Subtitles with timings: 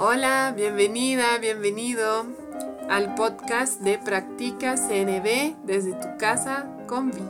[0.00, 2.24] Hola, bienvenida, bienvenido
[2.88, 7.28] al podcast de Practica CNB desde tu casa con Vi.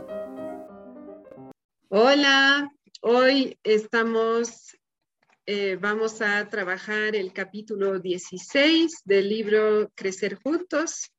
[1.88, 2.70] Hola,
[3.00, 4.76] hoy estamos,
[5.46, 11.10] eh, vamos a trabajar el capítulo 16 del libro Crecer Juntos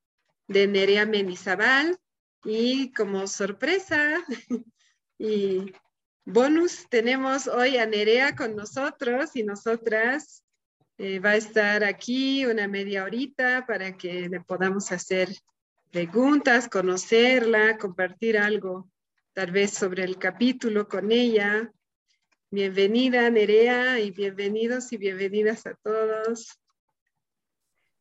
[0.47, 1.97] de Nerea Menizabal
[2.43, 4.23] y como sorpresa
[5.17, 5.73] y
[6.25, 10.43] bonus tenemos hoy a Nerea con nosotros y nosotras
[10.99, 15.29] eh, va a estar aquí una media horita para que le podamos hacer
[15.91, 18.91] preguntas, conocerla, compartir algo,
[19.31, 21.71] tal vez sobre el capítulo con ella.
[22.51, 26.59] Bienvenida, Nerea, y bienvenidos y bienvenidas a todos.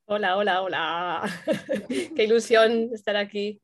[0.06, 1.44] Hola, hola, hola.
[2.16, 3.62] Qué ilusión estar aquí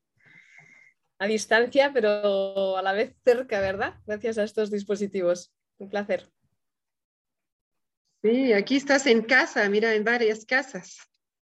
[1.19, 3.94] a distancia, pero a la vez cerca, ¿verdad?
[4.06, 5.52] Gracias a estos dispositivos.
[5.78, 6.30] Un placer.
[8.24, 10.96] Sí, aquí estás en casa, mira, en varias casas.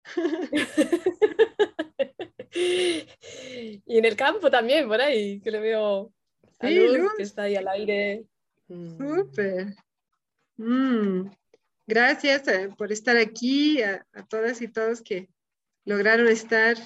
[2.55, 6.13] y en el campo también, por ahí, que le veo
[6.61, 8.27] a Luz, que está ahí al aire.
[8.69, 8.97] Mm.
[8.97, 9.75] Súper.
[10.57, 11.29] Mm.
[11.85, 15.29] Gracias eh, por estar aquí, a, todas y todos que
[15.85, 16.77] lograron estar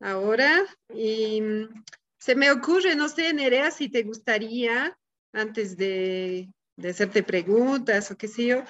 [0.00, 0.64] ahora.
[0.92, 1.84] Y mm,
[2.18, 4.98] se me ocurre, no sé, Nerea, si te gustaría,
[5.32, 8.64] antes de de hacerte preguntas o qué sé yo.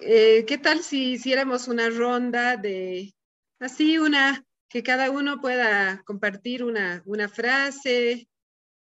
[0.00, 3.14] Eh, ¿Qué tal si hiciéramos una ronda de,
[3.58, 8.28] así, una, que cada uno pueda compartir una, una frase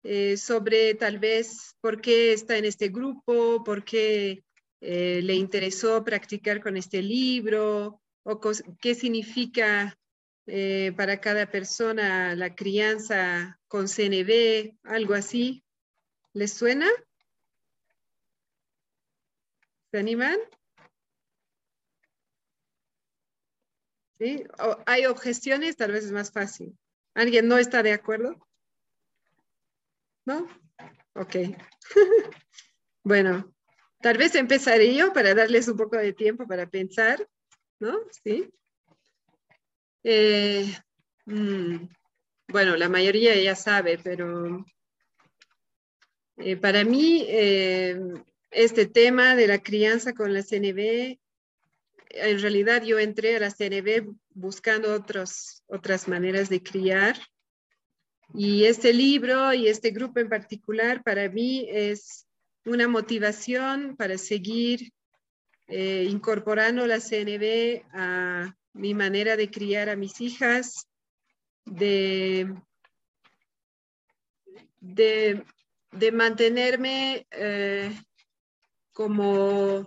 [0.03, 4.43] eh, sobre tal vez por qué está en este grupo, por qué
[4.81, 8.41] eh, le interesó practicar con este libro, o
[8.81, 9.97] qué significa
[10.95, 15.61] para cada persona la crianza con CNB, algo así.
[16.33, 16.87] ¿Les suena?
[19.97, 20.37] ¿Se animan?
[24.19, 24.43] ¿Sí?
[24.85, 25.75] ¿Hay objeciones?
[25.75, 26.77] Tal vez es más fácil.
[27.15, 28.37] ¿Alguien no está de acuerdo?
[30.23, 30.47] ¿No?
[31.15, 31.37] Ok.
[33.03, 33.51] bueno,
[33.99, 37.27] tal vez empezaré yo para darles un poco de tiempo para pensar,
[37.79, 37.97] ¿no?
[38.23, 38.47] Sí.
[40.03, 40.77] Eh,
[41.25, 41.77] mm,
[42.49, 44.63] bueno, la mayoría ya sabe, pero
[46.37, 47.99] eh, para mí eh,
[48.51, 51.17] este tema de la crianza con la CNB,
[52.09, 57.17] en realidad yo entré a la CNB buscando otros, otras maneras de criar.
[58.33, 62.27] Y este libro y este grupo en particular para mí es
[62.65, 64.91] una motivación para seguir
[65.67, 70.87] eh, incorporando la CNB a mi manera de criar a mis hijas,
[71.65, 72.53] de,
[74.79, 77.91] de, mantenerme eh,
[78.97, 79.85] como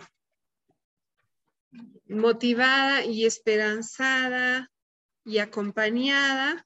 [2.06, 4.70] motivada y esperanzada
[5.24, 6.64] y acompañada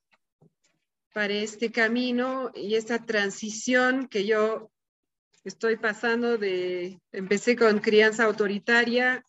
[1.15, 4.71] para este camino y esta transición que yo
[5.45, 9.25] estoy pasando de, empecé con crianza autoritaria,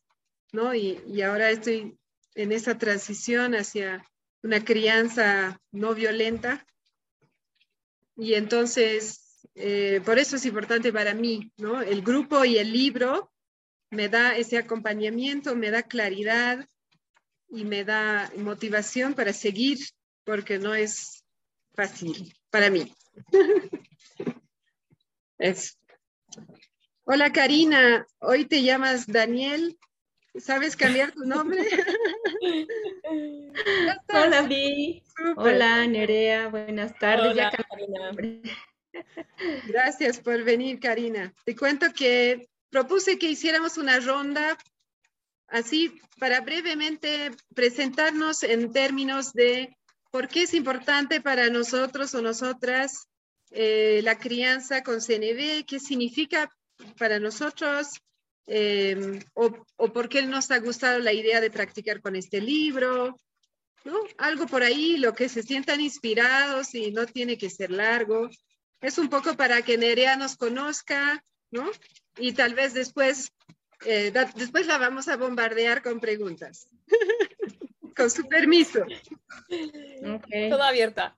[0.52, 0.76] ¿no?
[0.76, 1.98] Y, y ahora estoy
[2.34, 4.06] en esa transición hacia
[4.44, 6.68] una crianza no violenta.
[8.18, 9.25] Y entonces
[9.56, 11.82] eh, por eso es importante para mí, ¿no?
[11.82, 13.32] El grupo y el libro
[13.90, 16.68] me da ese acompañamiento, me da claridad
[17.50, 19.80] y me da motivación para seguir,
[20.26, 21.24] porque no es
[21.74, 22.94] fácil para mí.
[27.06, 29.78] Hola Karina, hoy te llamas Daniel.
[30.38, 31.64] ¿Sabes cambiar tu nombre?
[34.14, 35.02] Hola, Vi.
[35.38, 36.50] Hola, Nerea.
[36.50, 37.32] Buenas tardes.
[37.32, 38.12] Hola, Karina.
[39.68, 41.34] Gracias por venir, Karina.
[41.46, 44.58] Te cuento que propuse que hiciéramos una ronda
[45.48, 49.76] así para brevemente presentarnos en términos de
[50.12, 53.08] por qué es importante para nosotros o nosotras
[53.52, 56.50] eh, la crianza con CNB, qué significa
[56.98, 57.88] para nosotros
[58.48, 63.20] em, o, o, por qué nos ha gustado la idea de practicar con este libro,
[63.86, 64.00] ¿no?
[64.18, 68.30] Algo por ahí, lo que se sientan inspirados y no tiene que ser largo
[68.86, 71.66] es un poco para que Nerea nos conozca, ¿no?
[72.18, 73.34] Y tal vez después,
[73.84, 76.68] eh, después la vamos a bombardear con preguntas.
[77.96, 78.86] con su permiso.
[79.48, 80.50] Okay.
[80.52, 81.18] Toda abierta.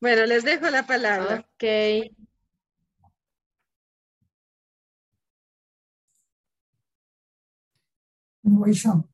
[0.00, 1.44] bueno, les dejo la palabra.
[1.54, 1.64] Ok.
[8.42, 9.04] Voy yo.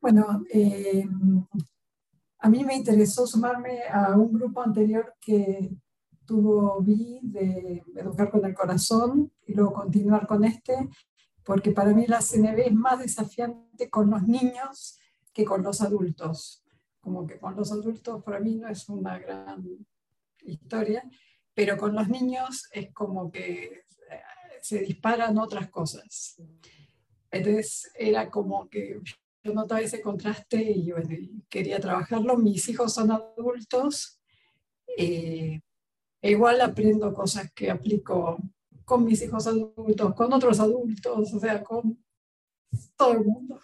[0.00, 1.04] Bueno, eh,
[2.38, 5.70] a mí me interesó sumarme a un grupo anterior que
[6.30, 10.88] tuvo Vi de Educar con el Corazón y luego continuar con este,
[11.42, 14.96] porque para mí la CNB es más desafiante con los niños
[15.32, 16.62] que con los adultos.
[17.00, 19.64] Como que con los adultos para mí no es una gran
[20.44, 21.02] historia,
[21.52, 24.22] pero con los niños es como que eh,
[24.62, 26.40] se disparan otras cosas.
[27.28, 29.00] Entonces era como que
[29.42, 30.92] yo notaba ese contraste y
[31.48, 32.36] quería trabajarlo.
[32.36, 34.20] Mis hijos son adultos,
[34.96, 35.60] eh,
[36.22, 38.38] e igual aprendo cosas que aplico
[38.84, 42.04] con mis hijos adultos, con otros adultos, o sea, con
[42.96, 43.60] todo el mundo.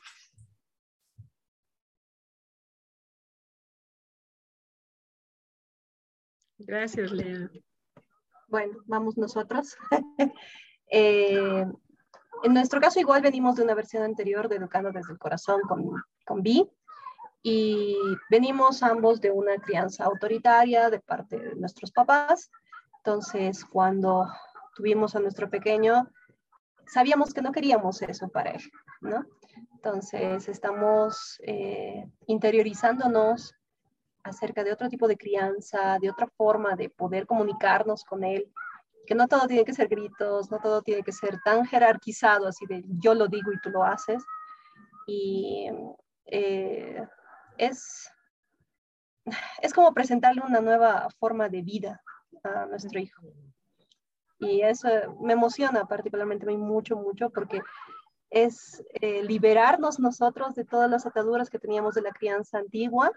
[6.59, 7.51] Gracias, Lea.
[8.49, 9.77] Bueno, vamos nosotros.
[10.89, 11.67] Eh,
[12.45, 16.01] en nuestro caso, igual venimos de una versión anterior de Educando desde el Corazón con,
[16.25, 16.71] con Vi,
[17.49, 17.97] y
[18.29, 22.51] venimos ambos de una crianza autoritaria de parte de nuestros papás.
[22.97, 24.27] Entonces, cuando
[24.75, 26.11] tuvimos a nuestro pequeño,
[26.89, 28.63] sabíamos que no queríamos eso para él,
[29.01, 29.25] ¿no?
[29.75, 33.55] Entonces, estamos eh, interiorizándonos
[34.25, 38.53] acerca de otro tipo de crianza, de otra forma de poder comunicarnos con él,
[39.07, 42.67] que no todo tiene que ser gritos, no todo tiene que ser tan jerarquizado, así
[42.67, 44.25] de yo lo digo y tú lo haces.
[45.07, 45.71] Y
[46.25, 47.07] eh,
[47.59, 48.11] es,
[49.63, 52.03] es como presentarle una nueva forma de vida
[52.43, 53.23] a nuestro hijo.
[54.39, 54.89] Y eso
[55.21, 57.61] me emociona particularmente mucho, mucho, porque
[58.31, 63.11] es eh, liberarnos nosotros de todas las ataduras que teníamos de la crianza antigua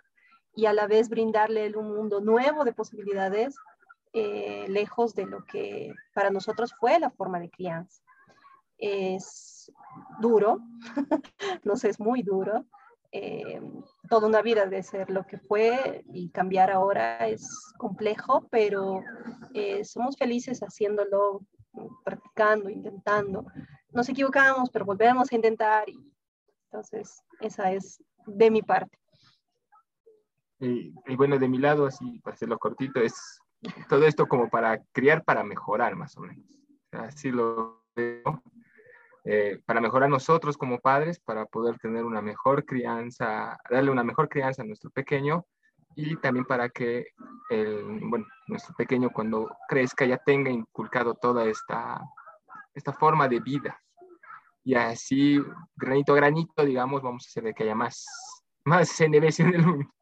[0.55, 3.55] y a la vez brindarle un mundo nuevo de posibilidades,
[4.13, 8.01] eh, lejos de lo que para nosotros fue la forma de crianza.
[8.77, 9.71] Es
[10.21, 10.59] duro,
[11.63, 12.65] no sé, es muy duro,
[13.11, 13.61] eh,
[14.07, 19.01] toda una vida de ser lo que fue y cambiar ahora es complejo, pero
[19.53, 21.41] eh, somos felices haciéndolo,
[22.03, 23.45] practicando, intentando.
[23.91, 25.97] Nos equivocamos, pero volvemos a intentar y
[26.65, 28.97] entonces esa es de mi parte.
[30.59, 33.39] Y, bueno, de mi lado, así para hacerlo cortito, es
[33.87, 36.45] todo esto como para criar, para mejorar más o menos.
[36.91, 38.43] Así lo veo.
[39.25, 44.29] Eh, para mejorar nosotros como padres, para poder tener una mejor crianza, darle una mejor
[44.29, 45.45] crianza a nuestro pequeño
[45.95, 47.07] y también para que
[47.49, 52.01] el, bueno, nuestro pequeño cuando crezca ya tenga inculcado toda esta,
[52.73, 53.79] esta forma de vida.
[54.63, 55.39] Y así,
[55.75, 58.05] granito a granito, digamos, vamos a hacer de que haya más,
[58.63, 59.93] más CNBs en el mundo.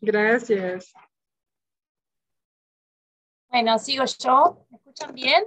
[0.00, 0.92] Gracias.
[3.50, 4.66] Bueno, sigo yo.
[4.70, 5.44] ¿Me escuchan bien?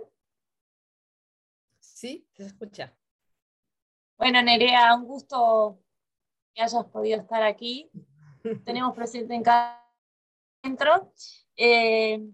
[1.80, 2.96] Sí, se escucha.
[4.18, 5.80] Bueno, Nerea, un gusto
[6.54, 7.92] que hayas podido estar aquí.
[8.66, 9.88] Tenemos presente en cada
[10.64, 11.14] centro.
[11.56, 12.28] Eh,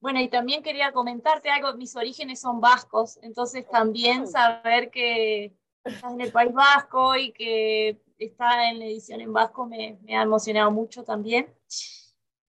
[0.00, 5.54] bueno, y también quería comentarte algo, mis orígenes son vascos, entonces también saber que
[5.84, 10.16] estás en el País Vasco y que está en la edición en vasco me, me
[10.16, 11.54] ha emocionado mucho también.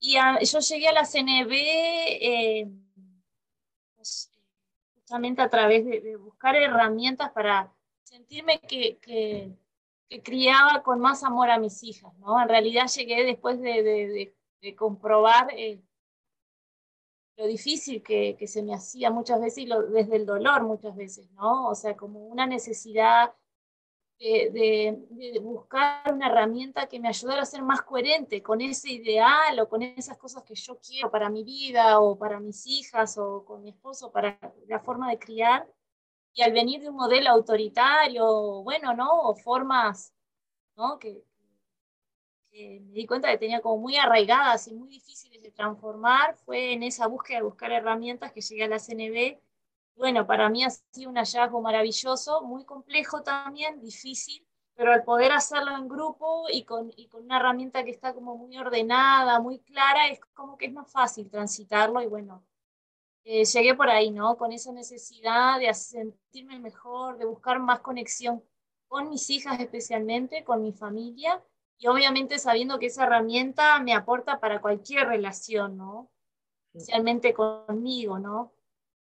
[0.03, 2.68] Y yo llegué a la CNB eh,
[3.95, 4.33] pues,
[4.95, 7.71] justamente a través de, buscar herramientas para
[8.03, 9.56] sentirme que, que,
[10.24, 12.42] criaba con más amor a mis hijas, ¿no?
[12.42, 15.81] En realidad llegué después de, de comprobar eh,
[17.38, 20.96] lo difícil que, que, se me hacía muchas veces y lo, desde el dolor muchas
[20.96, 21.70] veces, ¿no?
[21.70, 23.34] O sea, como una necesidad
[24.21, 29.67] de, buscar una herramienta que me ayudara a ser más coherente con ese ideal o
[29.67, 33.63] con esas cosas que yo quiero para mi vida o para mis hijas o con
[33.63, 35.67] mi esposo, para la forma de criar.
[36.33, 39.09] Y al venir de un modelo autoritario, bueno, ¿no?
[39.23, 40.13] O formas,
[40.75, 40.99] ¿no?
[40.99, 41.23] Que,
[42.51, 46.73] que me di cuenta que tenía como muy arraigadas y muy difíciles de transformar, fue
[46.73, 49.39] en esa búsqueda de buscar herramientas que llegué a la CNB
[49.95, 54.45] bueno, para mí ha sido un hallazgo maravilloso, muy complejo también, difícil,
[54.75, 58.36] pero al poder hacerlo en grupo y con, y con una herramienta que está como
[58.38, 62.43] muy ordenada, muy clara, es como que es más fácil transitarlo y bueno,
[63.24, 64.38] eh, llegué por ahí, ¿no?
[64.38, 68.43] Con esa necesidad de sentirme mejor, de buscar más conexión
[68.88, 71.41] con mis hijas especialmente, con mi familia
[71.77, 76.10] y obviamente sabiendo que esa herramienta me aporta para cualquier relación, ¿no?
[76.74, 78.53] Especialmente conmigo, ¿no?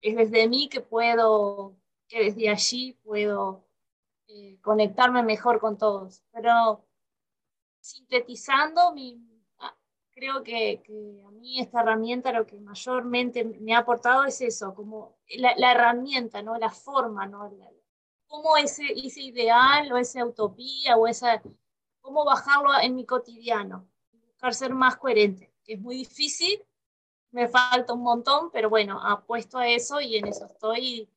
[0.02, 1.76] Es desde mí que puedo,
[2.08, 3.66] que desde allí puedo
[4.28, 6.24] eh, conectarme mejor con todos.
[6.32, 6.86] Pero
[7.80, 9.22] sintetizando, mi,
[9.60, 9.76] ah,
[10.12, 10.82] creo que,
[11.28, 16.42] a mí esta herramienta lo que mayormente me ha aportado es eso, como la, herramienta,
[16.42, 16.58] ¿no?
[16.58, 17.52] la forma, ¿no?
[18.28, 21.42] cómo ese, ese ideal o esa utopía o esa,
[22.00, 26.64] cómo bajarlo en mi cotidiano, buscar ser más coherente, es muy difícil,
[27.32, 31.10] me falta un montón, pero bueno, apuesto a eso y en eso estoy.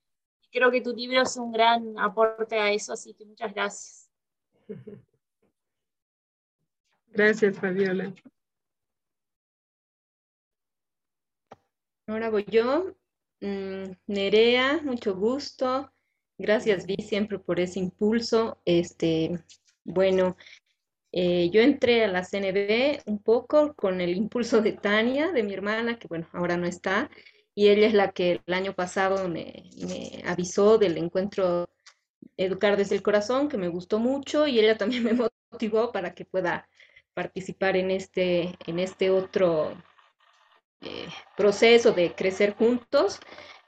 [0.51, 4.11] Creo que tu libro es un gran aporte a eso, así que muchas gracias.
[7.09, 8.15] Gracias, Fabiola.
[12.07, 12.95] Ahora voy yo.
[13.41, 15.91] Mm, Nerea, mucho gusto.
[16.39, 18.61] Gracias, Vi, siempre por ese impulso.
[18.65, 19.43] Este,
[19.85, 20.37] bueno,
[21.13, 25.53] eh, yo entré a la CNB un poco con el impulso de Tania, de mi
[25.53, 27.11] hermana, que bueno, ahora no está,
[27.55, 31.69] y ella es la que el año pasado me, me avisó del encuentro
[32.37, 35.13] Educar desde el Corazón, que me gustó mucho, y ella también me
[35.51, 36.69] motivó para que pueda
[37.15, 39.73] participar en este, en este otro
[40.81, 43.21] eh, proceso de crecer juntos.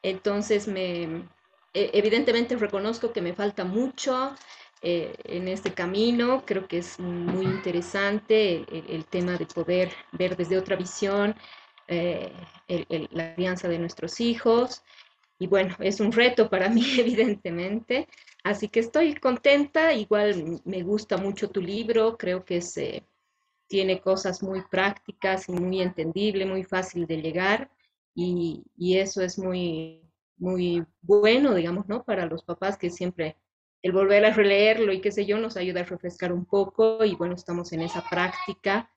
[0.03, 1.29] Entonces, me,
[1.75, 4.35] e, evidentemente reconozco que me falta mucho
[4.85, 6.45] eh, en este camino.
[6.47, 11.35] Creo que es muy interesante el, tema de poder ver desde otra visión
[11.89, 12.33] eh,
[13.11, 14.83] la crianza de nuestros hijos.
[15.39, 18.09] Y bueno, es un reto para mí, evidentemente.
[18.45, 19.93] Así que estoy contenta.
[19.93, 22.17] Igual me gusta mucho tu libro.
[22.17, 22.79] Creo que es
[23.67, 27.71] tiene cosas muy prácticas y muy entendible, muy fácil de llegar
[28.15, 28.63] y,
[28.97, 30.01] eso es muy,
[30.37, 32.05] muy bueno, digamos, ¿no?
[32.05, 33.37] Para los papás que siempre
[33.85, 37.15] el volver a releerlo y qué sé yo nos ayuda a refrescar un poco y
[37.17, 38.91] bueno, estamos en esa práctica.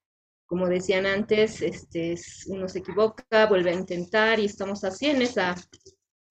[0.46, 2.16] Como decían antes, este,
[2.48, 5.56] uno se equivoca, vuelve a intentar y estamos así en, esa,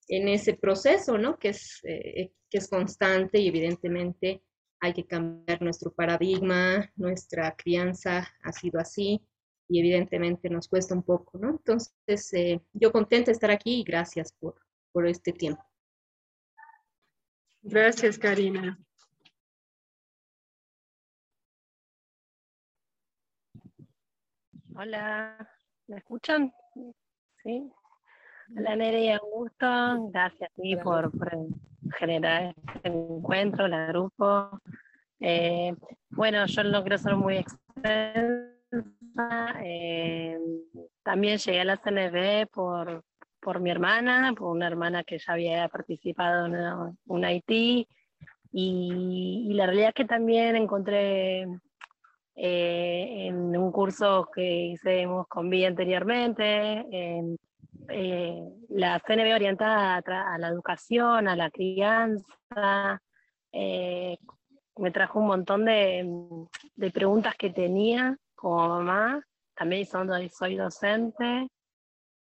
[0.08, 1.38] en ese proceso, ¿no?
[1.38, 4.42] Que es, eh, que es constante y evidentemente
[4.80, 9.20] hay que cambiar nuestro paradigma, nuestra crianza ha sido así
[9.68, 11.50] y evidentemente nos cuesta un poco, ¿no?
[11.50, 14.54] Entonces, eh, yo contenta de estar aquí y gracias por,
[14.92, 15.62] por este tiempo.
[17.68, 18.78] Gracias, Karina.
[24.76, 25.48] Hola,
[25.88, 26.52] ¿me escuchan?
[27.42, 27.68] Sí.
[28.56, 29.66] Hola Nerea, un gusto.
[30.12, 31.32] Gracias a ti por, por
[31.98, 34.60] generar este encuentro, el grupo.
[35.18, 35.74] Eh,
[36.10, 38.52] bueno, yo no quiero ser muy extensa.
[39.64, 40.38] Eh,
[41.02, 43.02] también llegué a la CNB por,
[43.46, 47.86] por mi hermana, por una hermana que ya había participado en un Haití.
[48.50, 51.42] Y, la realidad es que también encontré
[52.34, 56.86] eh, en un curso que hicimos con Vi anteriormente,
[57.88, 63.00] eh, la CNB orientada a, la educación, a la crianza,
[63.52, 64.18] eh,
[64.76, 66.04] me trajo un montón de,
[66.92, 69.22] preguntas que tenía como mamá,
[69.54, 71.46] también soy docente,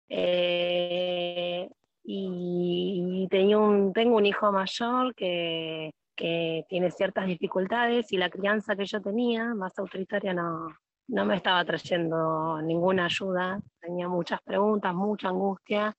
[0.09, 1.69] eh,
[2.05, 8.77] y, tenía un, tengo un hijo mayor que, que tiene ciertas dificultades y la crianza
[8.77, 10.69] que yo tenía, más autoritaria, no,
[11.09, 15.97] no me estaba trayendo ninguna ayuda, tenía muchas preguntas, mucha angustia.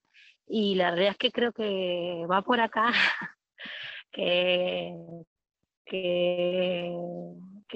[0.47, 2.91] Y la realidad es que creo que va por acá,
[4.11, 4.93] que,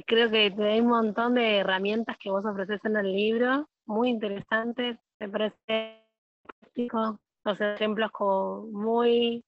[0.05, 4.97] creo que hay un montón de herramientas que vos ofreces en el libro, muy interesantes,
[5.19, 5.98] me parece
[7.43, 9.43] los ejemplos como muy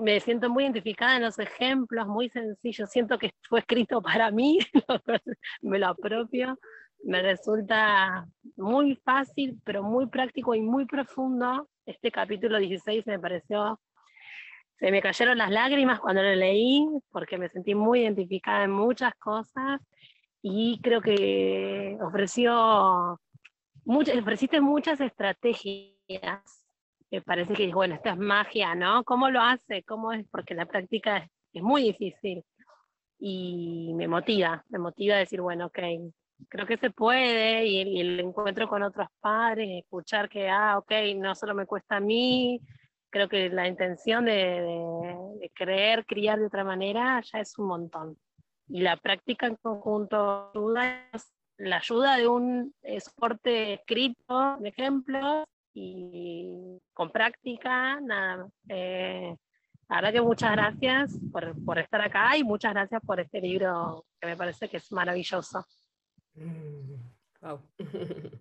[0.00, 2.90] me siento muy identificada en los ejemplos, muy sencillos.
[2.90, 4.58] Siento que fue escrito para mí,
[5.62, 6.58] me lo apropio.
[7.04, 11.68] Me resulta muy fácil, pero muy práctico y muy profundo.
[11.84, 13.78] Este capítulo 16 me pareció,
[14.78, 19.14] se me cayeron las lágrimas cuando lo leí, porque me sentí muy identificada en muchas
[19.16, 19.80] cosas
[20.42, 23.20] y creo que ofreció,
[23.84, 25.95] muchas, ofreciste muchas estrategias
[27.10, 29.04] me parece que, bueno, esta es magia, ¿no?
[29.04, 29.82] ¿Cómo lo hace?
[29.84, 30.26] ¿Cómo es?
[30.28, 32.44] Porque la práctica es, muy difícil
[33.18, 35.78] y me motiva, me motiva a decir, bueno, ok,
[36.48, 41.34] creo que se puede y, el encuentro con otros padres, escuchar que, ah, ok, no
[41.34, 42.60] solo me cuesta a mí,
[43.08, 48.18] creo que la intención de, creer, criar de otra manera ya es un montón.
[48.68, 51.08] Y la práctica en conjunto ayuda,
[51.56, 55.46] la ayuda de un soporte escrito, de ejemplos,
[55.78, 58.48] y con práctica, nada.
[58.68, 59.36] Eh,
[59.88, 64.26] la que muchas gracias por, por, estar acá y muchas gracias por este libro que
[64.26, 65.64] me parece que es maravilloso.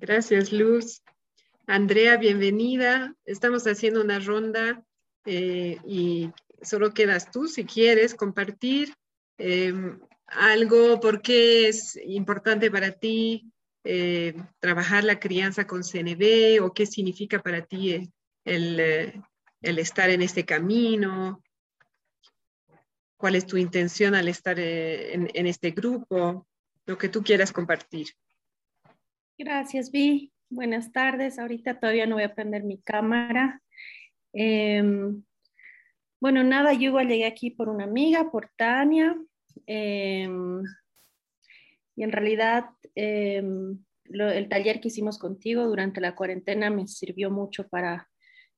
[0.00, 1.02] Gracias, Luz.
[1.66, 3.14] Andrea, bienvenida.
[3.24, 4.84] Estamos haciendo una ronda
[5.24, 8.94] eh, y solo quedas tú si quieres compartir
[9.38, 9.72] eh,
[10.26, 13.50] algo, por qué es importante para ti
[13.86, 19.20] eh, trabajar la crianza con CNB o qué significa para ti eh,
[19.60, 21.42] el, estar en este camino,
[23.18, 26.46] cuál es tu intención al estar eh, en, este grupo,
[26.86, 28.06] lo que tú quieras compartir.
[29.36, 30.32] Gracias, Vi.
[30.48, 31.38] Buenas tardes.
[31.38, 33.60] Ahorita todavía no voy a prender mi cámara.
[34.32, 35.22] Em,
[36.20, 39.14] bueno, nada, yo igual llegué aquí por una amiga, por Tania.
[39.66, 40.62] Em,
[41.96, 47.68] y en realidad em, el taller que hicimos contigo durante la cuarentena me sirvió mucho
[47.68, 48.08] para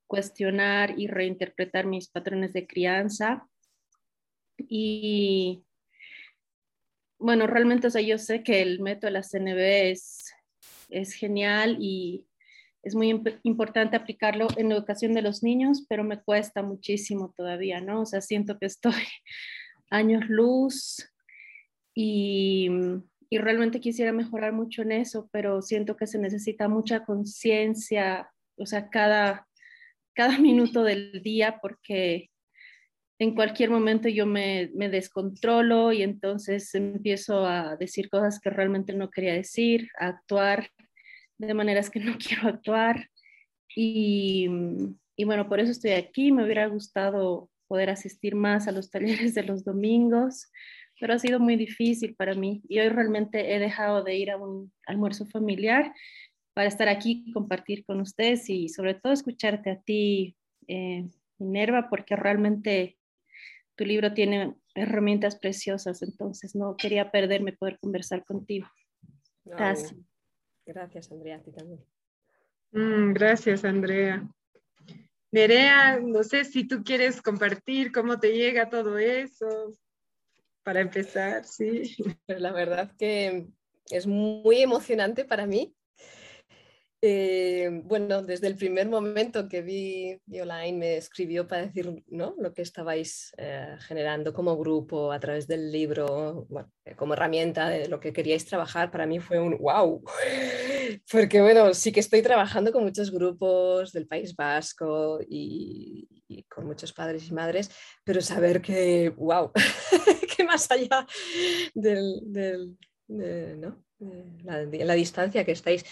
[0.06, 3.48] cuestionar y reinterpretar mis patrones de crianza.
[4.58, 5.64] Y
[7.18, 10.32] bueno, realmente, o sea, yo sé que el método de la CNB es,
[10.88, 12.26] es genial y
[12.82, 17.80] es muy importante aplicarlo en la educación de los niños, pero me cuesta muchísimo todavía,
[17.80, 18.02] ¿no?
[18.02, 18.92] O sea, siento que estoy
[19.90, 21.12] años luz
[21.94, 22.68] y,
[23.28, 28.66] y realmente quisiera mejorar mucho en eso, pero siento que se necesita mucha conciencia, o
[28.66, 29.46] sea, cada,
[30.14, 32.30] cada minuto del día, porque
[33.18, 38.92] en cualquier momento yo me, me, descontrolo y entonces empiezo a decir cosas que realmente
[38.92, 40.68] no quería decir, a actuar
[41.38, 43.08] de maneras que no quiero actuar.
[43.74, 44.48] Y,
[45.16, 46.32] y bueno, por eso estoy aquí.
[46.32, 50.50] Me hubiera gustado poder asistir más a los talleres de los domingos,
[50.98, 52.62] pero ha sido muy difícil para mí.
[52.68, 55.92] Y hoy realmente he dejado de ir a un almuerzo familiar
[56.54, 60.36] para estar aquí y compartir con ustedes y sobre todo escucharte a ti,
[60.68, 61.06] eh,
[61.38, 62.98] Minerva, porque realmente
[63.74, 68.66] tu libro tiene herramientas preciosas, entonces no quería perderme poder conversar contigo.
[69.44, 69.94] Gracias.
[70.64, 71.84] Gracias, Andrea, a ti también.
[72.72, 74.26] Mm, gracias, Andrea.
[75.30, 79.76] Nerea, no sé si tú quieres compartir cómo te llega todo eso,
[80.66, 81.94] para empezar, sí.
[82.26, 83.46] La verdad que
[83.88, 85.76] es muy emocionante para mí
[87.02, 92.34] eh, bueno, desde el primer momento que vi Violaine me escribió para decir ¿no?
[92.38, 96.48] lo que estabais eh, generando como grupo a través del libro,
[96.86, 100.02] eh, como herramienta de lo que queríais trabajar, para mí fue un wow.
[101.12, 106.08] Porque bueno, sí que estoy trabajando con muchos grupos del País Vasco y,
[106.48, 107.70] con muchos padres y madres,
[108.04, 109.52] pero saber que wow,
[110.36, 111.06] que más allá
[111.74, 113.84] del, de, ¿no?
[114.44, 115.84] la, la distancia que estáis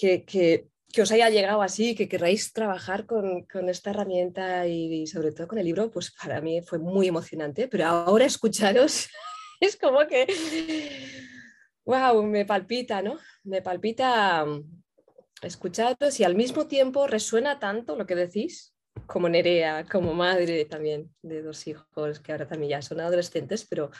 [0.00, 0.66] que,
[1.00, 5.66] os haya llegado así, que queráis trabajar con, esta herramienta y, sobre todo con el
[5.66, 9.08] libro, pues para mí fue muy emocionante, pero ahora escucharos
[9.60, 10.26] es como que,
[11.84, 13.18] wow, me palpita, ¿no?
[13.44, 14.82] Me palpita mm,
[15.42, 18.74] escucharos y al mismo tiempo resuena tanto lo que decís,
[19.06, 23.90] como Nerea, como madre también de dos hijos que ahora también ya son adolescentes, pero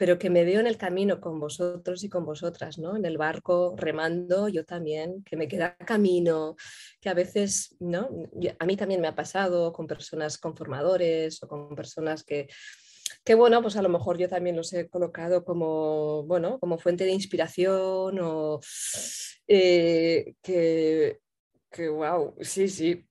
[0.00, 2.96] pero que me veo en el camino con vosotros y con vosotras, ¿no?
[2.96, 6.56] En el barco remando, yo también, que me queda camino,
[7.02, 8.08] que a veces, ¿no?
[8.58, 12.48] A mí también me ha pasado con personas con formadores o con personas que,
[13.22, 17.04] que bueno, pues a lo mejor yo también los he colocado como, bueno, como fuente
[17.04, 18.58] de inspiración o
[19.48, 21.20] eh, que,
[21.70, 23.06] que, wow, sí, sí,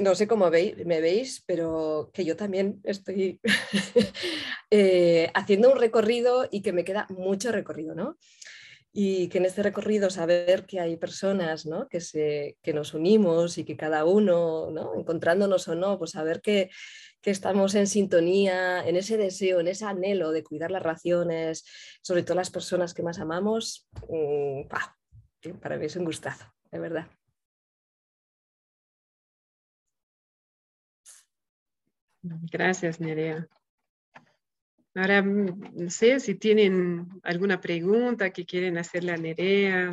[0.00, 3.40] no sé cómo veis, me veis, pero que yo también estoy
[4.70, 8.16] eh, haciendo un recorrido y que me queda mucho recorrido, ¿no?
[8.92, 11.88] Y que en este recorrido saber que hay personas ¿no?
[11.88, 14.94] que, se, que nos unimos y que cada uno, ¿no?
[14.94, 16.70] encontrándonos o no, pues saber que,
[17.20, 21.64] que estamos en sintonía, en ese deseo, en ese anhelo de cuidar las raciones,
[22.02, 24.68] sobre todo las personas que más amamos, mm,
[25.60, 27.06] para mí es un gustazo, de verdad.
[32.24, 33.46] Gracias, Nerea.
[34.94, 39.90] Ahora, no sé si tienen alguna pregunta que quieren hacerle a Nerea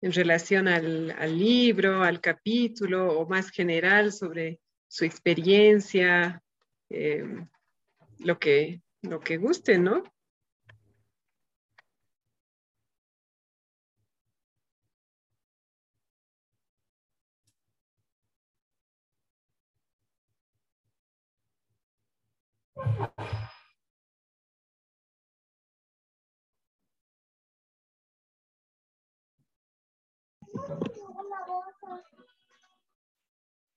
[0.00, 4.58] en relación al, libro, al capítulo o más general sobre
[4.88, 6.42] su experiencia,
[6.90, 7.24] eh,
[8.18, 10.02] lo, que, lo que guste, ¿no?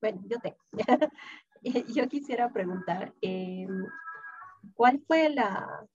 [0.01, 0.57] Bueno, yo tengo.
[1.95, 3.85] yo quisiera preguntar, em,
[4.75, 5.87] ¿cuál fue la...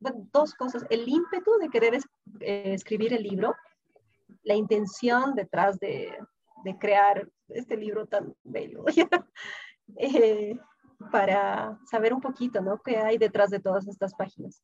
[0.00, 1.94] dos cosas, el ímpetu de querer
[2.40, 3.54] eh, escribir el libro,
[4.42, 6.18] la intención detrás de,
[6.80, 8.84] crear este libro tan bello,
[9.96, 10.58] eh,
[11.12, 12.80] para saber un poquito, ¿no?
[12.82, 14.62] ¿Qué hay detrás de todas estas páginas?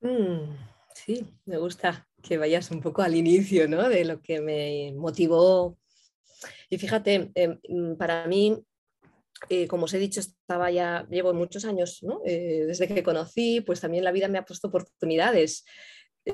[0.00, 0.54] Mm,
[0.94, 3.88] sí, me gusta que vayas un poco al inicio, ¿no?
[3.88, 5.76] De lo que me motivó.
[6.70, 8.56] Y fíjate, em, mm, para mí,
[9.48, 12.20] eh, como os he dicho, estaba ya, llevo muchos años, ¿no?
[12.24, 15.64] Eh, desde que conocí, pues también la vida me ha puesto oportunidades.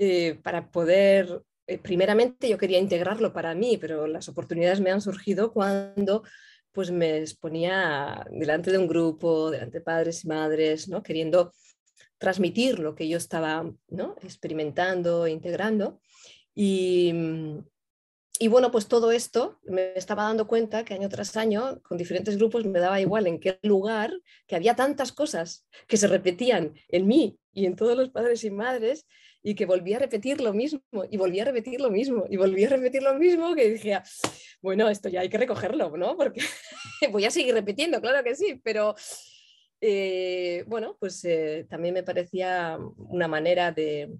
[0.00, 1.42] eh, para poder,
[1.82, 6.24] primeramente yo quería integrarlo para mí, pero las oportunidades me han surgido cuando
[6.74, 11.02] pues me exponía delante de un grupo, delante de padres y madres, ¿no?
[11.02, 11.52] queriendo
[12.18, 14.16] transmitir lo que yo estaba ¿no?
[14.22, 16.00] experimentando, integrando.
[16.52, 17.14] Y,
[18.40, 22.36] y bueno, pues todo esto me estaba dando cuenta que año tras año, con diferentes
[22.36, 24.12] grupos, me daba igual en qué lugar,
[24.48, 28.50] que había tantas cosas que se repetían en mí y en todos los padres y
[28.50, 29.06] madres,
[29.46, 30.80] y que volvía a repetir lo mismo,
[31.10, 34.00] y volvía a repetir lo mismo, y volvía a repetir lo mismo, que dije,
[34.62, 36.16] bueno, esto ya hay que recogerlo, ¿no?
[36.16, 36.40] Porque
[37.12, 38.94] voy a seguir repitiendo, claro que sí, pero
[39.82, 44.16] eh, bueno, pues eh, también me parecía una manera de,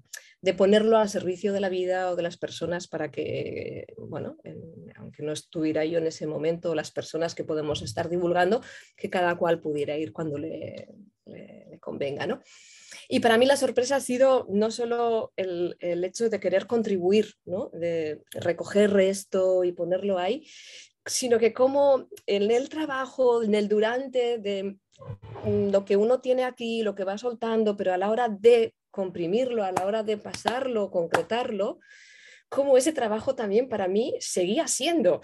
[0.59, 4.37] ponerlo al servicio de la vida o de las personas para que, bueno,
[4.97, 8.61] aunque no estuviera yo en ese momento, las personas que podemos estar divulgando,
[8.95, 10.91] que cada cual pudiera ir cuando le,
[11.81, 12.43] convenga, ¿no?
[13.09, 17.71] Y para mí la sorpresa ha sido no solo el, hecho de querer contribuir, ¿no?
[17.73, 20.47] de recoger esto y ponerlo ahí,
[21.07, 24.79] sino que como en el trabajo, en el durante, de
[25.45, 28.75] Mm, lo que uno tiene aquí, lo que va soltando, pero a la hora de
[28.91, 31.81] comprimirlo, a la hora de pasarlo, concretarlo,
[32.49, 35.21] como ese trabajo también para mí seguía siendo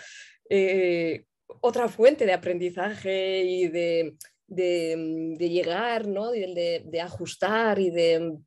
[0.48, 1.24] eh,
[1.60, 4.16] otra fuente de aprendizaje y de,
[4.50, 6.30] mm, llegar, ¿no?
[6.30, 8.38] de, de, ajustar y de,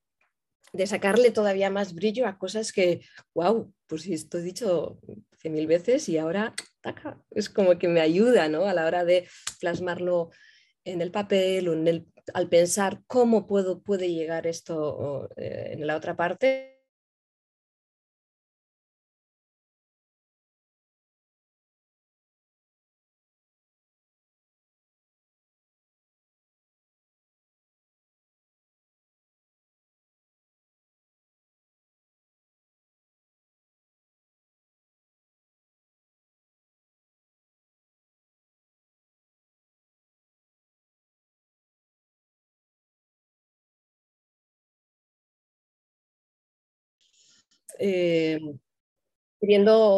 [0.74, 3.02] de, sacarle todavía más brillo a cosas que,
[3.34, 5.00] wow, pues esto he dicho
[5.38, 6.54] cien mil veces y ahora
[7.32, 8.66] es como que me ayuda ¿no?
[8.66, 9.28] a la hora de
[9.60, 10.32] plasmarlo
[10.86, 15.88] en el papel o en el, al pensar cómo puedo, puede llegar esto eh, en
[15.88, 16.73] la otra parte.
[47.80, 48.40] Eh,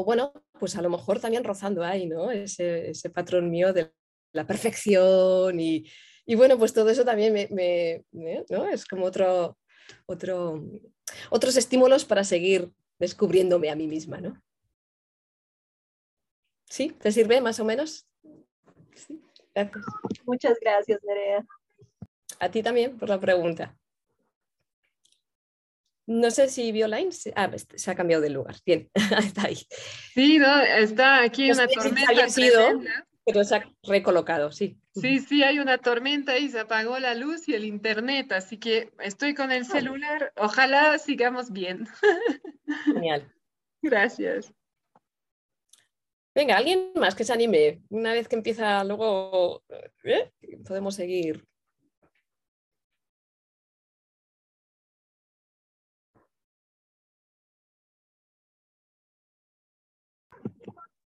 [0.05, 2.31] bueno, pues a lo mejor también rozando ahí, ¿no?
[2.31, 3.91] Ese, patrón mío de
[4.33, 5.85] la perfección y,
[6.35, 8.03] bueno, pues todo eso también me,
[8.49, 8.65] ¿no?
[8.67, 9.57] es como otro,
[10.05, 10.63] otro,
[11.29, 14.41] otros estímulos para seguir descubriéndome a mí misma, ¿no?
[16.67, 16.89] ¿Sí?
[16.99, 18.07] ¿Te sirve más o menos?
[18.95, 19.21] Sí,
[19.53, 19.85] gracias.
[20.25, 21.45] Muchas gracias, Nerea.
[22.39, 23.77] A ti también por la pregunta.
[26.07, 28.55] No sé si Violine se, ah, este, se ha cambiado de lugar.
[28.65, 28.89] Bien,
[29.19, 29.57] está ahí.
[30.13, 32.29] Sí, no, está aquí una tormenta.
[32.29, 32.81] Sido,
[33.25, 34.77] pero se ha recolocado, sí.
[34.93, 38.91] Sí, sí, hay una tormenta y se apagó la luz y el internet, así que
[38.99, 40.31] estoy con el celular.
[40.37, 41.87] Ojalá sigamos bien.
[42.85, 43.33] Genial.
[43.81, 44.53] Gracias.
[46.35, 47.81] Venga, alguien más que se anime.
[47.89, 49.63] Una vez que empieza, luego
[50.03, 50.31] ¿eh?
[50.67, 51.45] podemos seguir.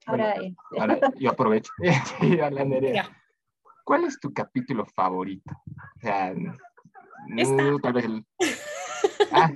[0.07, 0.35] Ahora,
[1.19, 1.73] yo aprovecho.
[3.85, 5.55] ¿Cuál es tu capítulo favorito?
[5.65, 8.25] O sea, no, tal vez el...
[9.33, 9.51] Ah.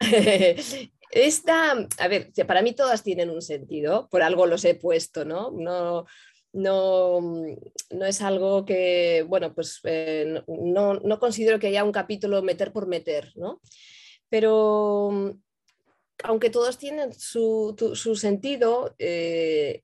[1.10, 5.50] Esta, a ver, para mí todas tienen un sentido, por algo los he puesto, ¿no?
[5.50, 6.06] No,
[6.52, 7.20] no,
[7.90, 12.72] no es algo que, bueno, pues eh, no, no, considero que haya un capítulo meter
[12.72, 13.60] por meter, ¿no?
[14.28, 15.34] Pero
[16.22, 17.74] aunque todos tienen su,
[18.16, 19.82] sentido, eh,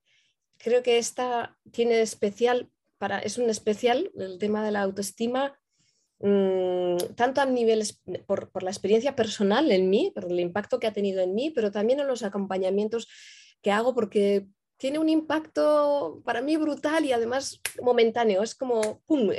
[0.58, 5.58] creo que esta tiene especial, para, es un especial el tema de la autoestima,
[6.20, 10.92] mm, tanto a niveles por, la experiencia personal en mí, por el impacto que ha
[10.92, 13.08] tenido en mí, pero también en los acompañamientos
[13.62, 14.46] que hago, porque
[14.78, 18.42] tiene un impacto para mí brutal y además momentáneo.
[18.42, 19.30] Es como, ¡pum!,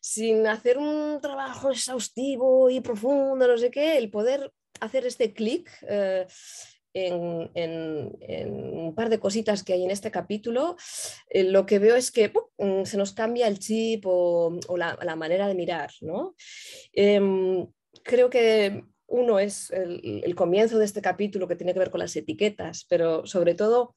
[0.00, 5.70] sin hacer un trabajo exhaustivo y profundo, no sé qué, el poder hacer este clic
[5.88, 6.26] eh,
[6.94, 8.12] en,
[8.84, 10.76] un par de cositas que hay en este capítulo,
[11.30, 15.48] eh, lo que veo es que mm, se nos cambia el chip o, la, manera
[15.48, 15.90] de mirar.
[16.00, 16.34] ¿no?
[16.92, 17.66] Em,
[18.02, 22.16] creo que uno es el, comienzo de este capítulo que tiene que ver con las
[22.16, 23.94] etiquetas, pero sobre todo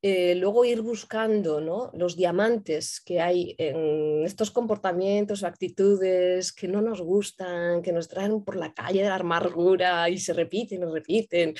[0.00, 1.60] eh, luego ir buscando
[1.92, 8.06] los diamantes que hay en estos comportamientos o actitudes que no nos gustan, que nos
[8.06, 11.54] traen por la calle de la amargura y se repiten y repiten.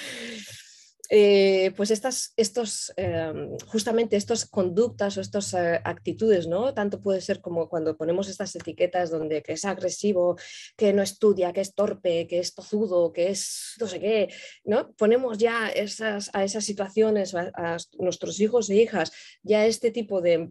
[1.11, 6.75] Eh, pues estas, estos, em, justamente estas conductas o estas eh, actitudes, ¿no?
[6.75, 10.37] Tanto puede ser como cuando ponemos estas etiquetas donde que es agresivo,
[10.77, 14.29] que no estudia, que es torpe, que es tozudo, que es no sé qué,
[14.65, 14.93] ¿no?
[14.93, 19.11] Ponemos ya esas, a esas situaciones, a, nuestros hijos e hijas,
[19.43, 20.51] ya este tipo de,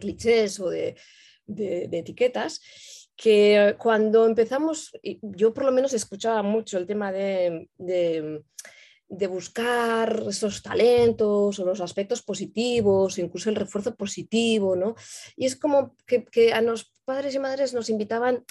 [0.00, 0.96] clichés o de,
[1.46, 2.60] etiquetas
[3.16, 4.90] que cuando empezamos,
[5.22, 8.42] yo por lo menos escuchaba mucho el tema de, de
[9.08, 14.94] buscar esos talentos o los aspectos positivos, incluso el refuerzo positivo, ¿no?
[15.36, 18.44] Y es como que, a los padres y madres nos invitaban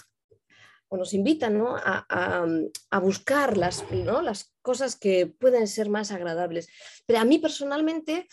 [0.88, 1.76] o nos invitan ¿no?
[1.78, 4.22] a, buscar las, ¿no?
[4.22, 6.70] las cosas que pueden ser más agradables.
[7.08, 8.28] Pero a mí personalmente,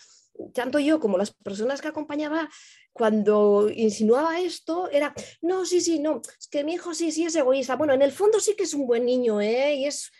[0.53, 2.47] tanto yo como las personas que acompañaba,
[2.93, 7.35] cuando insinuaba esto, era, no, sí, sí, no, es que mi hijo sí, sí es
[7.35, 7.75] egoísta.
[7.75, 9.75] Bueno, en el fondo sí que es un buen niño, ¿eh?
[9.75, 10.11] Y es...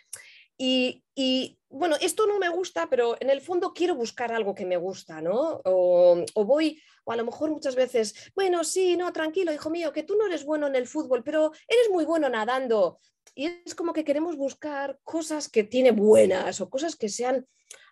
[0.56, 4.64] Y, y bueno, esto no me gusta, pero en el fondo quiero buscar algo que
[4.64, 5.60] me gusta, ¿no?
[5.64, 10.04] O, voy, o a lo mejor muchas veces, bueno, sí, no, tranquilo, hijo mío, que
[10.04, 13.00] tú no eres bueno en el fútbol, pero eres muy bueno nadando.
[13.34, 17.46] Y es como que queremos buscar cosas que tiene buenas o cosas que sean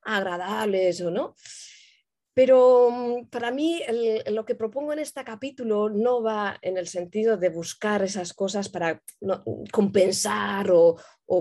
[0.05, 1.35] agradables o no.
[2.35, 3.81] Pero mm, para mí
[4.31, 8.69] lo que propongo en este capítulo no va en el sentido de buscar esas cosas
[8.69, 9.03] para
[9.71, 10.97] compensar o,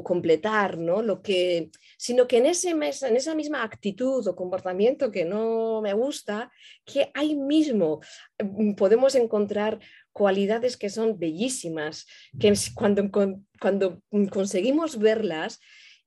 [0.05, 1.01] completar, ¿no?
[1.01, 5.91] Lo que, sino que en, ese, en esa misma actitud o comportamiento que no me
[5.91, 6.49] gusta,
[6.85, 7.99] que ahí mismo
[8.41, 9.79] mm, podemos encontrar
[10.13, 12.05] cualidades que son bellísimas,
[12.39, 13.11] que cuando,
[13.59, 14.01] cuando
[14.31, 15.59] conseguimos verlas,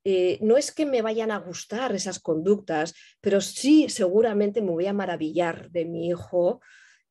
[0.05, 4.87] eh, no es que me vayan a gustar esas conductas, pero sí seguramente me voy
[4.87, 6.61] a maravillar de mi hijo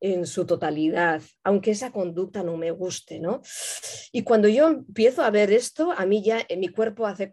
[0.00, 3.40] en su totalidad, aunque esa conducta no me guste, ¿no?
[4.12, 7.30] Y cuando yo empiezo a ver esto, a mí ya en mi cuerpo hace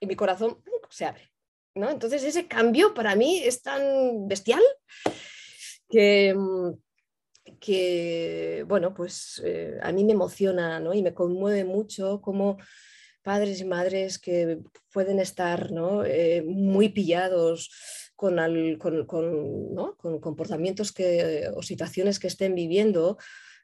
[0.00, 1.30] y mi corazón se abre,
[1.74, 1.88] ¿no?
[1.88, 4.62] Entonces ese cambio para mí es tan bestial
[5.88, 6.36] que,
[7.60, 10.92] que bueno, pues eh, a mí me emociona, ¿no?
[10.92, 12.58] Y me conmueve mucho como
[13.28, 14.60] padres y madres que
[14.90, 15.70] pueden estar
[16.06, 17.70] eh, muy pillados
[18.16, 18.34] con,
[19.06, 23.18] con, comportamientos que, o situaciones que estén viviendo.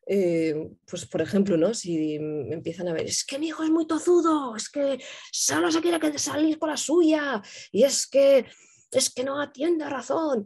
[0.06, 0.54] Eh,
[0.86, 1.72] pues por ejemplo, ¿no?
[1.72, 4.98] si empiezan a ver, es que mi hijo es muy tozudo, es que
[5.32, 7.40] solo se quiere salir con la suya
[7.72, 8.44] y es que,
[8.92, 10.44] es que no atiende a razón.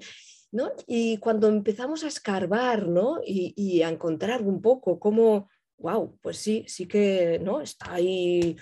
[0.52, 0.70] ¿no?
[0.86, 3.18] Y cuando empezamos a escarbar ¿no?
[3.24, 5.48] y a encontrar un poco cómo,
[5.78, 7.60] wow, pues sí, sí que ¿no?
[7.60, 8.56] está ahí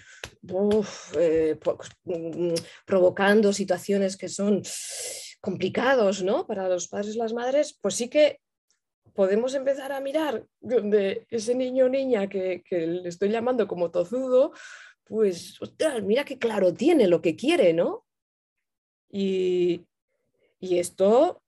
[1.18, 4.62] eh, pues, mm, provocando situaciones que son
[5.40, 6.46] complicados ¿no?
[6.46, 8.40] para los padres y las madres, pues sí que
[9.14, 14.52] podemos empezar a mirar de ese niño o niña que, le estoy llamando como tozudo,
[15.04, 15.58] pues,
[16.02, 18.04] mira qué claro tiene lo que quiere, ¿no?
[19.08, 19.86] Y,
[20.60, 21.42] y esto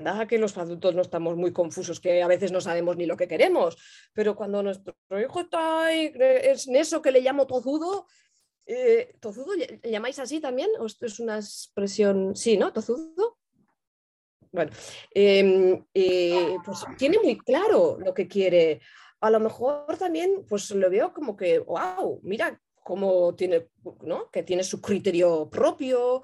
[0.00, 3.16] nada que los adultos no estamos muy confusos, que a veces no sabemos ni lo
[3.16, 3.76] que queremos,
[4.12, 8.06] pero cuando nuestro hijo está ahí, es en eso que le llamo tozudo,
[8.66, 10.70] eh, ¿tozudo llamáis así también?
[10.78, 12.36] ¿O es una expresión?
[12.36, 12.72] Sí, ¿no?
[12.72, 13.38] ¿Tozudo?
[14.52, 14.70] Bueno,
[15.14, 18.80] em, eh, pues tiene muy claro lo que quiere.
[19.20, 23.68] A lo mejor también, pues lo veo como que, wow, mira cómo tiene,
[24.02, 24.30] ¿no?
[24.30, 26.22] Que tiene su criterio propio,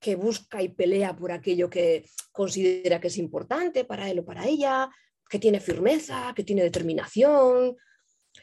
[0.00, 4.46] que busca y pelea por aquello que considera que es importante para él o para
[4.46, 4.90] ella,
[5.28, 7.76] que tiene firmeza, que tiene determinación,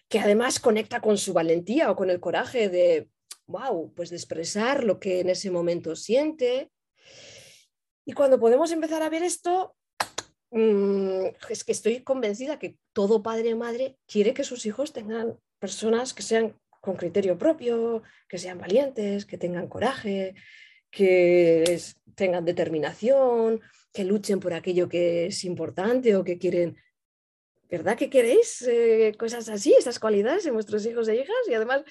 [0.08, 3.10] que además conecta con su valentía o con el coraje de,
[3.48, 6.72] wow, pues de expresar lo que en ese momento siente.
[8.06, 9.76] Y cuando podemos empezar a ver esto,
[10.52, 15.38] mm, es que estoy convencida que todo padre o madre quiere que sus hijos tengan
[15.60, 20.36] personas que sean con criterio propio, que sean valientes, que tengan coraje,
[20.91, 21.80] que
[22.15, 23.62] tengan determinación,
[23.93, 26.78] que luchen por aquello que es importante o que quieren.
[27.69, 31.36] ¿Verdad que queréis eh, cosas así, esas cualidades en vuestros hijos e hijas?
[31.50, 31.84] Y además,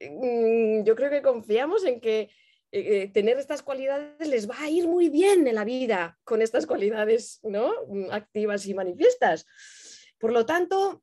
[0.00, 2.28] mm, yo creo que confiamos en que
[2.72, 6.42] eh, eh, tener estas cualidades les va a ir muy bien en la vida con
[6.42, 7.72] estas cualidades ¿no?
[7.88, 9.46] Mm, activas y manifiestas.
[10.18, 11.02] Por lo tanto,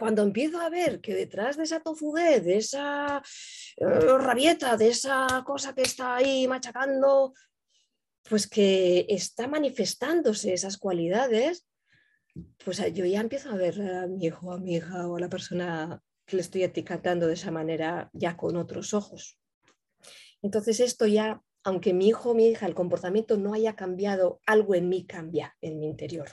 [0.00, 3.22] cuando empiezo a ver que detrás de esa tozudez, de esa
[3.76, 7.34] eh, rabieta, de esa cosa que está ahí machacando,
[8.26, 11.66] pues que está manifestándose esas cualidades,
[12.64, 15.28] pues yo ya empiezo a ver a mi hijo, a mi hija o a la
[15.28, 19.38] persona que le estoy etiquetando de esa manera ya con otros ojos.
[20.40, 24.88] Entonces esto ya, aunque mi hijo mi hija, el comportamiento no haya cambiado, algo en
[24.88, 26.30] mí cambia en mi interior.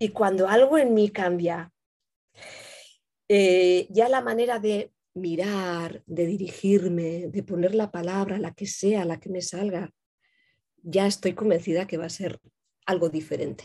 [0.00, 1.72] Y cuando algo en mí cambia,
[3.28, 9.04] eh, ya la manera de mirar, de dirigirme, de poner la palabra, la que sea,
[9.04, 9.90] la que me salga,
[10.82, 12.38] ya estoy convencida que va a ser
[12.84, 13.64] algo diferente.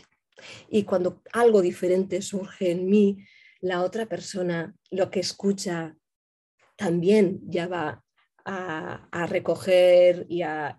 [0.68, 3.24] Y cuando algo diferente surge en mí,
[3.60, 5.96] la otra persona lo que escucha
[6.76, 8.04] también ya va
[8.44, 10.76] a, recoger y a,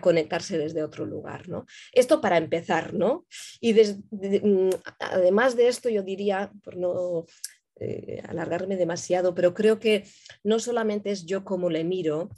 [0.00, 1.48] conectarse desde otro lugar.
[1.48, 1.66] ¿no?
[1.92, 3.26] Esto para empezar, ¿no?
[3.60, 7.26] Y mm, además de esto, yo diría, por no
[7.80, 10.04] eh, alargarme demasiado, pero creo que
[10.44, 12.30] no solamente es yo como le miro,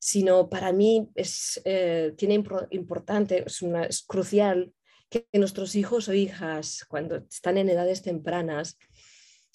[0.00, 4.72] sino para mí es, eh, tiene importante, es crucial
[5.10, 8.78] que nuestros hijos o hijas, cuando están en edades tempranas,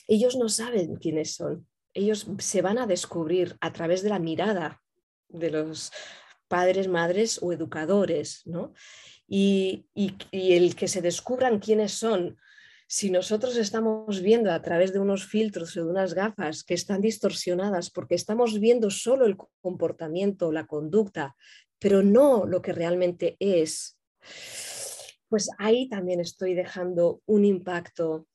[0.07, 4.81] ellos no saben quiénes son ellos se van a descubrir a través de la mirada
[5.29, 5.91] de los
[6.47, 8.73] padres, madres o educadores, ¿no?
[9.27, 9.87] Y,
[10.31, 12.37] el que se descubran quiénes son,
[12.87, 17.01] si nosotros estamos viendo a través de unos filtros o de unas gafas que están
[17.01, 21.35] distorsionadas porque estamos viendo solo el comportamiento, la conducta,
[21.79, 23.97] pero no lo que realmente es,
[25.27, 28.27] pues ahí también estoy dejando un impacto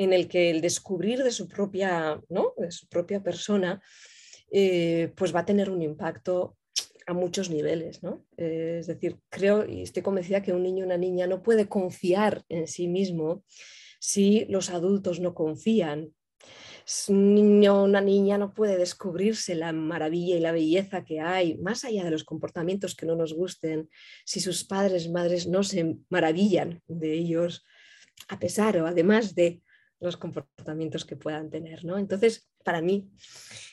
[0.00, 2.54] en el que el descubrir de su propia, ¿no?
[2.56, 3.82] de su propia persona
[4.50, 6.56] eh, pues va a tener un impacto
[7.06, 8.02] a muchos niveles.
[8.02, 8.24] ¿no?
[8.38, 11.68] Eh, es decir, creo y estoy convencida que un niño o una niña no puede
[11.68, 13.44] confiar en sí mismo
[13.98, 16.14] si los adultos no confían.
[17.08, 21.58] Un niño o una niña no puede descubrirse la maravilla y la belleza que hay,
[21.58, 23.90] más allá de los comportamientos que no nos gusten,
[24.24, 27.66] si sus padres, madres no se maravillan de ellos,
[28.28, 29.60] a pesar o además de
[30.00, 31.84] los comportamientos que puedan tener.
[31.84, 31.98] ¿no?
[31.98, 33.10] Entonces, para mí,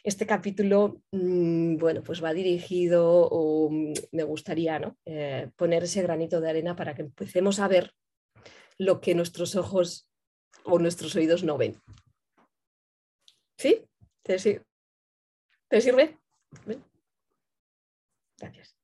[0.04, 4.98] este capítulo, mm, bueno, pues va dirigido o mm, me gustaría ¿no?
[5.06, 7.94] Eh, poner ese granito de arena para que empecemos a ver
[8.78, 10.10] lo que nuestros ojos
[10.64, 11.82] o nuestros oídos no ven.
[13.58, 13.88] ¿Sí?
[14.22, 16.20] ¿Te, sirve?
[18.38, 18.76] Gracias.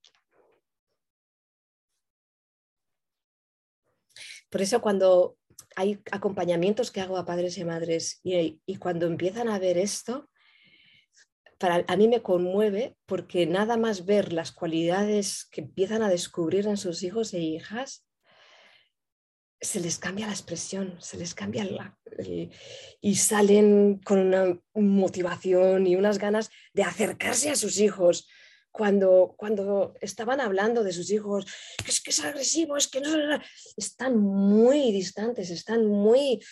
[4.50, 5.38] Por eso cuando
[5.76, 10.30] hay acompañamientos que hago a padres y madres y, cuando empiezan a ver esto,
[11.58, 16.68] para, a mí me conmueve porque nada más ver las cualidades que empiezan a descubrir
[16.68, 18.06] en sus hijos e hijas,
[19.62, 21.98] se les cambia la expresión, se les cambia la,
[23.02, 28.28] y salen con una motivación y unas ganas de acercarse a sus hijos,
[28.74, 31.46] cuando, cuando estaban hablando de sus hijos,
[31.88, 33.40] es que es agresivo, es que no,
[33.78, 36.44] están muy distantes, están muy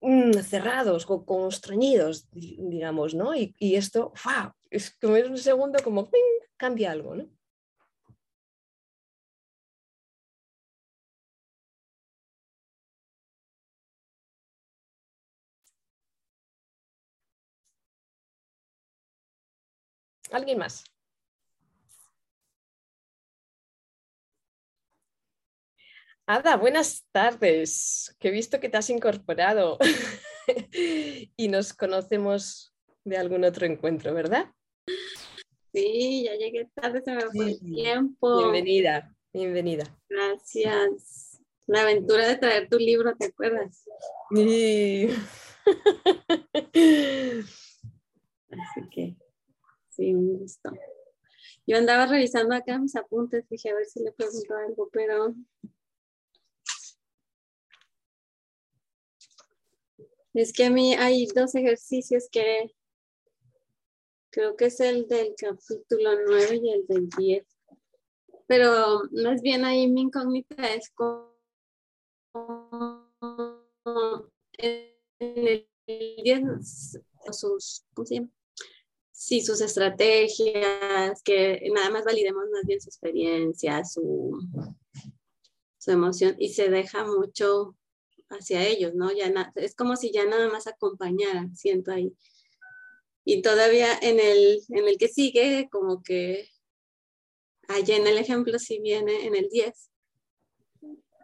[0.00, 3.34] mm, cerrados, constreñidos, digamos, ¿no?
[3.34, 4.12] Y, esto,
[4.70, 6.08] es como en un segundo como
[6.56, 7.28] cambia algo, ¿no?
[20.30, 20.84] ¿Alguien más?
[26.26, 29.76] Ada, buenas tardes, que he visto que te has incorporado
[31.36, 34.46] y nos conocemos de algún otro encuentro, ¿verdad?
[35.72, 38.38] Sí, ya llegué tarde, se me fue el tiempo.
[38.38, 39.98] Bienvenida, bienvenida.
[40.08, 41.40] Gracias.
[41.66, 43.84] La aventura de traer tu libro, ¿te acuerdas?
[44.32, 45.08] Sí.
[48.48, 49.16] Así que,
[49.88, 50.70] sí, un gusto.
[51.66, 55.34] Yo andaba revisando acá mis apuntes, dije a ver si le pregunto algo, pero
[60.34, 62.74] Es que a mí hay dos ejercicios que
[64.30, 67.44] creo que es el del capítulo 9 y el del 10.
[68.46, 71.32] Pero más bien ahí mi incógnita es cómo
[74.58, 74.86] en
[75.18, 76.42] el 10
[77.30, 78.28] sus, ¿cómo se llama?
[79.12, 84.40] Sí, sus estrategias, que nada más validemos más bien su experiencia, su,
[85.78, 87.76] su emoción y se deja mucho
[88.32, 89.12] hacia ellos, ¿no?
[89.12, 92.14] Ya es como si ya nada más acompañaran, siento ahí.
[93.24, 96.48] Y todavía en el, en el que sigue, como que
[97.68, 99.90] allá en el ejemplo sí viene en el 10,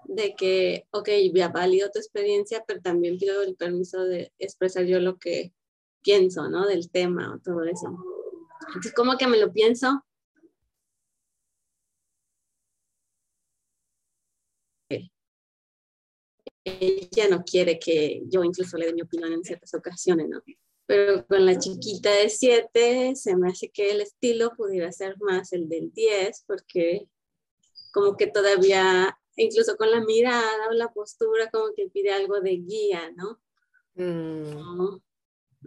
[0.04, 5.00] de que, ok, ya valido tu experiencia, pero también pido el permiso de expresar yo
[5.00, 5.52] lo que
[6.02, 6.66] pienso, ¿no?
[6.66, 7.94] Del tema o todo eso.
[8.68, 10.04] Entonces, como que me lo pienso
[16.80, 20.42] ella no quiere que yo incluso le dé mi opinión en ciertas ocasiones, ¿no?
[20.86, 25.52] Pero con la chiquita de 7 se me hace que el estilo pudiera ser más
[25.52, 27.06] el del 10, porque
[27.92, 32.56] como que todavía, incluso con la mirada o la postura, como que pide algo de
[32.56, 33.40] guía, ¿no?
[33.94, 34.98] Mm.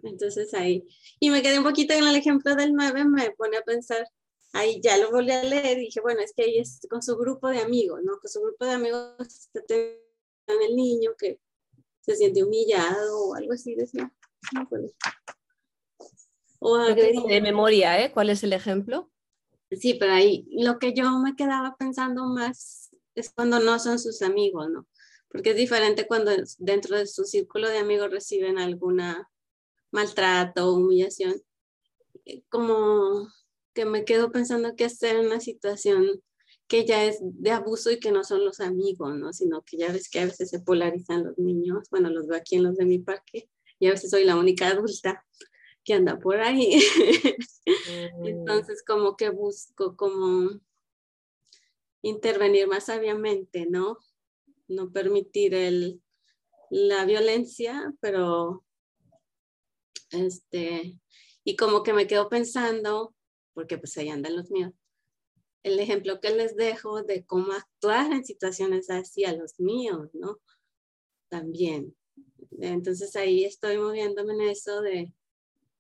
[0.04, 0.88] Entonces ahí,
[1.20, 4.08] y me quedé un poquito en el ejemplo del 9, me pone a pensar
[4.54, 7.16] ahí ya lo volví a leer y dije, bueno, es que ahí es con su
[7.18, 8.20] grupo de amigos, ¿no?
[8.20, 9.14] Con su grupo de amigos
[9.54, 9.62] está
[10.62, 11.40] el niño que
[12.02, 14.12] se siente humillado o algo así, decía.
[14.54, 14.68] No
[16.64, 18.12] o De memoria, ¿eh?
[18.12, 19.10] ¿Cuál es el ejemplo?
[19.72, 24.22] Sí, pero ahí lo que yo me quedaba pensando más es cuando no son sus
[24.22, 24.88] amigos, ¿no?
[25.30, 29.28] Porque es diferente cuando dentro de su círculo de amigos reciben alguna
[29.92, 31.42] maltrato o humillación.
[32.26, 33.28] Eh, como
[33.74, 36.22] que me quedo pensando que hacer en una situación
[36.72, 39.34] que ya es de abuso y que no son los amigos, ¿no?
[39.34, 42.56] Sino que ya ves que a veces se polarizan los niños, bueno, los veo aquí
[42.56, 45.26] en los de mi parque, y a veces soy la única adulta
[45.84, 46.82] que anda por ahí.
[48.18, 48.26] Mm.
[48.26, 50.50] Entonces, como que busco como
[52.02, 54.00] intervenir más sabiamente, ¿no?
[54.68, 56.02] No permitir el,
[56.72, 58.66] la violencia, pero
[60.10, 60.98] este,
[61.44, 63.14] y como que me quedo pensando,
[63.54, 64.74] porque pues ahí andan los míos,
[65.64, 70.40] el ejemplo que les dejo de cómo actuar en situaciones así a los míos, ¿no?
[71.30, 71.96] También.
[72.60, 75.14] Entonces ahí estoy moviéndome en eso de,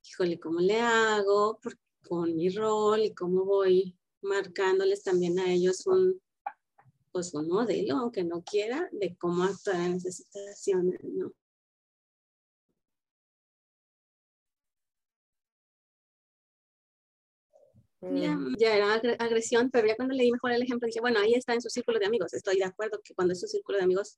[0.03, 1.59] híjole, ¿cómo le hago
[2.07, 6.21] con mi rol y cómo voy marcándoles también a ellos un,
[7.11, 11.34] pues un modelo, aunque no quiera, de cómo actuar en esas situaciones, ¿no?
[18.02, 18.56] Ya, mm.
[18.58, 21.62] ya, era agresión, pero ya cuando leí mejor el ejemplo dije, bueno, ahí está en
[21.62, 22.34] su círculo de amigos.
[22.34, 24.18] Estoy de acuerdo que cuando es su círculo de amigos,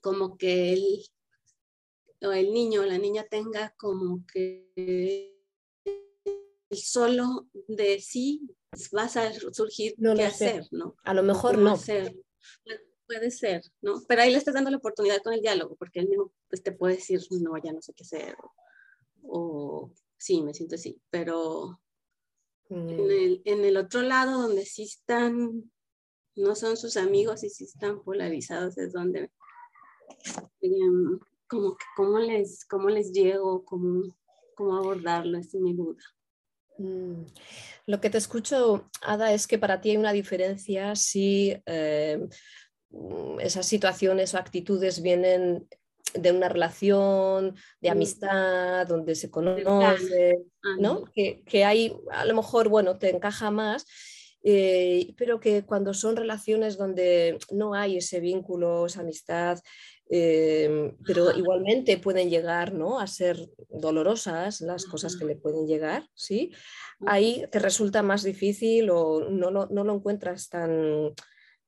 [0.00, 1.04] como que el,
[2.22, 5.34] o el niño o la niña tenga como que
[6.70, 8.48] el solo de sí
[8.96, 10.94] va a surgir no qué hacer, ¿no?
[11.02, 11.76] A lo mejor no.
[13.06, 14.00] Puede ser, ¿no?
[14.06, 16.70] Pero ahí le estás dando la oportunidad con el diálogo, porque él mismo pues, te
[16.70, 18.36] puede decir, no, ya no sé qué hacer,
[19.24, 21.80] o, sí, me siento así, pero
[22.70, 23.10] en, mm.
[23.10, 25.70] el, en, el, otro lado, donde sí están,
[26.36, 29.30] no son sus amigos y sí están polarizados, es donde,
[30.60, 31.18] em,
[31.48, 34.16] como cómo les, cómo les llego, cómo,
[34.54, 36.02] cómo abordarlo, es mi duda.
[36.78, 37.26] Mm.
[37.86, 42.28] Lo que te escucho, Ada, es que para ti hay una diferencia si eh,
[42.90, 45.68] mm, esas situaciones o actitudes vienen
[46.14, 50.42] de una relación de amistad, donde se conoce,
[50.78, 51.04] ¿no?
[51.14, 53.86] Que, que, hay, a lo mejor, bueno, te encaja más,
[54.42, 59.60] eh, pero que cuando son relaciones donde no hay ese vínculo, esa amistad,
[60.08, 62.98] eh, pero igualmente pueden llegar ¿no?
[62.98, 66.52] a ser dolorosas las cosas que le pueden llegar, ¿sí?
[67.06, 71.14] Ahí te resulta más difícil o no, no, no lo encuentras tan,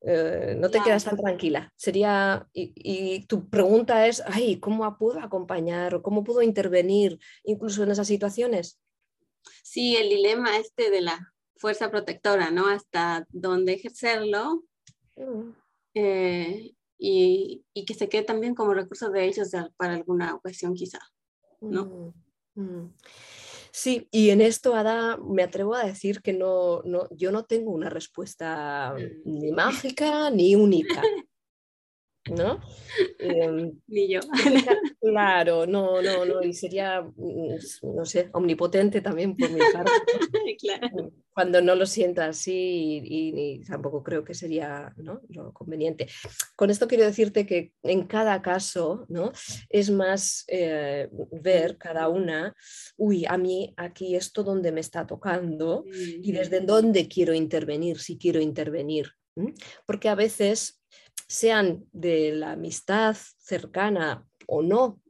[0.04, 1.72] eh, no te quedas tan tranquila.
[1.76, 7.92] Sería, y, tu pregunta es, ay, ¿cómo puedo acompañar o cómo puedo intervenir incluso en
[7.92, 8.80] esas situaciones?
[9.62, 12.66] Sí, el dilema este de la fuerza protectora, ¿no?
[12.66, 14.64] Hasta dónde ejercerlo
[15.16, 15.50] mm.
[15.94, 20.98] eh, y, que se quede también como recurso de ellos para alguna ocasión quizá,
[21.60, 22.12] ¿no?
[22.54, 22.94] Mm, mm.
[23.74, 27.70] Sí, y en esto, Ada, me atrevo a decir que no, no, yo no tengo
[27.70, 28.94] una respuesta
[29.24, 31.02] ni mágica ni única.
[32.30, 32.60] ¿No?
[33.18, 34.20] Em, Ni yo.
[35.00, 39.90] Claro, no, no, no, y sería, mm, no sé, omnipotente también por mi parte.
[40.62, 46.06] Mm, cuando no lo sienta así y, tampoco creo que sería lo conveniente.
[46.56, 49.32] Con esto quiero decirte que en cada caso ¿no?
[49.68, 52.54] es más eh, ver cada una,
[52.96, 58.18] uy, a mí aquí esto donde me está tocando y desde dónde quiero intervenir, si
[58.18, 59.12] quiero intervenir.
[59.86, 60.82] Porque a veces
[61.32, 65.00] sean de la amistad cercana o no,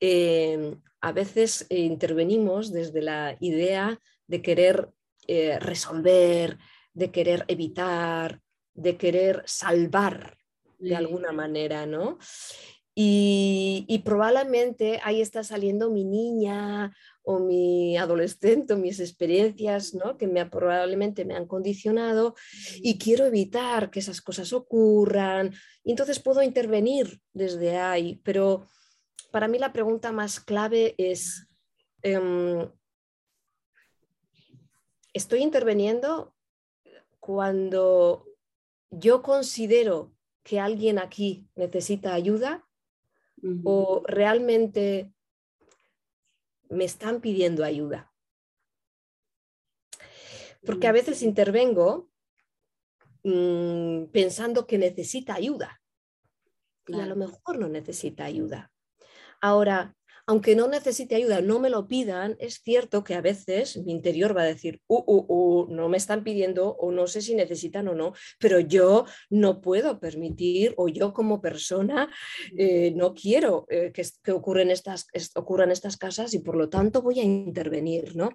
[0.00, 4.88] em, a veces eh, intervenimos desde la idea de querer
[5.26, 6.56] eh, resolver,
[6.94, 8.40] de querer evitar,
[8.72, 10.38] de querer salvar
[10.78, 12.18] de alguna manera, ¿no?
[12.94, 20.16] Y, probablemente ahí está saliendo mi niña o mi adolescente o mis experiencias ¿no?
[20.16, 22.34] que me, probablemente me han condicionado
[22.76, 25.54] y quiero evitar que esas cosas ocurran.
[25.84, 28.66] Y entonces puedo intervenir desde ahí, pero
[29.30, 31.48] para mí la pregunta más clave es,
[32.02, 32.68] em,
[35.12, 36.34] ¿estoy interviniendo
[37.20, 38.26] cuando
[38.90, 42.66] yo considero que alguien aquí necesita ayuda?
[43.64, 45.12] o realmente
[46.70, 48.12] me están pidiendo ayuda.
[50.64, 52.08] Porque a veces intervengo
[53.24, 55.80] mm, pensando que necesita ayuda
[56.86, 58.72] y a lo mejor no necesita ayuda.
[59.40, 59.94] Ahora,
[60.26, 64.36] aunque no necesite ayuda, no me lo pidan, es cierto que a veces mi interior
[64.36, 67.88] va a decir, uh, uh, uh, no me están pidiendo o no sé si necesitan
[67.88, 72.10] o no, pero yo no puedo permitir o yo como persona
[72.56, 77.20] eh, no quiero eh, que, que estas, ocurran estas casas y por lo tanto voy
[77.20, 78.30] a intervenir, ¿no?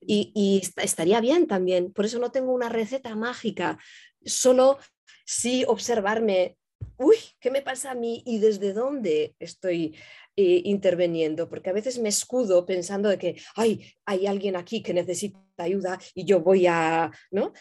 [0.00, 3.78] Y, y estaría bien también, por eso no tengo una receta mágica,
[4.24, 4.78] solo
[5.24, 6.56] sí observarme
[6.98, 9.94] uy, ¿qué me pasa a mí y desde dónde estoy
[10.36, 11.48] eh, interviniendo?
[11.48, 15.98] Porque a veces me escudo pensando de que, ay, hay alguien aquí que necesita ayuda
[16.14, 17.52] y yo voy a, ¿no?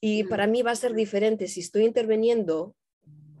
[0.00, 2.74] Y para mí va a ser diferente si estoy interviniendo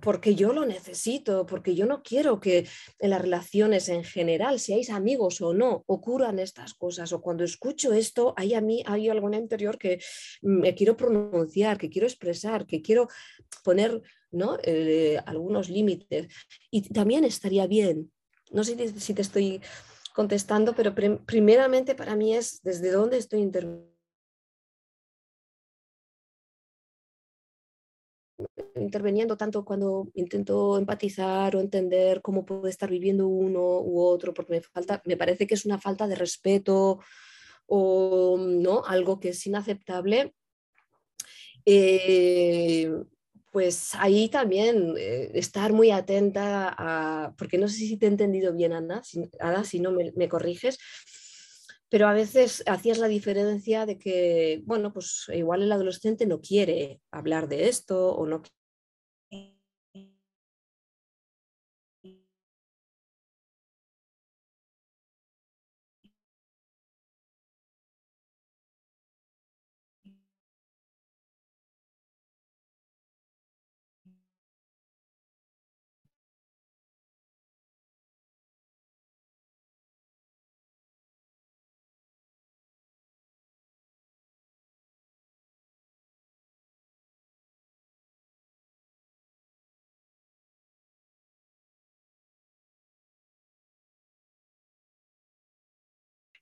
[0.00, 2.66] porque yo lo necesito, porque yo no quiero que
[2.98, 7.12] en las relaciones en general, hay amigos o no, ocurran estas cosas.
[7.12, 10.00] O cuando escucho esto, hay a mí hay algo en el interior que
[10.42, 13.08] me quiero pronunciar, que quiero expresar, que quiero
[13.62, 14.58] poner ¿no?
[14.62, 16.28] Eh, algunos límites.
[16.70, 18.12] Y también estaría bien,
[18.50, 19.60] no sé si te estoy
[20.14, 23.40] contestando, pero primeramente para mí es desde dónde estoy
[28.74, 34.54] interviniendo tanto cuando intento empatizar o entender cómo puede estar viviendo uno u otro, porque
[34.54, 37.00] me, falta, me parece que es una falta de respeto
[37.66, 38.84] o ¿no?
[38.84, 40.34] algo que es inaceptable.
[41.64, 42.90] Eh,
[43.50, 48.54] pues ahí también eh, estar muy atenta a, porque no sé si te he entendido
[48.54, 49.28] bien, Ana, si,
[49.64, 50.78] si no me, me, corriges,
[51.88, 57.00] pero a veces hacías la diferencia de que, bueno, pues igual el adolescente no quiere
[57.10, 58.42] hablar de esto o no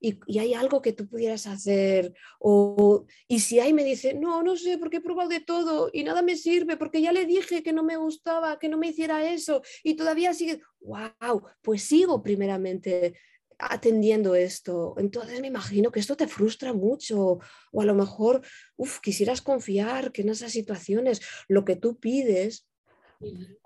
[0.00, 2.12] y, hay algo que tú pudieras hacer.
[2.38, 6.04] O, y si hay, me dice, no, no sé, porque he probado de todo y
[6.04, 9.30] nada me sirve, porque ya le dije que no me gustaba, que no me hiciera
[9.30, 13.14] eso y todavía sigue, wow, pues sigo primeramente
[13.58, 14.94] atendiendo esto.
[14.98, 17.38] Entonces me imagino que esto te frustra mucho
[17.72, 18.42] o a lo mejor,
[18.76, 22.68] uf, quisieras confiar que en esas situaciones lo que tú pides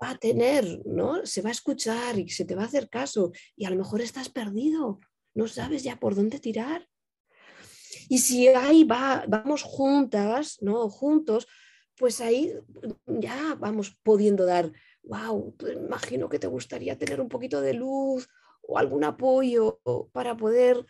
[0.01, 1.23] va a tener, ¿no?
[1.27, 4.01] Se va a escuchar y se te va a hacer caso y a lo mejor
[4.01, 4.99] estás perdido
[5.33, 6.87] no sabes ya por dónde tirar.
[8.09, 10.89] Y si ahí va, vamos juntas, ¿no?
[10.89, 11.47] Juntos,
[11.97, 12.53] pues ahí
[13.05, 14.71] ya vamos pudiendo dar,
[15.03, 18.27] wow, imagino que te gustaría tener un poquito de luz
[18.61, 19.79] o algún apoyo
[20.11, 20.85] para poder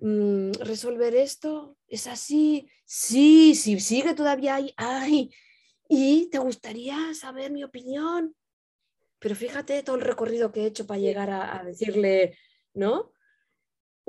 [0.00, 1.76] mm, resolver esto.
[1.86, 2.68] ¿Es así?
[2.84, 4.72] Sí, sí, sigue todavía ahí.
[4.76, 5.30] Ay,
[5.88, 8.34] y te gustaría saber mi opinión.
[9.18, 12.38] Pero fíjate todo el recorrido que he hecho para llegar a decirle,
[12.72, 13.12] ¿no?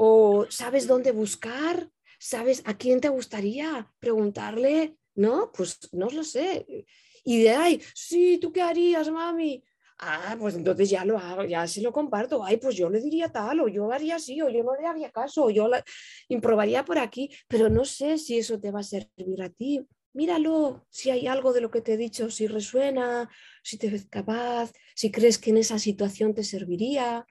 [0.02, 1.92] ¿O sabes dónde buscar?
[2.20, 4.96] ¿Sabes a quién te gustaría preguntarle?
[5.16, 5.52] ¿No?
[5.52, 6.86] Pues no lo sé.
[7.26, 9.62] Y de ahí, sí, ¿tú qué harías, mami?
[9.98, 12.46] Ah, pues entonces ya lo hago, ya se lo comparto.
[12.46, 15.12] Ay, pues yo le diría tal, o yo haría así, o yo no le haría
[15.12, 15.84] caso, o yo la
[16.30, 19.86] improbaría por aquí, pero no sé si eso te va a servir a ti.
[20.14, 23.30] Míralo, si hay algo de lo que te he dicho, si resuena,
[23.64, 27.28] si te ves capaz, si crees que en esa situación te serviría.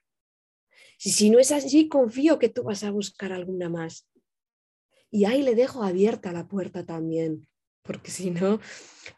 [0.98, 4.06] Si, si no es así, confío que tú vas a buscar alguna más.
[5.10, 7.46] Y ahí le dejo abierta la puerta también,
[7.82, 8.60] porque si no,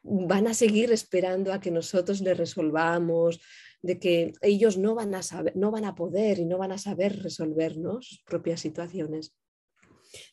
[0.03, 3.41] van a seguir esperando a que nosotros le resolvamos,
[3.83, 6.78] de que ellos no van a saber, no van a poder y no van a
[6.78, 9.35] saber resolver sus propias situaciones.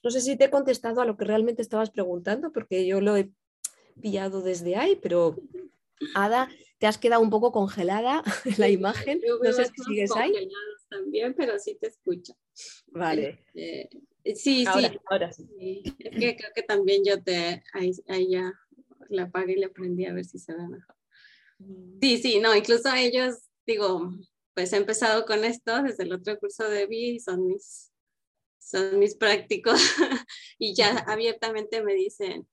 [0.04, 3.16] No sé si te he contestado a lo que realmente estabas preguntando, porque yo lo
[3.16, 3.32] he
[4.02, 5.38] pillado desde ahí, pero
[6.14, 9.22] Ada, te has quedado un poco congelada en la imagen.
[9.42, 10.34] No sé si sigues ahí
[10.90, 12.34] también, pero sí te escucho.
[12.88, 13.46] Vale.
[13.54, 13.90] Este,
[14.36, 14.66] sí, sí.
[15.10, 15.48] Ahora sí.
[16.00, 17.94] Es que creo que también yo te, ahí,
[18.30, 18.54] ya
[19.10, 20.96] la apagué y le aprendí a ver si se ve mejor.
[21.60, 22.00] Mm.
[22.02, 23.36] Sí, sí, no, incluso ellos,
[23.66, 24.12] digo,
[24.54, 27.92] pues he empezado con esto desde el otro curso de BI, son mis,
[28.60, 29.80] son mis prácticos
[30.58, 32.48] y ya abiertamente me dicen,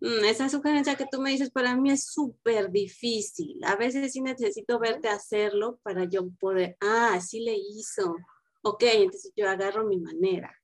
[0.00, 3.62] esa sugerencia que tú me dices para mí es súper difícil.
[3.64, 8.16] A veces sí necesito verte hacerlo para yo poder, ah, así le hizo.
[8.62, 10.54] Ok, entonces yo agarro mi manera.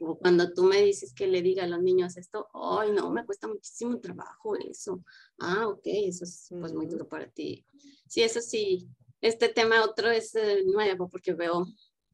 [0.00, 3.24] O cuando tú me dices que le diga a los niños esto, ay, no, me
[3.24, 5.04] cuesta muchísimo trabajo eso.
[5.38, 7.64] Ah, ok, eso es pues muy duro para ti.
[8.08, 8.88] Sí, eso sí,
[9.20, 11.66] este tema otro es eh, nuevo porque veo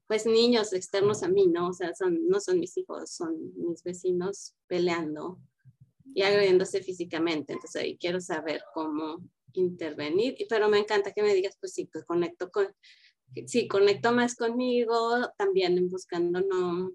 [0.08, 1.68] pues niños externos a mí, ¿no?
[1.68, 5.38] O sea, son, no son mis hijos, son mis vecinos peleando
[6.14, 7.52] y agrediéndose físicamente.
[7.52, 12.50] Entonces ahí quiero saber cómo intervenir, pero me encanta que me digas, pues sí, conecto
[12.50, 12.68] con,
[13.46, 16.90] sí, conecto más conmigo, también buscando no,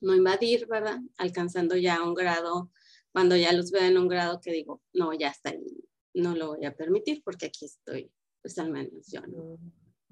[0.00, 0.98] no invadir, ¿verdad?
[1.18, 2.70] Alcanzando ya un grado,
[3.12, 5.84] cuando ya los veo en un grado que digo, no, ya está ahí,
[6.14, 9.58] no lo voy a permitir porque aquí estoy, pues al menos yo, ¿no?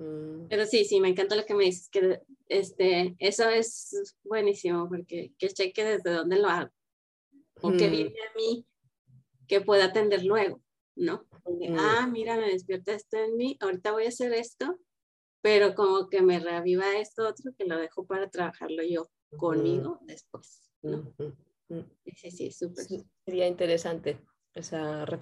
[0.00, 0.48] Mm.
[0.48, 5.34] Pero sí, sí, me encanta lo que me dices, que este, eso es buenísimo, porque
[5.38, 6.70] que cheque desde dónde lo hago,
[7.60, 7.90] o que mm.
[7.90, 8.66] viene a mí,
[9.46, 10.62] que pueda atender luego,
[10.96, 11.26] ¿no?
[11.44, 11.76] Mm.
[11.78, 14.78] Ah, mira, me despierta esto en mí, ahorita voy a hacer esto,
[15.42, 20.72] pero como que me reaviva esto otro que lo dejo para trabajarlo yo conmigo después,
[20.80, 21.12] ¿no?
[22.16, 22.86] Sí, sí, súper.
[23.24, 24.18] sería interesante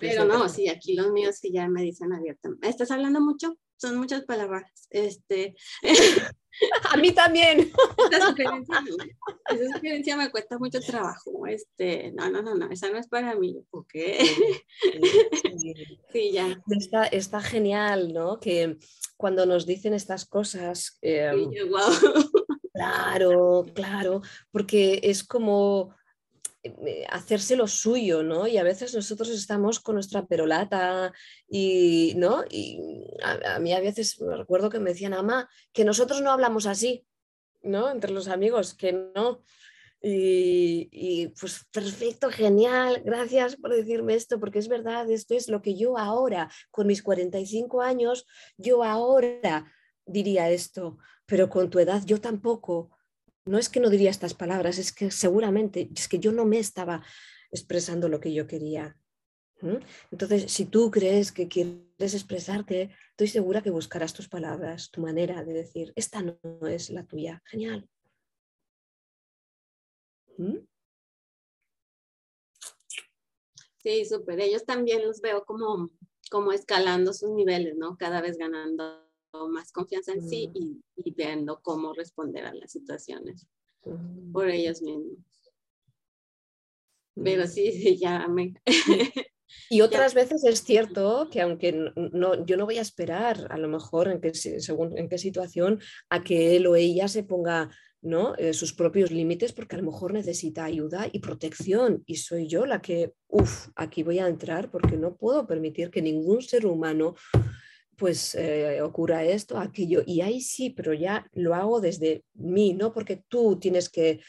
[0.01, 3.59] Pero no, sí, aquí los míos sí ya me dicen abiertamente, ¿estás hablando mucho?
[3.79, 4.71] son muchas palabras.
[4.91, 5.55] Este,
[6.91, 7.71] a mí también.
[8.11, 8.27] Esa
[9.73, 11.47] sugerencia, me cuesta mucho trabajo.
[11.47, 13.57] Este, no, no, no, no, esa no es para mí.
[13.71, 13.95] ¿Ok?
[16.13, 16.59] Sí, ya.
[16.71, 18.41] Está, está, genial, ¿no?
[18.41, 18.79] Que
[19.17, 20.97] cuando nos dicen estas cosas.
[21.03, 21.51] Em,
[22.73, 25.95] claro, claro, porque es como
[26.87, 28.47] eh, hacerse lo suyo, ¿no?
[28.47, 31.13] Y a veces nosotros estamos con nuestra perolata
[31.49, 32.45] y, ¿no?
[32.51, 36.67] Y a, mí a veces me recuerdo que me decían, mamá, que nosotros no hablamos
[36.67, 37.07] así,
[37.63, 37.91] ¿no?
[37.91, 39.43] Entre los amigos, que no.
[40.01, 45.61] Y, y, pues perfecto, genial, gracias por decirme esto, porque es verdad, esto es lo
[45.61, 48.25] que yo ahora, con mis 45 años,
[48.57, 49.73] yo ahora
[50.07, 52.98] diría esto, pero con tu edad yo tampoco,
[53.49, 56.59] no es que no diría estas palabras, es que seguramente, es que yo no me
[56.59, 57.03] estaba
[57.51, 58.97] expresando lo que yo quería.
[60.11, 65.43] Entonces, si tú crees que quieres expresarte, estoy segura que buscarás tus palabras, tu manera
[65.43, 66.39] de decir, esta no
[66.69, 67.43] es la tuya.
[67.47, 67.89] Genial.
[73.79, 74.41] Sí, súper.
[74.41, 75.91] Ellos también los veo como,
[76.31, 77.97] como escalando sus niveles, ¿no?
[77.97, 79.08] Cada vez ganando
[79.51, 83.47] más confianza en sí y, viendo cómo responder a las situaciones
[84.33, 85.19] por ellos mismos.
[87.15, 88.55] Pero sí, sí, ya me...
[89.71, 93.67] Y otras veces es cierto que aunque no, yo no voy a esperar a lo
[93.67, 97.71] mejor en qué, según en qué situación a que él o ella se ponga
[98.01, 98.35] ¿no?
[98.37, 102.65] Eh, sus propios límites porque a lo mejor necesita ayuda y protección y soy yo
[102.65, 107.17] la que, uff, aquí voy a entrar porque no puedo permitir que ningún ser humano
[107.99, 110.03] pues eh, ocurra esto, aquello.
[110.07, 114.21] Y ahí sí, pero ya lo hago desde mí, no porque tú tienes que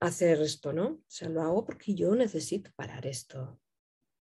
[0.00, 0.86] hacer esto, ¿no?
[0.88, 3.60] O sea, lo hago porque yo necesito parar esto.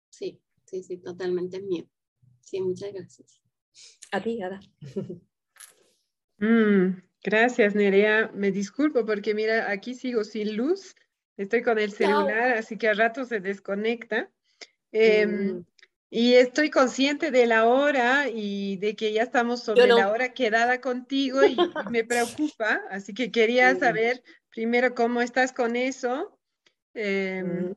[0.09, 1.89] Sí, sí, sí, totalmente mío.
[2.39, 3.41] Sí, muchas gracias.
[4.11, 4.59] A ti, Ada.
[6.39, 8.29] Mm, gracias, Nerea.
[8.31, 10.93] Me disculpo porque mira, aquí sigo sin luz.
[11.35, 14.31] Estoy con el celular, así que a rato se desconecta.
[14.91, 15.61] Mm.
[16.09, 20.79] Y estoy consciente de la hora y de que ya estamos sobre la hora quedada
[20.79, 21.57] contigo y,
[21.89, 22.03] me
[22.51, 26.39] preocupa, así que quería saber primero cómo estás con eso.
[26.93, 27.75] Em, mm.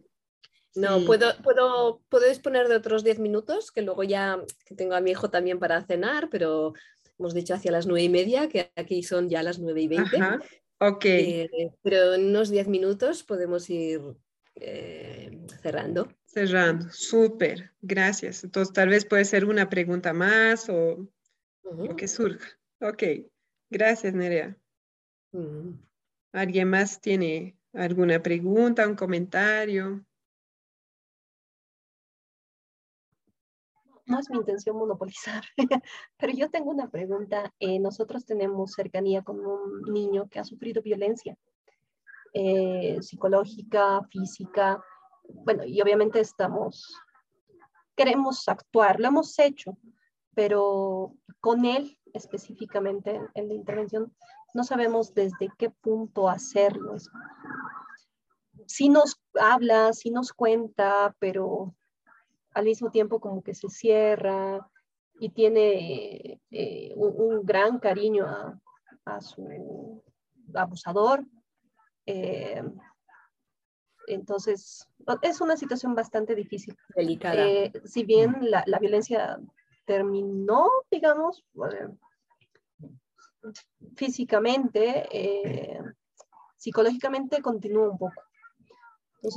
[0.76, 5.00] no, puedo, puedo, puedo disponer de otros 10 minutos, que luego ya que tengo a
[5.00, 6.74] mi hijo también para cenar, pero
[7.18, 10.18] hemos dicho hacia las nueve y media, que aquí son ya las nueve y veinte.
[10.78, 11.04] Ok.
[11.04, 14.00] Eh, pero en unos 10 minutos podemos ir
[14.54, 15.30] eh,
[15.62, 16.08] cerrando.
[16.32, 18.44] Cerrando, súper, gracias.
[18.44, 21.08] Entonces, tal vez puede ser una pregunta más o
[21.64, 22.48] lo que surja.
[22.80, 23.02] Ok,
[23.68, 24.56] gracias, Nerea.
[26.30, 30.04] ¿Alguien más tiene alguna pregunta, un comentario?
[34.06, 35.42] No es mi intención monopolizar,
[36.16, 37.52] pero yo tengo una pregunta.
[37.58, 41.36] Eh, nosotros tenemos cercanía con un niño que ha sufrido violencia
[42.32, 44.80] eh, psicológica, física,
[45.34, 46.94] bueno, y obviamente estamos,
[47.96, 49.76] queremos actuar, lo hemos hecho,
[50.34, 54.12] pero con él específicamente en la intervención
[54.54, 56.96] no sabemos desde qué punto hacerlo.
[58.66, 61.74] Si nos habla, si nos cuenta, pero
[62.54, 64.68] al mismo tiempo como que se cierra
[65.18, 68.26] y tiene eh, un, gran cariño
[69.04, 70.02] a, su
[70.54, 71.24] abusador.
[72.06, 72.62] Eh,
[74.14, 74.88] entonces,
[75.22, 76.76] es una situación bastante difícil.
[76.94, 77.46] Delicada.
[77.46, 79.38] Eh, si bien la, violencia
[79.84, 81.44] terminó, digamos,
[83.96, 85.80] físicamente, eh,
[86.56, 88.22] psicológicamente continúa un poco.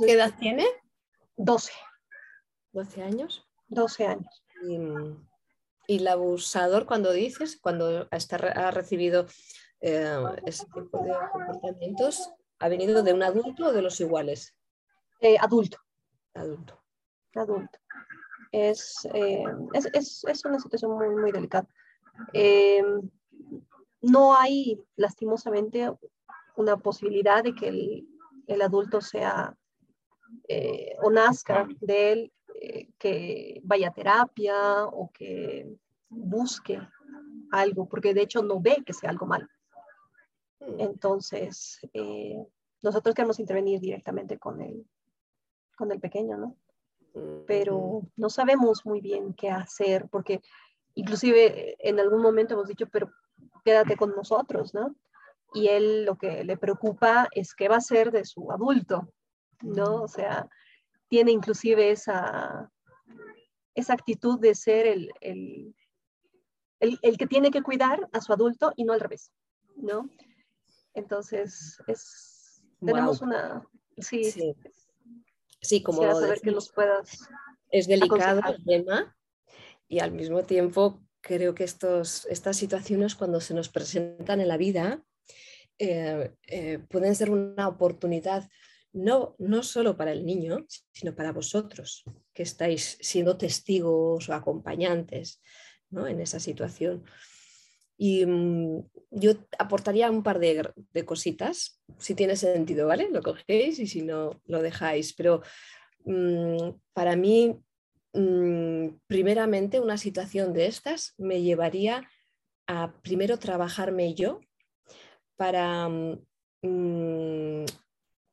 [0.04, 0.66] ¿Qué edad tiene?
[1.36, 1.72] 12.
[2.72, 3.46] ¿12 años?
[3.68, 4.44] 12 años.
[5.86, 9.26] ¿Y el abusador cuando dices, cuando ha recibido
[9.80, 10.16] eh,
[10.46, 14.54] ese tipo de comportamientos, ha venido de un adulto o de los iguales?
[15.24, 15.78] Eh, adulto.
[16.34, 16.78] Adulto.
[17.34, 17.78] Adulto.
[18.52, 21.66] Es, eh, es, es, es, una situación muy, muy delicada.
[22.34, 22.82] Eh,
[24.02, 25.90] no hay, lastimosamente,
[26.56, 28.06] una posibilidad de que el,
[28.46, 29.56] el adulto sea
[30.46, 32.32] eh, o nazca de él,
[32.98, 35.66] que vaya a terapia o que
[36.10, 36.78] busque
[37.50, 39.48] algo, porque de hecho no ve que sea algo malo.
[40.60, 42.46] Entonces, eh,
[42.82, 44.86] nosotros queremos intervenir directamente con el,
[45.76, 46.56] con el pequeño, ¿no?
[47.46, 50.40] Pero no sabemos muy bien qué hacer, porque
[50.94, 53.10] inclusive en algún momento hemos dicho, pero
[53.64, 54.94] quédate con nosotros, ¿no?
[55.52, 59.12] Y él lo que le preocupa es qué va a ser de su adulto,
[59.62, 60.02] ¿no?
[60.02, 60.48] O sea,
[61.08, 62.70] tiene inclusive esa,
[63.74, 65.74] esa actitud de ser el, el,
[66.80, 69.30] el, el que tiene que cuidar a su adulto y no al revés,
[69.76, 70.08] ¿no?
[70.94, 73.28] Entonces, es, tenemos Wow.
[73.28, 73.68] una,
[73.98, 74.54] sí, Sí.
[75.64, 77.28] Sí, como quisiera lo saber que decís, nos puedas
[77.70, 78.54] es delicado aconsejar.
[78.54, 79.16] el tema
[79.88, 84.56] y al mismo tiempo creo que estos, estas situaciones cuando se nos presentan en la
[84.56, 85.02] vida
[85.78, 88.48] eh, eh, pueden ser una oportunidad
[88.92, 95.42] no, no solo para el niño, sino para vosotros que estáis siendo testigos o acompañantes
[95.90, 96.06] ¿no?
[96.06, 97.04] en esa situación.
[97.96, 100.72] Y mm, yo aportaría un par de,
[101.04, 103.08] cositas, si tiene sentido, ¿vale?
[103.10, 105.14] Lo cogéis y si no, lo dejáis.
[105.14, 105.42] Pero
[106.04, 107.56] mm, para mí,
[108.12, 112.08] mm, primeramente, una situación de estas me llevaría
[112.66, 114.40] a primero trabajarme yo
[115.36, 115.88] para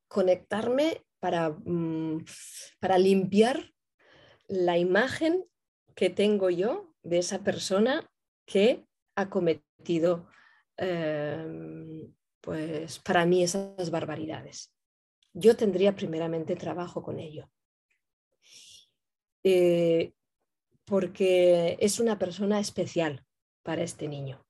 [0.07, 1.57] conectarme, para,
[2.79, 3.71] para limpiar
[4.47, 5.45] la imagen
[5.95, 8.09] que tengo yo de esa persona
[8.45, 8.85] que
[9.15, 10.29] ha cometido,
[10.77, 12.09] eh,
[12.41, 14.73] pues para mí, esas barbaridades.
[15.33, 17.49] Yo tendría primeramente trabajo con ello.
[19.43, 20.13] Eh,
[20.85, 23.25] porque es una persona especial
[23.63, 24.45] para este niño,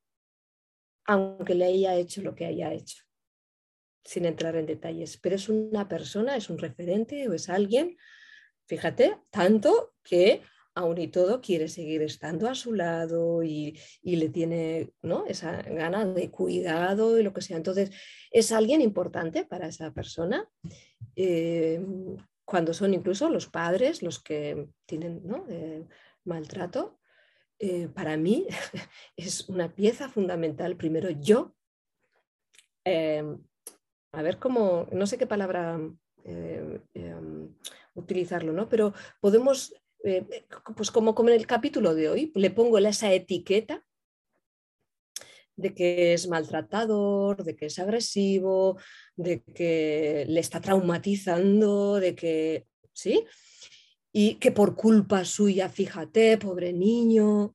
[1.04, 3.04] aunque le haya hecho lo que haya hecho,
[4.04, 7.96] sin entrar en detalles, pero es una persona, es un referente o es alguien,
[8.66, 10.42] fíjate, tanto que
[10.74, 15.26] aún y todo quiere seguir estando a su lado y, y le tiene ¿no?
[15.26, 17.56] esa gana de cuidado y lo que sea.
[17.56, 17.90] Entonces,
[18.30, 20.48] es alguien importante para esa persona.
[21.16, 21.80] eh,
[22.44, 25.46] cuando son incluso los padres los que tienen ¿no?
[25.48, 25.86] eh,
[26.24, 26.98] maltrato,
[27.58, 28.46] eh, para mí
[29.16, 30.76] es una pieza fundamental.
[30.76, 31.54] Primero yo,
[32.84, 35.78] a ver cómo, no sé qué palabra
[36.24, 36.80] eh,
[37.94, 38.68] utilizarlo, ¿no?
[38.68, 39.74] Pero podemos,
[40.04, 40.46] eh,
[40.76, 43.84] pues como, como en el capítulo de hoy, le pongo esa etiqueta
[45.56, 48.78] de que es maltratador, de que es agresivo,
[49.16, 53.24] de que le está traumatizando, de que, ¿sí?
[54.12, 57.54] Y que por culpa suya, fíjate, pobre niño.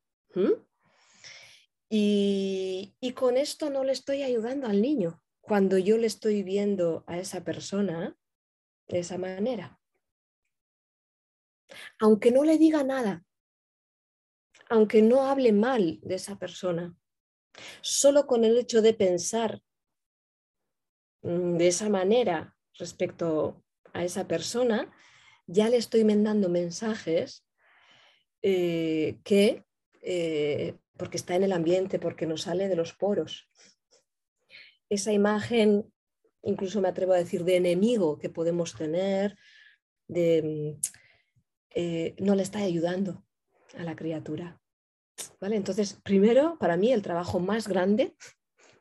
[1.90, 7.04] Y, y con esto no le estoy ayudando al niño cuando yo le estoy viendo
[7.08, 8.18] a esa persona
[8.90, 9.77] de esa manera.
[12.00, 13.26] Aunque no le diga nada,
[14.70, 16.96] aunque no hable mal de esa persona,
[17.82, 19.62] solo con el hecho de pensar
[21.22, 23.64] mm, de esa manera respecto
[23.94, 24.94] a esa persona,
[25.48, 27.46] ya le estoy mandando mensajes
[28.42, 29.64] eh, que,
[30.02, 33.50] eh, porque está en el ambiente, porque nos sale de los poros.
[34.90, 35.92] Esa imagen,
[36.44, 39.38] incluso me atrevo a decir, de enemigo que podemos tener,
[40.08, 40.82] de, mm,
[41.74, 43.24] eh, no le está ayudando
[43.78, 44.60] a la criatura.
[45.40, 45.56] ¿Vale?
[45.56, 48.16] Entonces, primero, para mí, el trabajo más grande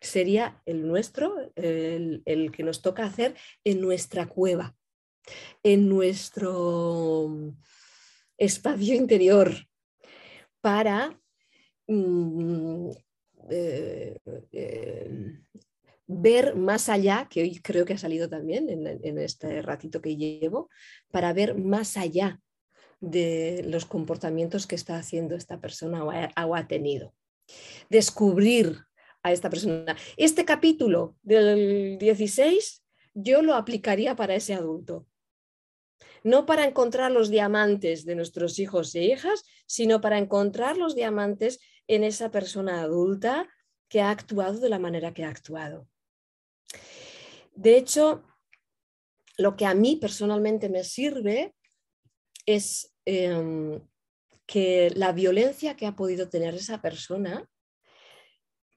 [0.00, 3.34] sería el nuestro, el, que nos toca hacer
[3.64, 4.76] en nuestra cueva,
[5.62, 7.48] en nuestro mm,
[8.38, 9.52] espacio interior,
[10.60, 11.18] para
[11.86, 12.90] mm,
[13.50, 14.18] eh,
[14.52, 15.38] eh,
[16.06, 20.68] ver más allá, que hoy creo que ha salido también en este ratito que llevo,
[21.10, 22.40] para ver más allá
[23.06, 26.10] de los comportamientos que está haciendo esta persona o
[26.54, 27.14] ha, tenido.
[27.88, 28.84] Descubrir
[29.22, 29.96] a esta persona.
[30.16, 32.82] Este capítulo del 16
[33.14, 35.06] yo lo aplicaría para ese adulto.
[36.24, 41.60] No para encontrar los diamantes de nuestros hijos e hijas, sino para encontrar los diamantes
[41.86, 43.48] en esa persona adulta
[43.88, 45.88] que ha actuado de la manera que ha actuado.
[47.54, 48.24] De hecho,
[49.38, 51.54] lo que a mí personalmente me sirve
[52.46, 53.80] es eh,
[54.46, 57.48] que la violencia que ha podido tener esa persona,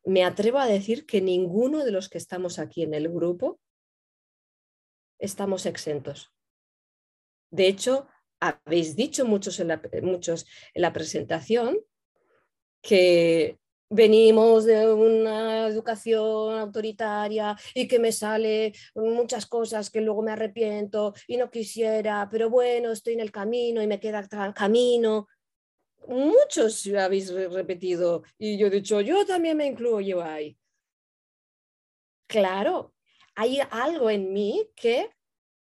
[0.06, 3.60] me atrevo a decir que ninguno de los que estamos aquí en el grupo
[5.20, 6.34] estamos exentos.
[7.52, 8.08] De hecho,
[8.40, 11.78] habéis dicho muchos en la, muchos en la presentación
[12.82, 13.60] que
[13.90, 21.14] venimos de una educación autoritaria y que me sale muchas cosas que luego me arrepiento
[21.28, 25.28] y no quisiera, pero bueno, estoy en el camino y me queda camino.
[26.08, 30.58] Muchos habéis repetido y yo he dicho, yo también me incluyo ahí.
[32.28, 32.94] Claro,
[33.36, 35.10] hay algo en mí que,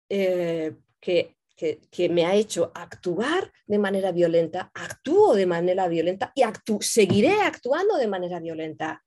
[0.10, 6.43] eh, que que, me ha hecho actuar de manera violenta, actúo de manera violenta y
[6.82, 9.03] seguiré actuando de manera violenta.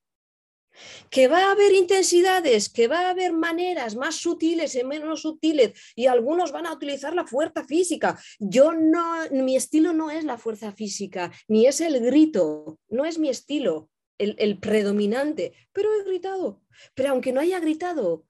[1.10, 5.72] Que va a haber intensidades, que va a haber maneras más sutiles y menos sutiles,
[5.94, 8.18] y algunos van a utilizar la fuerza física.
[8.38, 13.18] Yo no, mi estilo no es la fuerza física, ni es el grito, no es
[13.18, 16.62] mi estilo, el, el predominante, pero he gritado.
[16.94, 18.24] Pero aunque no haya gritado,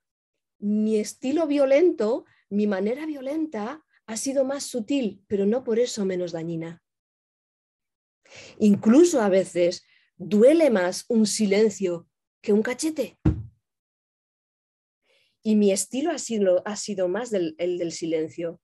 [0.58, 6.32] mi estilo violento, mi manera violenta, ha sido más sutil, pero no por eso menos
[6.32, 6.82] dañina.
[8.58, 9.84] Incluso a veces
[10.16, 12.08] duele más un silencio
[12.42, 13.20] que un cachete.
[15.44, 18.60] Y mi estilo ha sido, ha sido más el del silencio.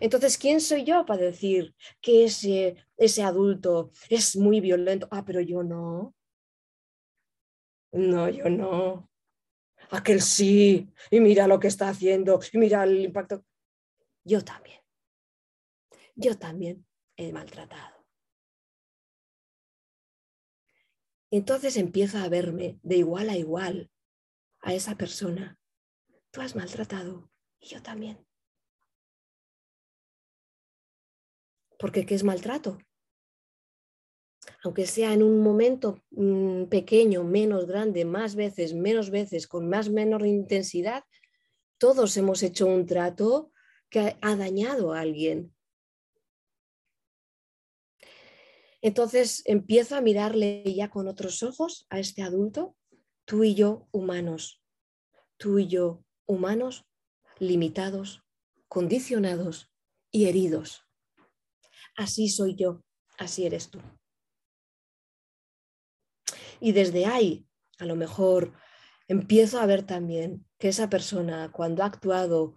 [0.00, 5.06] Entonces, ¿quién soy yo para decir que ese, ese adulto es muy violento?
[5.12, 6.12] Ah, pero yo no.
[7.92, 9.08] No, yo no.
[9.90, 10.92] Aquel sí.
[11.10, 12.40] Y mira lo que está haciendo.
[12.52, 13.44] Y mira el impacto
[14.30, 14.80] yo también.
[16.14, 18.06] Yo también he maltratado.
[21.32, 23.90] Entonces empiezo a verme de igual a igual
[24.60, 25.58] a esa persona.
[26.30, 27.28] Tú has maltratado
[27.58, 28.24] y yo también.
[31.78, 32.78] Porque ¿qué es maltrato?
[34.62, 39.88] Aunque sea en un momento mm, pequeño, menos grande, más veces, menos veces, con más
[39.88, 41.02] menor intensidad,
[41.78, 43.50] todos hemos hecho un trato
[43.90, 45.54] que ha dañado a alguien.
[48.82, 52.76] Entonces empiezo a mirarle ya con otros ojos a este adulto,
[53.26, 54.62] tú y yo humanos,
[55.36, 56.86] tú y yo humanos
[57.38, 58.22] limitados,
[58.68, 59.70] condicionados
[60.10, 60.86] y heridos.
[61.96, 62.82] Así soy yo,
[63.18, 63.80] así eres tú.
[66.60, 67.46] Y desde ahí,
[67.78, 68.52] a lo mejor,
[69.08, 72.54] empiezo a ver también que esa persona, cuando ha actuado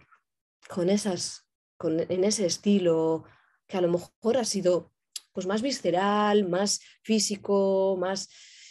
[0.68, 1.46] con esas,
[1.76, 3.24] con, en ese estilo
[3.66, 4.92] que a lo mejor ha sido
[5.32, 8.28] pues más visceral, más físico, más,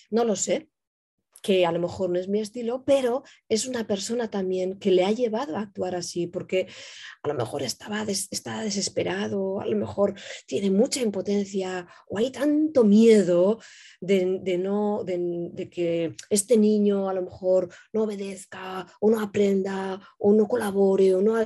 [0.10, 0.70] no lo sé,
[1.44, 5.04] que a lo mejor no es mi estilo, pero es una persona también que le
[5.04, 6.68] ha llevado a actuar así, porque
[7.22, 10.16] a lo mejor estaba está desesperado, a lo mejor
[10.48, 13.60] tiene mucha impotencia o hay tanto miedo
[14.00, 20.32] de, no, de, que este niño a lo mejor no obedezca o no aprenda o
[20.32, 21.46] no colabore o no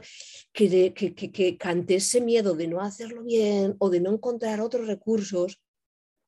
[0.54, 4.62] que, que, que, que ante ese miedo de no hacerlo bien o de no encontrar
[4.62, 5.60] otros recursos,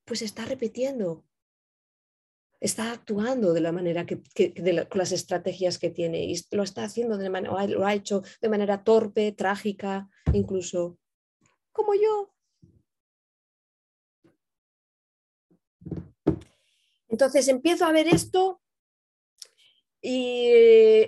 [0.04, 1.24] pues está repitiendo
[2.60, 4.22] está actuando de la manera que,
[4.88, 8.48] con las estrategias que tiene y lo está haciendo de manera, lo ha hecho de
[8.50, 10.98] manera torpe, trágica, incluso
[11.72, 12.34] como yo.
[17.08, 18.62] Entonces empiezo a ver esto
[20.02, 20.50] y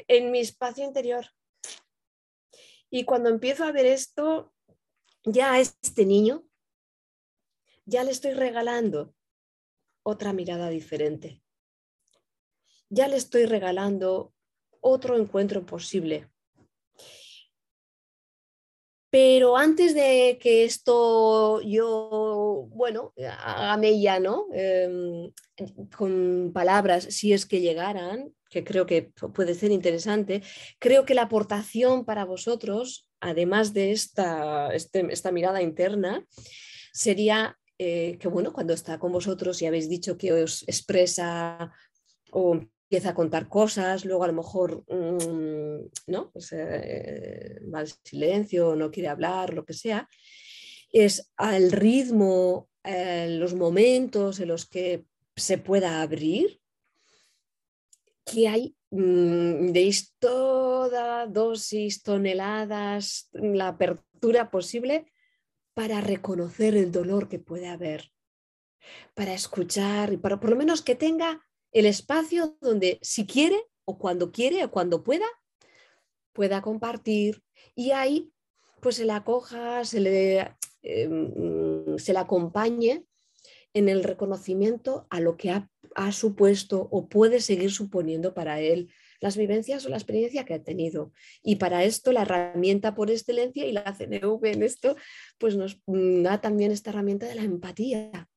[0.08, 1.26] en mi espacio interior.
[2.90, 4.52] Y cuando empiezo a ver esto,
[5.24, 6.44] ya a este niño,
[7.84, 9.14] ya le estoy regalando
[10.02, 11.41] otra mirada diferente
[12.92, 14.34] ya le estoy regalando
[14.80, 16.28] otro encuentro posible.
[19.10, 23.12] Pero antes de que esto yo, bueno,
[23.44, 24.46] haga ya, ¿no?
[24.52, 25.32] Em,
[25.96, 30.42] con palabras, si es que llegaran, que creo que puede ser interesante,
[30.78, 36.26] creo que la aportación para vosotros, además de esta, este, esta mirada interna,
[36.92, 41.70] sería eh, que, bueno, cuando está con vosotros y habéis dicho que os expresa
[42.30, 42.60] o
[42.92, 45.78] empieza a contar cosas, luego a lo mejor mm,
[46.08, 46.30] ¿no?
[46.30, 50.06] Pues, eh, va al silencio, no quiere hablar, lo que sea,
[50.90, 56.60] es al ritmo, eh, los momentos en los que se pueda abrir,
[58.26, 65.10] que hay mm, de toda dosis, toneladas, la apertura posible
[65.72, 68.12] para reconocer el dolor que puede haber,
[69.14, 71.40] para escuchar para por lo menos que tenga
[71.72, 75.26] el espacio donde si quiere o cuando quiere o cuando pueda,
[76.32, 77.42] pueda compartir
[77.74, 78.32] y ahí
[78.80, 83.04] pues se le acoja, se le mm, se le acompañe
[83.74, 88.90] en el reconocimiento a lo que ha, ha supuesto o puede seguir suponiendo para él
[89.20, 91.12] las vivencias o la experiencia que ha tenido.
[91.42, 94.96] Y para esto la herramienta por excelencia y la CNV en esto,
[95.38, 98.28] pues nos da también esta herramienta de la empatía.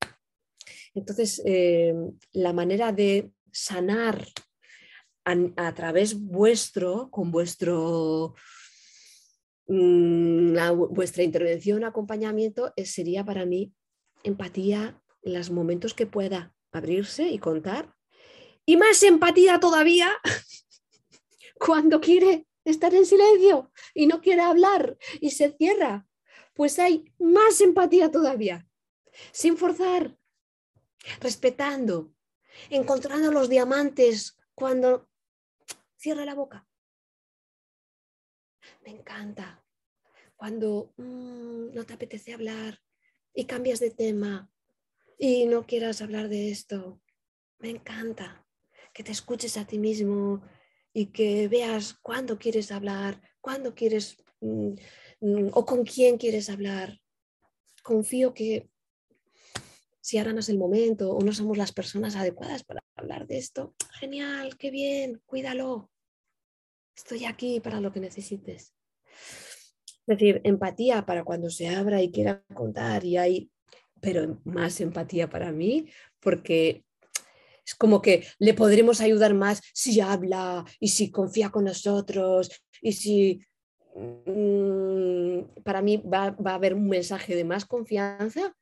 [0.95, 1.93] Entonces, eh,
[2.31, 4.25] la manera de sanar
[5.25, 8.35] a, través vuestro, con vuestro,
[9.67, 10.55] mm,
[10.89, 13.73] vuestra intervención, acompañamiento, sería para mí
[14.23, 17.93] empatía en los momentos que pueda abrirse y contar.
[18.65, 20.11] Y más empatía todavía
[21.59, 26.07] cuando quiere estar en silencio y no quiere hablar y se cierra,
[26.53, 28.67] pues hay más empatía todavía,
[29.31, 30.17] sin forzar,
[31.19, 32.13] respetando,
[32.69, 35.09] encontrando los diamantes cuando
[35.95, 36.67] cierra la boca.
[38.83, 39.63] Me encanta
[40.35, 42.81] cuando mm, no te apetece hablar
[43.33, 44.51] y cambias de tema
[45.17, 47.01] y no quieras hablar de esto.
[47.59, 48.45] Me encanta
[48.93, 50.41] que te escuches a ti mismo
[50.93, 54.73] y que veas cuándo quieres hablar, cuándo quieres mm,
[55.21, 57.01] mm, o con quién quieres hablar.
[57.83, 58.69] Confío que
[60.05, 63.39] si ahora no es el momento o no somos las personas adecuadas para hablar de
[63.39, 65.89] esto, genial, qué bien, cuídalo.
[66.95, 68.75] Estoy aquí para lo que necesites.
[69.11, 73.49] Es decir, empatía para cuando se abra y quiera contar y hay,
[73.99, 75.89] pero más empatía para mí
[76.19, 76.85] porque
[77.65, 82.91] es como que le podremos ayudar más si habla y si confía con nosotros y
[82.91, 83.39] si
[83.95, 88.55] mm, para mí va, va, a haber un mensaje de más confianza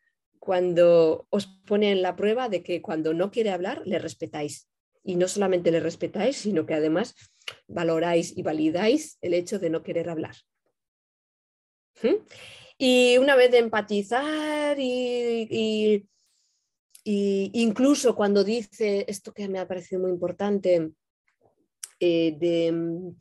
[0.44, 4.68] cuando os pone en la prueba de que cuando no quiere hablar le respetáis.
[5.04, 7.16] Y no solamente le respetáis, sino que además
[7.68, 10.36] valoráis y validáis el hecho de no querer hablar.
[12.02, 12.26] ¿Mm?
[12.78, 16.08] Y una vez de empatizar y,
[17.06, 20.91] y incluso cuando dice esto que me ha parecido muy importante,
[22.00, 23.16] eh, de, mm,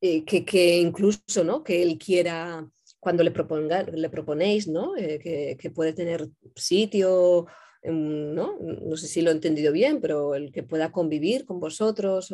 [0.00, 1.64] eh, que, incluso ¿no?
[1.64, 2.68] que él quiera,
[3.02, 4.96] cuando le, proponga, le proponéis ¿no?
[4.96, 5.18] Eh,
[5.58, 7.48] que, puede tener sitio,
[7.82, 8.58] ¿no?
[8.60, 12.32] no sé si lo he entendido bien, pero el que pueda convivir con vosotros.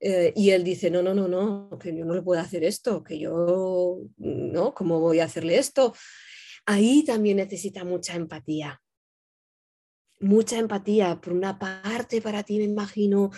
[0.00, 3.18] y él dice, no, no, no, no, que yo no le puedo hacer esto, que
[3.18, 4.72] yo, ¿no?
[4.72, 5.92] ¿Cómo voy a hacerle esto?
[6.64, 8.80] Ahí también necesita mucha empatía
[10.20, 11.20] mucha empatía.
[11.20, 13.30] Por una parte, para ti me imagino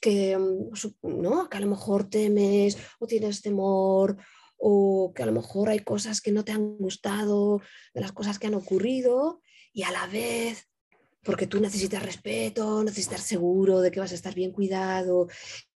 [0.00, 1.48] que, mm, ¿no?
[1.48, 4.16] que a lo mejor temes o tienes temor
[4.58, 7.60] o que a lo mejor hay cosas que no te han gustado
[7.94, 9.40] de las cosas que han ocurrido
[9.72, 10.68] y a la vez
[11.22, 15.28] porque tú necesitas respeto, necesitas seguro de que vas a estar bien cuidado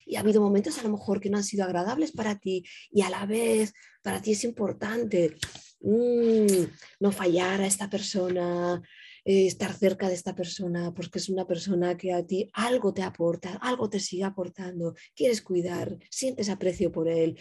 [0.05, 3.01] y ha habido momentos a lo mejor que no han sido agradables para ti y
[3.01, 5.36] a la vez para ti es importante
[5.82, 6.63] mm,
[6.99, 8.82] no fallar a esta persona,
[9.23, 13.03] eh, estar cerca de esta persona, porque es una persona que a ti algo te
[13.03, 17.38] aporta, algo te sigue aportando, quieres cuidar, sientes aprecio por él.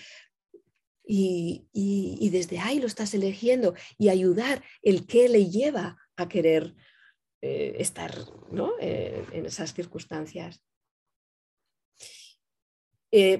[1.04, 6.76] Y, desde ahí lo estás eligiendo y ayudar el que le lleva a querer
[7.42, 8.14] eh, estar
[8.80, 10.62] eh, en esas circunstancias.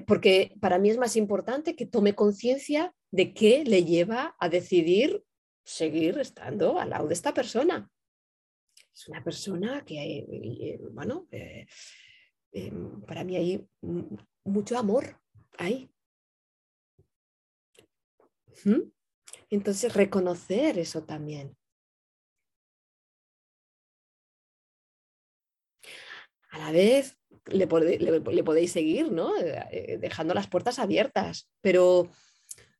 [0.05, 5.23] porque para mí es más importante que tome conciencia de qué le lleva a decidir
[5.63, 7.89] seguir estando al lado de esta persona
[8.93, 11.65] es una persona que, eh, bueno, eh,
[13.07, 13.67] para mí hay
[14.43, 15.19] mucho amor
[15.57, 15.89] ahí.
[19.49, 21.55] Entonces, reconocer eso también.
[26.51, 29.37] A la vez, le, podéis seguir, ¿no?
[29.37, 32.09] Eh, dejando las puertas abiertas, pero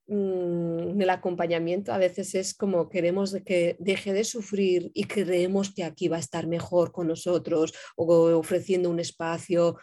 [0.07, 5.73] en mm, el acompañamiento a veces es como queremos que deje de sufrir y creemos
[5.73, 9.77] que aquí va a estar mejor con nosotros o ofreciendo un espacio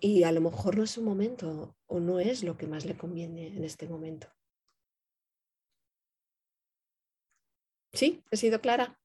[0.00, 2.96] y a lo mejor no es un momento o no es lo que más le
[2.96, 4.28] conviene en este momento.
[7.92, 8.22] ¿Sí?
[8.30, 8.98] ¿He sido clara?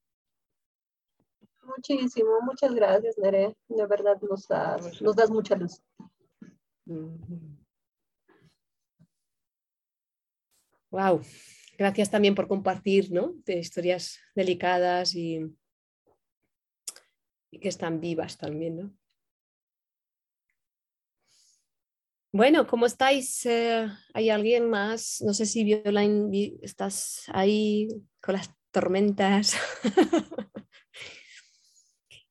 [1.62, 3.54] Muchísimo, muchas gracias, Nere.
[3.68, 5.82] De verdad nos das, nos das mucha luz.
[10.90, 11.20] Wow,
[11.76, 13.34] gracias también por compartir ¿no?
[13.44, 15.54] de historias delicadas y,
[17.50, 18.76] que están vivas también.
[18.76, 18.94] ¿no?
[22.32, 23.44] Bueno, ¿cómo estáis?
[23.44, 25.20] Eh, ¿Hay alguien más?
[25.20, 27.88] No sé si Violine estás ahí
[28.22, 29.56] con las tormentas.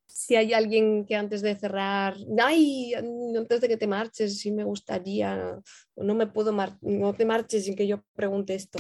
[0.08, 4.64] si hay alguien que antes de cerrar, ay, antes de que te marches, sí me
[4.66, 5.60] gustaría,
[5.96, 8.80] no me puedo no te marches sin que yo pregunte esto.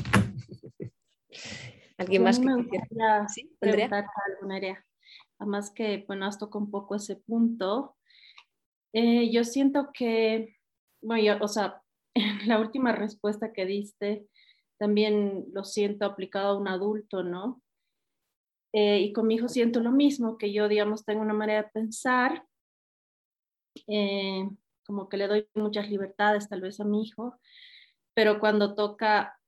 [1.97, 2.83] ¿Alguien más que me quisiera?
[2.87, 3.87] gustaría ¿Sí, Andrea?
[3.89, 4.85] preguntarte algo, Nerea.
[5.39, 7.95] Además que, bueno, has tocado un poco ese punto.
[8.93, 10.57] Eh, yo siento que,
[11.01, 11.81] bueno, yo- o sea,
[12.13, 14.27] en la última respuesta que diste,
[14.78, 17.61] también lo siento aplicado a un adulto, ¿no?
[18.73, 21.69] Eh, y con mi hijo siento lo mismo, que yo, digamos, tengo una manera de
[21.69, 22.45] pensar,
[23.88, 24.47] eh,
[24.86, 27.39] como que le doy muchas libertades tal vez a mi hijo,
[28.13, 29.39] pero cuando toca,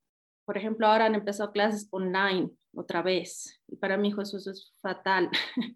[0.46, 4.74] por ejemplo, ahora han empezado clases online otra vez, y para mi hijo eso, es
[4.82, 5.30] fatal.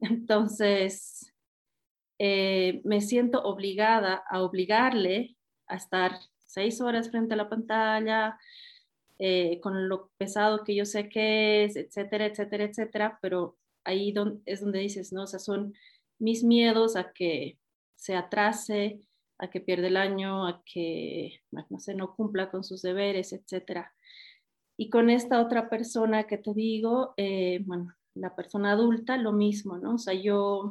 [0.00, 1.32] Entonces,
[2.18, 5.36] eh, me siento obligada a obligarle
[5.66, 8.38] a estar seis horas frente a la pantalla,
[9.18, 14.42] eh, con lo pesado que yo sé que es, etcétera, etcétera, etcétera, pero ahí don-
[14.46, 15.24] es donde dices, ¿no?
[15.24, 15.74] O sea, son
[16.18, 17.58] mis miedos a que
[17.96, 19.00] se atrase,
[19.38, 21.40] a que pierda el año, a que,
[21.70, 23.92] no sé, no cumpla con sus deberes, etcétera.
[24.76, 29.78] Y con esta otra persona que te digo, eh, bueno, la persona adulta, lo mismo,
[29.78, 29.94] ¿no?
[29.94, 30.70] O sea, yo,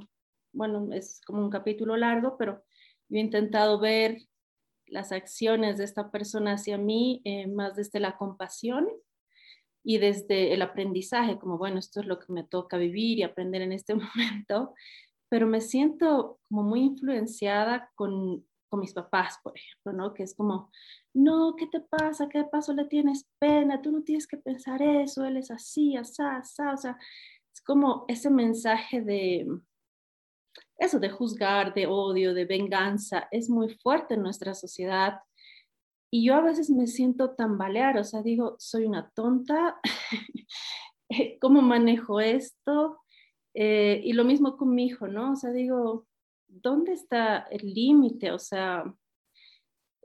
[0.54, 2.64] bueno, es como un capítulo largo, pero
[3.10, 4.18] yo he intentado ver
[4.92, 8.88] las acciones de esta persona hacia mí eh, más desde la compasión
[9.84, 13.62] y desde el aprendizaje, como bueno, esto es lo que me toca vivir y aprender
[13.62, 14.74] en este momento,
[15.30, 20.14] pero me siento como muy influenciada con, con mis papás, por ejemplo, ¿no?
[20.14, 20.70] Que es como,
[21.14, 22.28] no, ¿qué te pasa?
[22.30, 23.82] ¿Qué paso le tienes pena?
[23.82, 26.98] Tú no tienes que pensar eso, él es así, asá, asá, o sea,
[27.54, 29.48] es como ese mensaje de,
[30.82, 35.20] eso de juzgar, de odio, de venganza, es muy fuerte en nuestra sociedad.
[36.10, 39.80] Y yo a veces me siento tambalear, o sea, digo, soy una tonta,
[41.40, 43.00] ¿cómo manejo esto?
[43.54, 45.34] Eh, y lo mismo con mi hijo, ¿no?
[45.34, 46.08] O sea, digo,
[46.48, 48.32] ¿dónde está el límite?
[48.32, 48.84] O sea,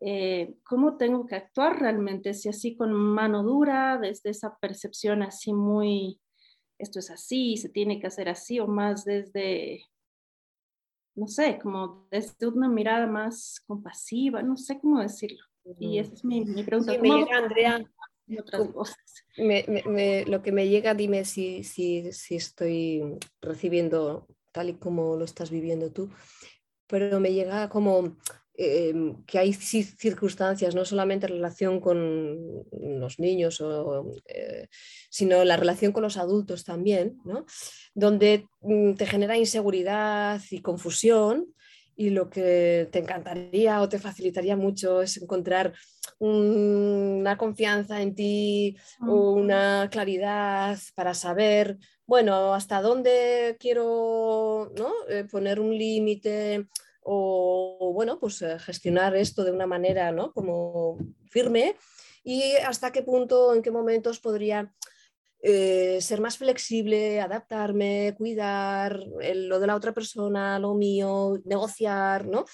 [0.02, 2.34] eh, ¿cómo tengo que actuar realmente?
[2.34, 6.20] Si así con mano dura, desde esa percepción así muy,
[6.78, 9.86] esto es así, se tiene que hacer así, o más desde,
[11.16, 15.42] no sé, como desde una mirada más compasiva, no sé cómo decirlo.
[15.80, 16.92] Y esa es mi, mi pregunta.
[16.92, 17.90] Sí, ¿Cómo me llega, Andrea,
[18.28, 18.96] y otras cosas?
[19.36, 24.74] me- me- me- lo que me llega, dime si, si, si estoy recibiendo tal y
[24.74, 26.10] como lo estás viviendo tú,
[26.86, 28.16] pero me llega como
[28.58, 28.94] eh,
[29.26, 34.68] que hay ci- circunstancias, no solamente en relación con los niños, o, eh,
[35.10, 37.44] sino la relación con los adultos también, ¿no?
[37.94, 41.46] donde mm, te genera inseguridad y confusión.
[41.98, 45.72] Y lo que te encantaría o te facilitaría mucho es encontrar
[46.18, 54.92] un- una confianza en ti, o una claridad para saber, bueno, hasta dónde quiero ¿no?
[55.08, 56.66] Eh, poner un límite
[57.08, 60.32] o, bueno, pues eh, gestionar esto de una manera ¿no?
[60.32, 60.98] como
[61.30, 61.76] firme
[62.24, 64.74] y hasta qué punto, en qué momentos podría
[65.40, 72.26] eh, ser más flexible, adaptarme, cuidar el- lo de la otra persona, lo mío, negociar,
[72.26, 72.44] ¿no?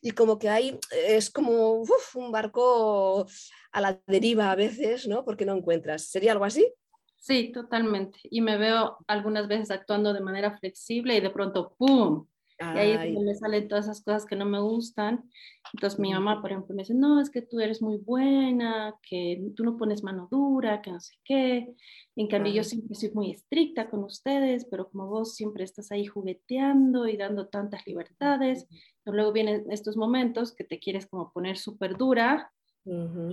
[0.00, 1.82] Y como que hay, es como
[2.14, 3.26] un barco
[3.72, 5.24] a la deriva a veces, ¿no?
[5.26, 6.04] Porque no encuentras.
[6.06, 6.72] ¿Sería algo así?
[7.16, 8.20] Sí, totalmente.
[8.24, 12.26] Y me veo algunas veces actuando de manera flexible y de pronto, ¡pum!
[12.60, 13.14] Y ahí es Ay.
[13.14, 15.30] donde me salen todas esas cosas que no me gustan.
[15.72, 19.42] Entonces mi mamá, por ejemplo, me dice, no, es que tú eres muy buena, que
[19.56, 21.74] tú no pones mano dura, que no sé qué.
[22.16, 22.64] En cambio, yo Ah.
[22.64, 27.48] siempre soy muy estricta con ustedes, pero como vos siempre estás ahí jugueteando y dando
[27.48, 28.66] tantas libertades,
[29.04, 32.52] pero luego vienen estos momentos que te quieres como poner súper dura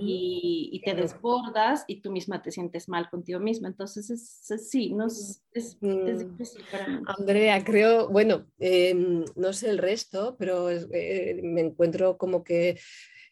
[0.00, 3.66] Y, y te desbordas y tú misma te sientes mal contigo misma.
[3.68, 6.30] Entonces, es, es- sí, no es, es, es Mm.
[6.30, 7.00] difícil para mí.
[7.18, 12.78] Andrea, creo, bueno, em, no sé el resto, pero eh, me encuentro como que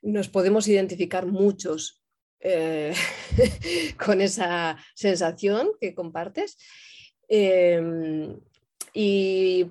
[0.02, 2.02] nos podemos identificar muchos
[2.40, 2.92] eh,
[4.04, 6.58] con esa sensación que compartes.
[7.28, 8.38] Em,
[8.98, 9.70] y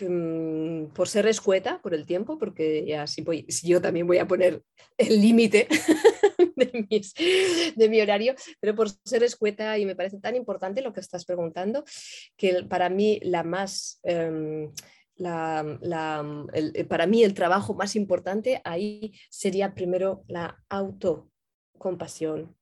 [0.00, 4.18] mm, por ser escueta por el tiempo, porque ya sí voy, sí, yo también voy
[4.18, 4.62] a poner
[4.96, 5.66] el límite
[6.56, 11.00] de, de mi horario, pero por ser escueta y me parece tan importante lo que
[11.00, 11.82] estás preguntando,
[12.36, 13.98] que para mí la más...
[14.04, 14.70] em,
[15.16, 22.56] la- la- el- eh, para mí el trabajo más importante ahí sería primero la autocompasión,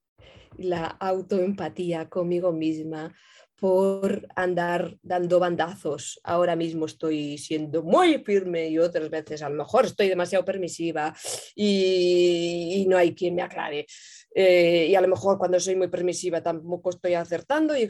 [0.58, 3.14] la autoempatía conmigo misma
[3.62, 6.18] por andar dando bandazos.
[6.24, 11.14] Ahora mismo estoy siendo muy firme y otras veces a lo mejor estoy demasiado permisiva
[11.54, 13.86] y, y no hay quien me aclare.
[14.34, 17.76] Eh, y a lo mejor cuando soy muy permisiva tampoco estoy acertando.
[17.76, 17.88] Y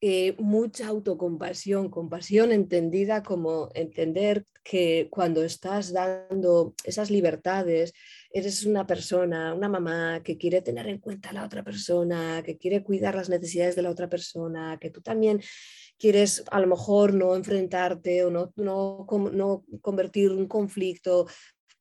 [0.00, 7.92] eh, mucha autocompasión, compasión entendida como entender que cuando estás dando esas libertades,
[8.32, 12.56] eres una persona, una mamá que quiere tener en cuenta a la otra persona, que
[12.56, 15.40] quiere cuidar las necesidades de la otra persona, que tú también
[15.98, 21.26] quieres a lo mejor no enfrentarte o no, no, no convertir un conflicto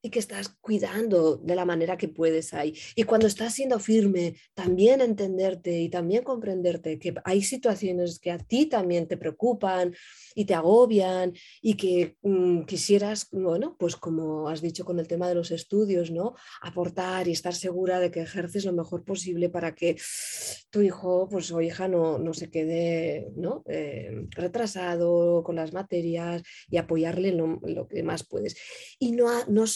[0.01, 2.73] y que estás cuidando de la manera que puedes ahí.
[2.95, 8.37] Y cuando estás siendo firme, también entenderte y también comprenderte que hay situaciones que a
[8.37, 9.93] ti también te preocupan
[10.33, 15.27] y te agobian y que mm, quisieras, bueno, pues como has dicho con el tema
[15.27, 16.35] de los estudios, ¿no?
[16.61, 19.97] Aportar y estar segura de que ejerces lo mejor posible para que
[20.69, 23.27] tu hijo pues, o hija no, no se quede.
[23.67, 28.55] Eh, retrasado con las materias y apoyarle lo, lo que más puedes.
[28.99, 29.67] Y no, no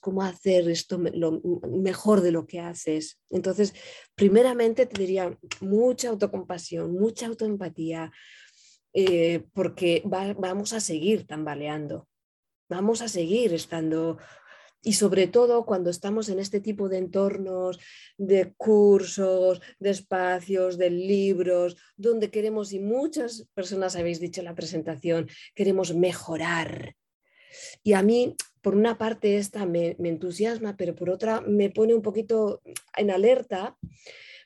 [0.00, 3.20] cómo hacer esto lo mejor de lo que haces.
[3.30, 3.74] Entonces,
[4.14, 8.12] primeramente te diría mucha autocompasión, mucha autoempatía,
[8.92, 12.08] eh, porque vamos a seguir tambaleando,
[12.68, 14.18] vamos a seguir estando
[14.84, 17.80] y sobre todo cuando estamos en este tipo de entornos,
[18.18, 24.54] de cursos, de espacios, de libros, donde queremos, y muchas personas habéis dicho en la
[24.54, 26.96] presentación, queremos mejorar.
[27.82, 32.00] Y a mí por una parte esta me, entusiasma, pero por otra me pone un
[32.00, 32.62] poquito
[32.96, 33.76] en alerta,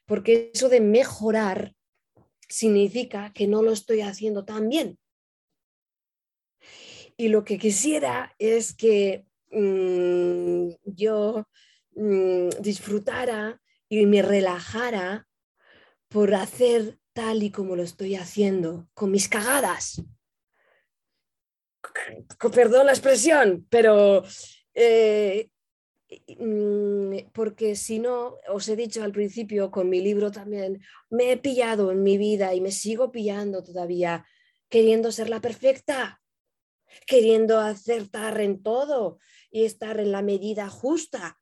[0.06, 1.72] porque eso de mejorar
[2.48, 4.98] significa que no lo estoy haciendo tan bien.
[7.16, 11.46] Y lo que quisiera es que mm, yo
[11.94, 15.28] mm, disfrutara y me relajara
[16.08, 20.02] por hacer tal y como lo estoy haciendo, con mis cagadas
[22.52, 24.24] perdón la expresión, pero
[24.74, 25.50] eh,
[26.38, 31.36] mm, porque si no, os he dicho al principio con mi libro también, me he
[31.36, 34.26] pillado en mi vida y me sigo pillando todavía
[34.68, 36.20] queriendo ser la perfecta,
[37.06, 39.18] queriendo acertar en todo
[39.50, 41.38] y estar en la medida justa.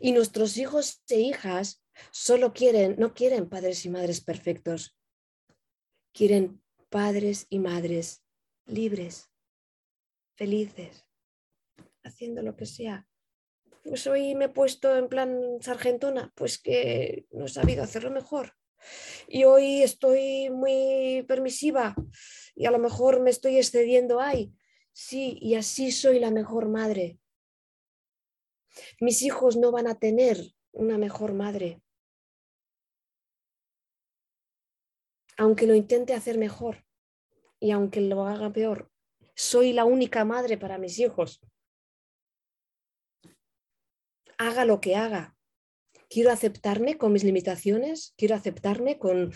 [0.00, 4.96] Y nuestros hijos e hijas solo quieren, no quieren padres y madres perfectos,
[6.12, 8.22] quieren padres y madres
[8.66, 9.29] libres
[10.40, 11.06] felices,
[12.02, 13.06] haciendo lo que sea.
[13.84, 18.54] Pues hoy me he puesto en plan sargentona, pues que no he sabido hacerlo mejor.
[19.28, 21.94] Y hoy estoy muy permisiva
[22.54, 24.54] y a lo mejor me estoy excediendo ahí.
[24.94, 27.18] Sí, y así soy la mejor madre.
[28.98, 30.38] Mis hijos no van a tener
[30.72, 31.82] una mejor madre.
[35.36, 36.86] Aunque lo intente hacer mejor
[37.58, 38.89] y aunque lo haga peor,
[39.40, 41.40] soy la única madre para mis hijos.
[44.36, 45.34] Haga lo que haga.
[46.10, 49.32] Quiero aceptarme con mis limitaciones, quiero aceptarme con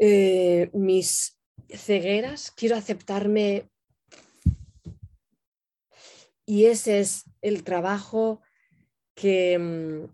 [0.00, 1.38] eh, mis
[1.68, 3.70] cegueras, quiero aceptarme.
[6.44, 8.42] Y ese es el trabajo
[9.14, 10.04] que, mm,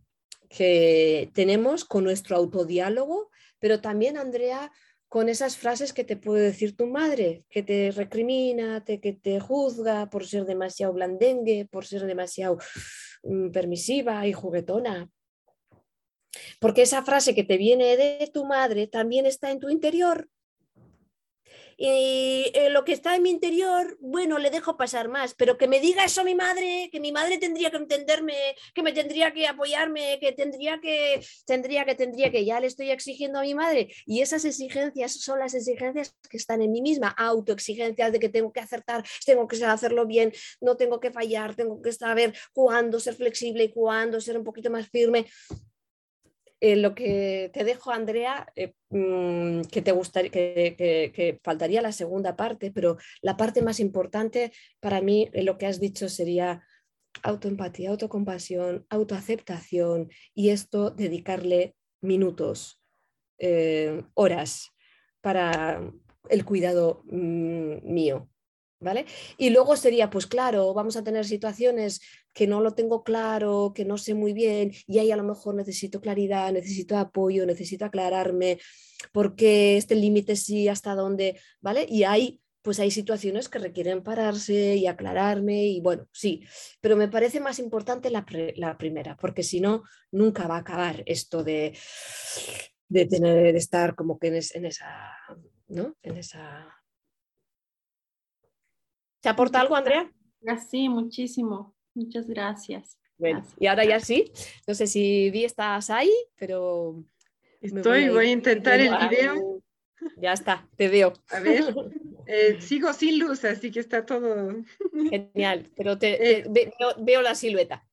[0.51, 3.31] que tenemos con nuestro autodiálogo,
[3.61, 4.71] pero también, Andrea,
[5.09, 9.41] con esas frases que te puede decir tu madre, que te recrimina, te, que te
[9.41, 12.59] juzga por ser demasiado blandengue, por ser demasiado
[13.23, 15.11] mm, permisiva y juguetona.
[16.61, 20.29] Porque esa frase que te viene de tu madre también está en tu interior
[21.81, 25.69] y eh, lo que está en mi interior, bueno, le dejo pasar más, pero que
[25.69, 28.35] me diga eso mi madre, que mi madre tendría que entenderme,
[28.75, 32.91] que me tendría que apoyarme, que tendría que, tendría que, tendría que, ya le estoy
[32.91, 33.95] exigiendo a mi madre.
[34.07, 38.53] Y esas exigencias son las exigencias que están en mí misma, autoexigencias de que tengo
[38.53, 43.15] que acertar, tengo que hacerlo bien, no tengo que fallar, tengo que saber cuándo ser
[43.15, 45.27] flexible y cuándo ser un poquito más firme.
[46.61, 52.37] Eh, lo que te dejo, Andrea, eh, mm, que te gustaría, que, faltaría la segunda
[52.37, 56.65] parte, pero la parte más importante para mí, lo que has dicho sería
[57.23, 62.83] autoempatía, autocompasión, autoaceptación y esto dedicarle minutos,
[63.39, 64.71] eh, horas
[65.21, 65.81] para
[66.29, 68.29] el cuidado mm, mío.
[68.81, 69.07] ¿Vale?
[69.39, 72.01] Y luego sería, pues claro, vamos a tener situaciones
[72.39, 75.57] que no lo tengo claro, que no sé muy bien, y ahí a lo mejor
[75.57, 78.61] necesito claridad, necesito apoyo, necesito aclararme,
[79.13, 81.85] porque este límite sí, hasta dónde, ¿vale?
[81.89, 86.45] Y hay pues hay situaciones que requieren pararse y aclararme y bueno, sí,
[86.81, 88.25] pero me parece más importante la,
[88.77, 89.83] primera, porque si no,
[90.13, 91.77] nunca va a acabar esto de,
[92.89, 95.13] de tener, de estar como que en, en esa,
[95.67, 95.97] ¿no?
[96.03, 96.73] En esa...
[99.21, 100.13] ¿Te aporta algo, Andrea?
[100.71, 101.78] Sí, muchísimo.
[101.99, 102.97] Muchas gracias.
[103.17, 104.33] Bueno, y ahora ya sí.
[104.69, 107.03] No sé si Vi estás ahí, pero.
[107.61, 109.61] Estoy, voy a, intentar el video.
[110.17, 111.13] Ya está, te veo.
[111.31, 111.75] A ver,
[112.27, 114.63] eh, sigo sin luz, así que está todo.
[115.11, 116.45] Genial, pero te, eh,
[116.99, 117.85] veo, la silueta.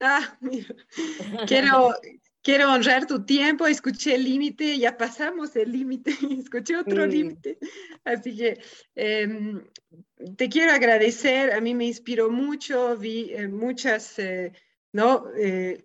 [0.00, 0.74] Ah, mira.
[1.46, 1.94] Quiero,
[2.42, 7.58] quiero honrar tu tiempo, escuché el límite, ya pasamos el límite, escuché otro límite.
[8.04, 8.60] Así que
[8.94, 9.64] em,
[10.36, 14.52] te quiero agradecer, a mí me inspiró mucho, vi eh, muchas, eh,
[14.92, 15.26] ¿no?
[15.38, 15.84] Eh,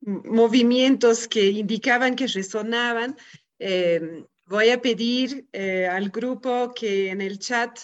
[0.00, 3.16] movimientos que indicaban que resonaban.
[3.58, 5.46] Em, voy a pedir
[5.90, 7.80] al grupo que en el chat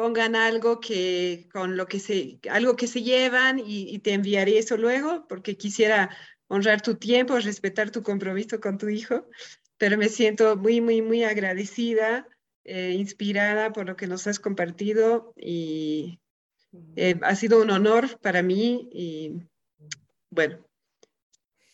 [0.00, 4.78] pongan algo que con lo que se algo que se llevan y, te enviaré eso
[4.78, 6.08] luego porque quisiera
[6.48, 9.28] honrar tu tiempo, respetar tu compromiso con tu hijo,
[9.76, 12.26] pero me siento muy muy muy agradecida,
[12.64, 16.18] eh, inspirada por lo que nos has compartido y
[16.96, 19.34] eh, ha sido un honor para mí y
[20.30, 20.64] bueno,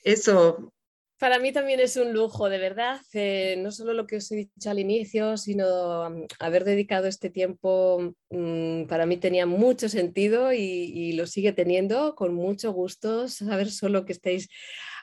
[0.03, 0.73] eso
[1.19, 4.37] para mí también es un lujo, de verdad, eh, no solo lo que os he
[4.37, 10.53] dicho al inicio, sino mm, haber dedicado este tiempo, mm, para mí tenía mucho sentido
[10.53, 14.49] y, lo sigue teniendo, con mucho gusto, saber solo que estáis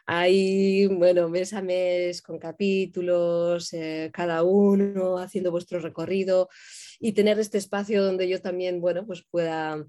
[0.06, 6.50] ahí, bueno, mes a mes, con capítulos, eh, cada uno haciendo vuestro recorrido
[7.00, 9.84] y tener este espacio donde yo también, bueno, pues pueda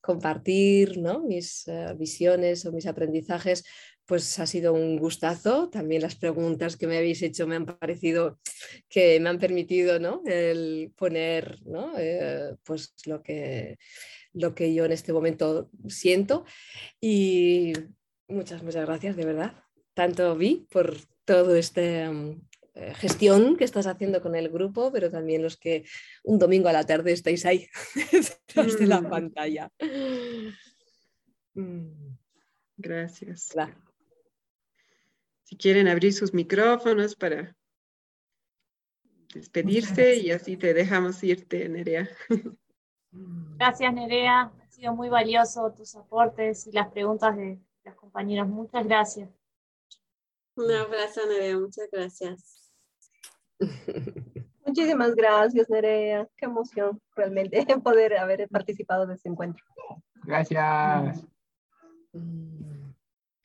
[0.00, 1.20] compartir ¿no?
[1.20, 3.64] mis eh, visiones o mis aprendizajes
[4.08, 5.68] pues ha sido un gustazo.
[5.68, 8.40] También las preguntas que me habéis hecho me han parecido
[8.88, 10.22] que me han permitido ¿no?
[10.24, 11.92] el poner ¿no?
[11.98, 13.78] Eh, pues lo que,
[14.32, 16.46] lo que yo en este momento siento.
[17.02, 17.74] Y
[18.28, 19.52] muchas, muchas gracias, de verdad.
[19.92, 22.40] Tanto Vi por todo este mm,
[22.76, 25.84] eh, gestión que estás haciendo con el grupo, pero también los que
[26.24, 27.68] un domingo a la tarde estáis ahí
[28.10, 29.10] detrás de la mm.
[29.10, 29.70] pantalla.
[32.78, 33.54] Gracias
[35.48, 37.56] si quieren abrir sus micrófonos para
[39.32, 42.06] despedirse y así te dejamos irte, Nerea.
[43.56, 44.52] Gracias, Nerea.
[44.62, 48.46] Ha sido muy valioso tus aportes y las preguntas de las compañeras.
[48.46, 49.30] Muchas gracias.
[50.54, 51.58] Un abrazo, Nerea.
[51.58, 52.70] Muchas gracias.
[54.66, 56.28] Muchísimas gracias, Nerea.
[56.36, 59.64] Qué emoción realmente poder haber participado de este encuentro.
[60.24, 61.26] Gracias.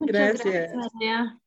[0.02, 0.42] Gracias.
[0.42, 1.40] gracias Nerea.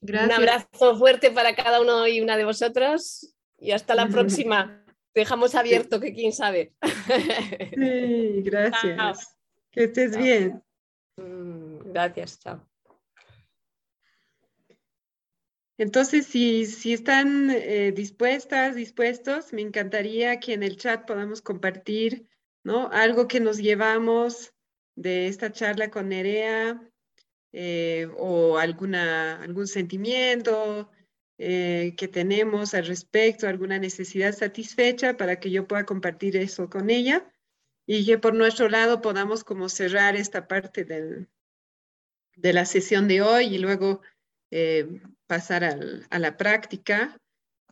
[0.00, 4.84] Un abrazo fuerte para cada uno y una de vosotros y hasta la próxima.
[5.14, 6.72] Dejamos abierto que quién sabe.
[7.74, 9.36] Sí, gracias.
[9.70, 10.62] Que estés bien.
[11.16, 12.68] Mm, gracias, chao.
[15.78, 22.28] Entonces, si, si están eh, dispuestas, dispuestos, me encantaría que en el chat podamos compartir
[22.64, 22.90] ¿no?
[22.90, 24.52] algo que nos llevamos
[24.96, 26.80] de esta charla con Nerea,
[27.52, 30.90] eh, o alguna, algún sentimiento
[31.38, 36.90] eh, que tenemos al respecto, alguna necesidad satisfecha para que yo pueda compartir eso con
[36.90, 37.32] ella
[37.86, 41.28] y que por nuestro lado podamos como cerrar esta parte del,
[42.36, 44.02] de la sesión de hoy y luego
[44.50, 47.18] eh, pasar al, a la práctica.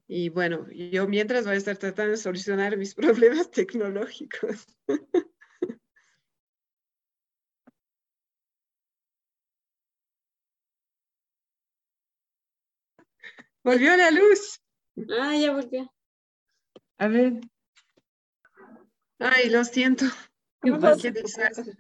[0.09, 4.67] Y bueno, yo mientras voy a estar tratando de solucionar mis problemas tecnológicos.
[13.67, 14.61] Volvió la luz.
[15.19, 15.93] Ah, ya volvió.
[16.99, 17.41] A ver.
[19.19, 20.05] Ay, lo siento.
[20.63, 20.71] Qué,
[21.11, 21.75] desastre.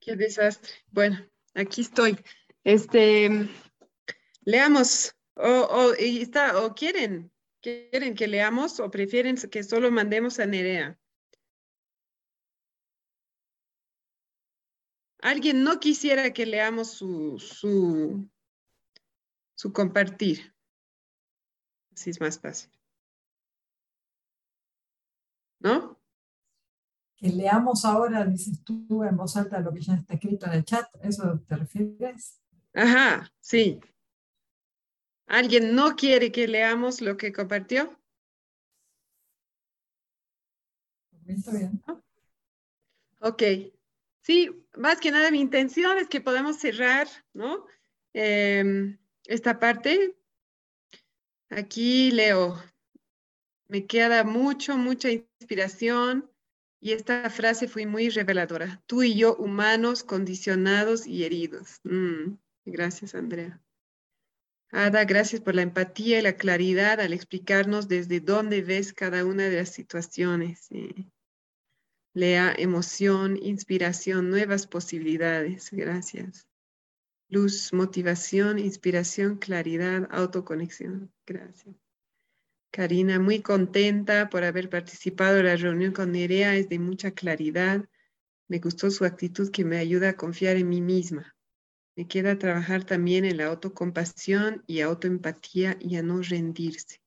[0.00, 0.72] Qué desastre.
[0.90, 1.18] Bueno,
[1.52, 2.18] aquí estoy.
[2.64, 3.46] Este,
[4.46, 5.14] leamos.
[5.34, 7.30] O, está, o quieren,
[7.60, 10.98] quieren que leamos o prefieren que solo mandemos a Nerea.
[15.20, 18.26] Alguien no quisiera que leamos su, su,
[19.56, 20.53] su compartir.
[21.94, 22.70] Así es más fácil.
[25.60, 25.98] ¿No?
[27.16, 30.64] Que leamos ahora, dices tú en voz alta lo que ya está escrito en el
[30.64, 32.40] chat, ¿eso te refieres?
[32.74, 33.80] Ajá, sí.
[35.26, 37.98] ¿Alguien no quiere que leamos lo que compartió?
[41.26, 41.82] Está bien.
[43.20, 43.42] Ok.
[44.20, 47.66] Sí, más que nada mi intención es que podamos cerrar, ¿no?
[48.12, 50.16] Em, esta parte
[51.56, 52.60] Aquí leo,
[53.68, 56.28] me queda mucho, mucha inspiración
[56.80, 58.82] y esta frase fue muy reveladora.
[58.86, 61.80] Tú y yo, humanos, condicionados y heridos.
[61.84, 63.62] Mm, gracias, Andrea.
[64.72, 69.44] Ada, gracias por la empatía y la claridad al explicarnos desde dónde ves cada una
[69.44, 70.68] de las situaciones.
[72.14, 75.70] Lea, emoción, inspiración, nuevas posibilidades.
[75.70, 76.48] Gracias
[77.34, 81.12] luz, motivación, inspiración, claridad, autoconexión.
[81.26, 81.74] Gracias.
[82.70, 87.84] Karina, muy contenta por haber participado en la reunión con Nerea, es de mucha claridad.
[88.48, 91.36] Me gustó su actitud que me ayuda a confiar en mí misma.
[91.96, 97.00] Me queda trabajar también en la autocompasión y autoempatía y a no rendirse.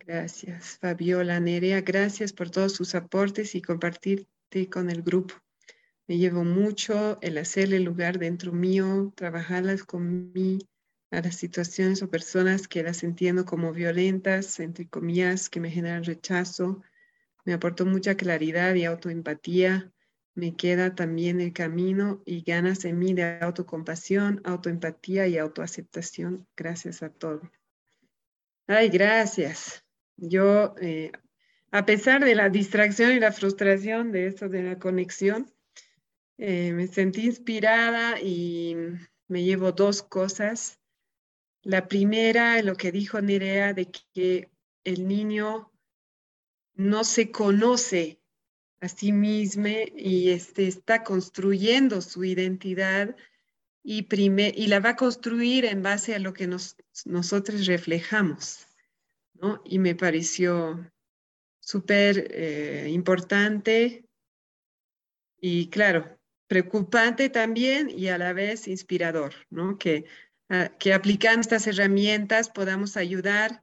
[0.00, 1.80] Gracias, Fabiola Nerea.
[1.80, 5.34] Gracias por todos sus aportes y compartirte con el grupo.
[6.08, 10.58] Me llevo mucho el hacerle lugar dentro mío, trabajarlas con mí,
[11.10, 16.04] a las situaciones o personas que las entiendo como violentas, entre comillas, que me generan
[16.04, 16.82] rechazo.
[17.44, 19.92] Me aportó mucha claridad y autoempatía.
[20.34, 26.46] Me queda también el camino y ganas en mí de autocompasión, autoempatía y autoaceptación.
[26.56, 27.48] Gracias a todos.
[28.66, 29.84] Ay, gracias.
[30.16, 31.12] Yo, eh,
[31.70, 35.50] a pesar de la distracción y la frustración de esto de la conexión,
[36.38, 38.76] eh, me sentí inspirada y
[39.28, 40.78] me llevo dos cosas.
[41.62, 44.50] La primera, lo que dijo Nerea, de que
[44.84, 45.72] el niño
[46.74, 48.20] no se conoce
[48.80, 53.16] a sí mismo y este, está construyendo su identidad
[53.82, 58.66] y, y la va a construir en base a lo que nos, nosotros reflejamos.
[59.34, 59.62] ¿no?
[59.64, 60.90] Y me pareció
[61.60, 64.06] súper eh, importante
[65.40, 66.15] y claro,
[66.46, 69.78] preocupante también y a la vez inspirador, ¿no?
[69.78, 70.04] Que
[70.78, 73.62] que aplicando estas herramientas podamos ayudar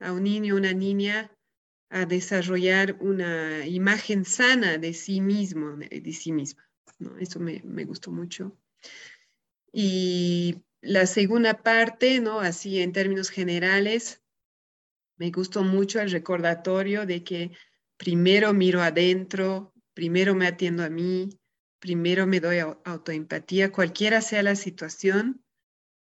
[0.00, 1.30] a un niño o una niña
[1.90, 6.68] a desarrollar una imagen sana de sí mismo, de, sí misma.
[6.98, 7.16] ¿no?
[7.18, 8.56] Eso me, me, gustó mucho.
[9.72, 12.40] Y la segunda parte, ¿no?
[12.40, 14.20] así en términos generales,
[15.16, 17.52] me gustó mucho el recordatorio de que
[17.96, 21.30] primero miro adentro, primero me atiendo a mí,
[21.84, 25.44] primero me doy autoempatía, cualquiera sea la situación,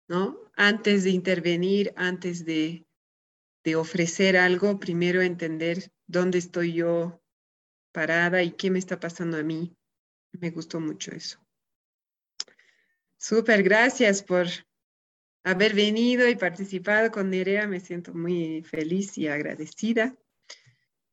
[0.09, 0.37] ¿no?
[0.57, 2.85] Antes de intervenir, antes de,
[3.77, 7.23] ofrecer algo, primero entender dónde estoy yo
[7.93, 9.73] parada y qué me está pasando a mí.
[10.31, 11.39] Me gustó mucho eso.
[13.17, 14.47] Súper, gracias por
[15.45, 17.67] haber venido y participado con Nerea.
[17.67, 20.17] Me siento muy feliz y agradecida.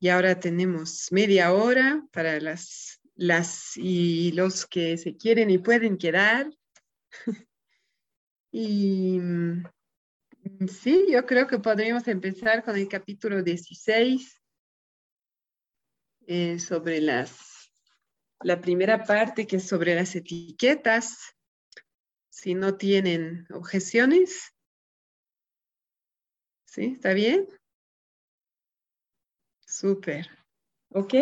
[0.00, 5.98] Y ahora tenemos media hora para las, las y los que se quieren y pueden
[5.98, 6.50] quedar.
[8.58, 9.64] Y mm,
[10.66, 14.40] sí, yo creo que podríamos empezar con el capítulo 16
[16.26, 17.70] eh, sobre las,
[18.40, 21.18] la primera parte que es sobre las etiquetas.
[22.30, 24.54] Si no tienen objeciones.
[26.64, 26.94] ¿Sí?
[26.94, 27.46] ¿Está bien?
[29.66, 30.30] Súper.
[30.90, 31.12] Ok.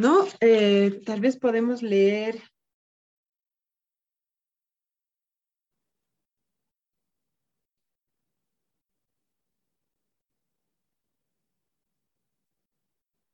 [0.00, 2.40] No, eh, tal vez podemos leer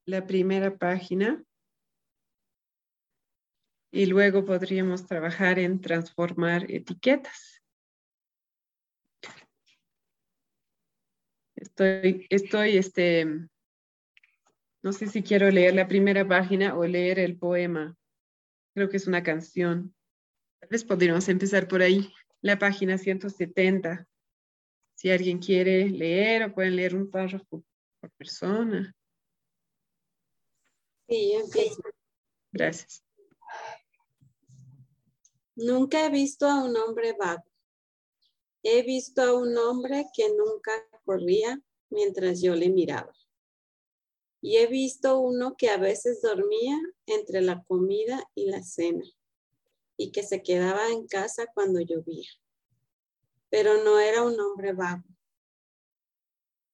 [0.06, 1.44] la primera página
[3.92, 7.62] y luego podríamos trabajar en transformar etiquetas.
[11.54, 13.48] Estoy, estoy, este,
[14.86, 17.98] no sé si quiero leer la primera página o leer el poema.
[18.72, 19.92] Creo que es una canción.
[20.60, 24.06] Tal vez podríamos empezar por ahí, la página 170.
[24.94, 27.64] Si alguien quiere leer o pueden leer un párrafo
[28.00, 28.94] por persona.
[31.08, 31.82] Sí, empiezo.
[32.52, 33.02] Gracias.
[35.56, 37.42] Nunca he visto a un hombre vago.
[38.62, 40.70] He visto a un hombre que nunca
[41.04, 41.60] corría
[41.90, 43.12] mientras yo le miraba.
[44.40, 49.04] Y he visto uno que a veces dormía entre la comida y la cena
[49.96, 52.28] y que se quedaba en casa cuando llovía.
[53.48, 55.04] Pero no era un hombre vago.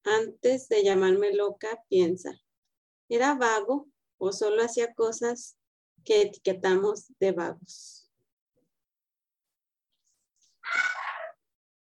[0.05, 2.43] Antes de llamarme loca, piensa,
[3.09, 5.57] ¿era vago o solo hacía cosas
[6.05, 8.09] que etiquetamos de vagos.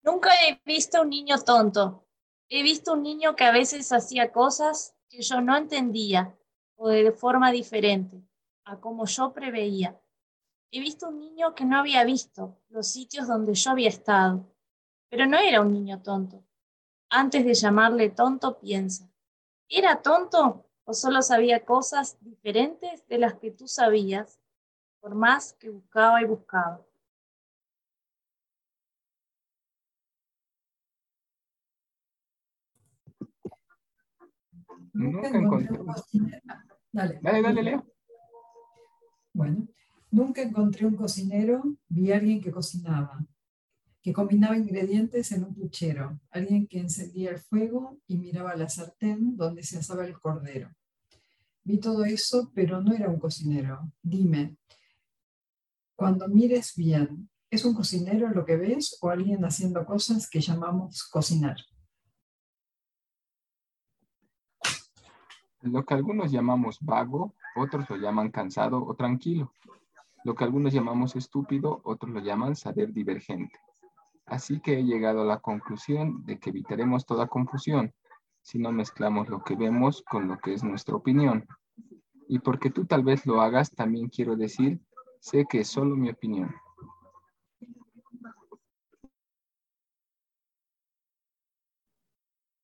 [0.03, 2.07] Nunca he visto un niño tonto.
[2.49, 6.37] He visto un niño que a veces hacía cosas que yo no entendía
[6.77, 8.23] o de forma diferente
[8.65, 10.01] a como yo preveía.
[10.71, 14.45] He visto un niño que no había visto los sitios donde yo había estado,
[15.09, 16.45] pero no era un niño tonto.
[17.09, 19.11] Antes de llamarle tonto, piensa,
[19.69, 24.41] ¿era tonto o solo sabía cosas diferentes de las que tú sabías,
[25.01, 26.88] por más que buscaba y buscaba.
[34.93, 36.43] Nunca encontré un cocinero.
[36.93, 37.19] Dale.
[37.23, 37.87] Dale, dale, Leo.
[39.33, 39.69] Bueno,
[40.11, 43.25] nunca encontré un cocinero, vi a alguien que cocinaba,
[44.03, 49.37] que combinaba ingredientes en un puchero, alguien que encendía el fuego y miraba la sartén
[49.37, 50.71] donde se asaba el cordero.
[51.63, 53.93] vi todo eso, pero no era un cocinero.
[54.03, 54.57] Dime,
[55.95, 61.05] cuando mires bien, ¿es un cocinero lo que ves o alguien haciendo cosas que llamamos
[61.05, 61.59] cocinar?
[65.63, 69.53] Lo que algunos llamamos vago, otros lo llaman cansado o tranquilo.
[70.25, 73.59] Lo que algunos llamamos estúpido, otros lo llaman saber divergente.
[74.27, 77.93] Así que he llegado a la conclusión de que evitaremos toda confusión
[78.43, 81.47] si no mezclamos lo que vemos con lo que es nuestra opinión.
[82.29, 84.81] Y porque tú tal vez lo hagas, también quiero decir,
[85.21, 86.55] sé que es solo mi opinión.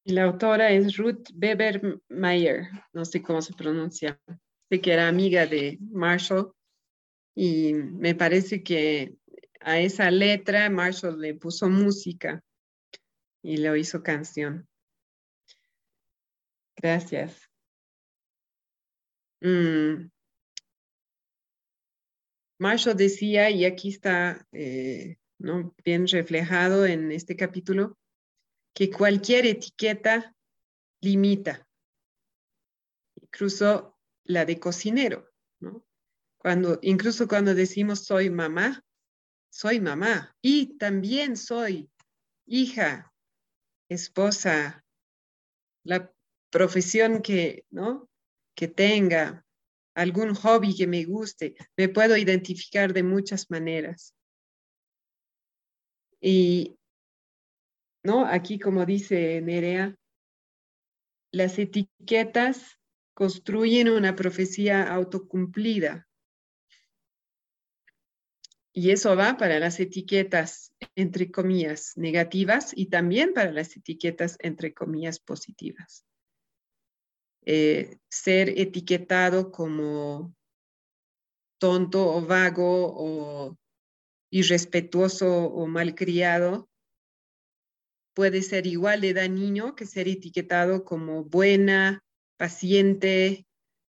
[0.06, 4.20] La autora es Ruth Weber Mayer, no sé cómo se pronuncia.
[4.68, 6.52] Sé que era amiga de Marshall
[7.35, 9.14] y me parece que
[9.60, 12.43] a esa letra Marshall le puso música
[13.43, 14.68] y lo hizo canción.
[16.76, 17.48] Gracias.
[19.40, 20.10] Mm.
[22.59, 25.74] Marshall decía, y aquí está eh, ¿no?
[25.82, 27.97] bien reflejado en este capítulo,
[28.74, 30.34] que cualquier etiqueta
[31.01, 31.66] limita.
[33.22, 35.30] Incluso la de cocinero,
[35.60, 35.86] ¿no?
[36.38, 38.84] Cuando, incluso cuando decimos soy mamá,
[39.51, 41.90] soy mamá y también soy
[42.46, 43.12] hija,
[43.88, 44.84] esposa,
[45.84, 46.12] la
[46.51, 48.10] profesión que, ¿no?
[48.55, 49.44] que tenga,
[49.94, 54.14] algún hobby que me guste, me puedo identificar de muchas maneras.
[56.20, 56.76] Y
[58.05, 58.26] ¿no?
[58.26, 59.97] Aquí, como dice Nerea,
[61.32, 62.78] las etiquetas
[63.14, 66.06] construyen una profecía autocumplida.
[68.72, 74.74] Y eso va para las etiquetas, entre comillas, negativas y también para las etiquetas, entre
[74.74, 76.05] comillas, positivas.
[77.47, 80.35] Eh, ser etiquetado como
[81.59, 83.56] tonto o vago o
[84.31, 86.68] irrespetuoso o malcriado
[88.15, 92.03] puede ser igual de dañino que ser etiquetado como buena,
[92.36, 93.47] paciente,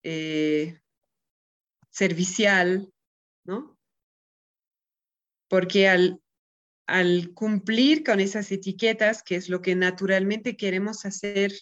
[0.04, 0.80] eh,
[1.90, 2.92] servicial,
[3.44, 3.78] ¿no?
[5.48, 6.22] Porque al,
[6.88, 11.54] al cumplir con esas etiquetas, que es lo que naturalmente queremos hacer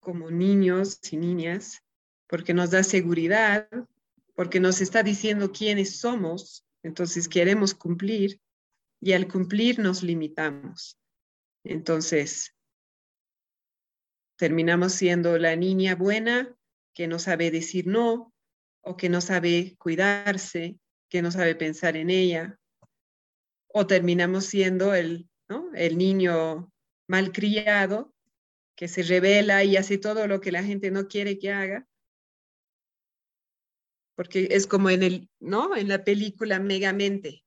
[0.00, 1.82] como niños y niñas,
[2.26, 3.68] porque nos da seguridad,
[4.34, 8.40] porque nos está diciendo quiénes somos, entonces queremos cumplir
[9.00, 10.98] y al cumplir nos limitamos.
[11.64, 12.54] Entonces,
[14.36, 16.54] terminamos siendo la niña buena
[16.94, 18.32] que no sabe decir no
[18.82, 20.78] o que no sabe cuidarse,
[21.08, 22.58] que no sabe pensar en ella.
[23.68, 25.28] O terminamos siendo el,
[25.74, 26.70] el niño
[27.08, 28.14] malcriado
[28.76, 31.88] que se revela y hace todo lo que la gente no quiere que haga.
[34.16, 35.74] Porque es como en el, ¿no?
[35.74, 37.43] En la película Megamente.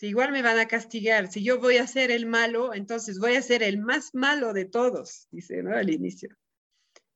[0.00, 3.34] Si igual me van a castigar, si yo voy a ser el malo, entonces voy
[3.34, 5.76] a ser el más malo de todos, dice, ¿no?
[5.76, 6.30] Al inicio.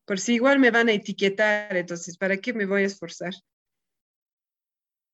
[0.05, 3.33] Por si igual me van a etiquetar, entonces, ¿para qué me voy a esforzar?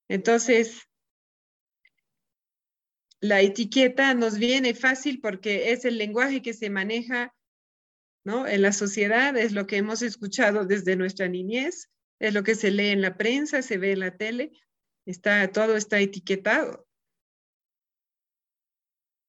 [0.08, 0.80] Entonces,
[3.20, 7.32] la etiqueta nos viene fácil porque es el lenguaje que se maneja
[8.24, 8.48] ¿no?
[8.48, 11.88] en la sociedad, es lo que hemos escuchado desde nuestra niñez,
[12.18, 14.50] es lo que se lee en la prensa, se ve en la tele,
[15.06, 16.89] está, todo está etiquetado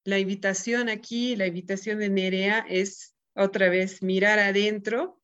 [0.03, 5.21] la invitación aquí, la invitación de Nerea es otra vez mirar adentro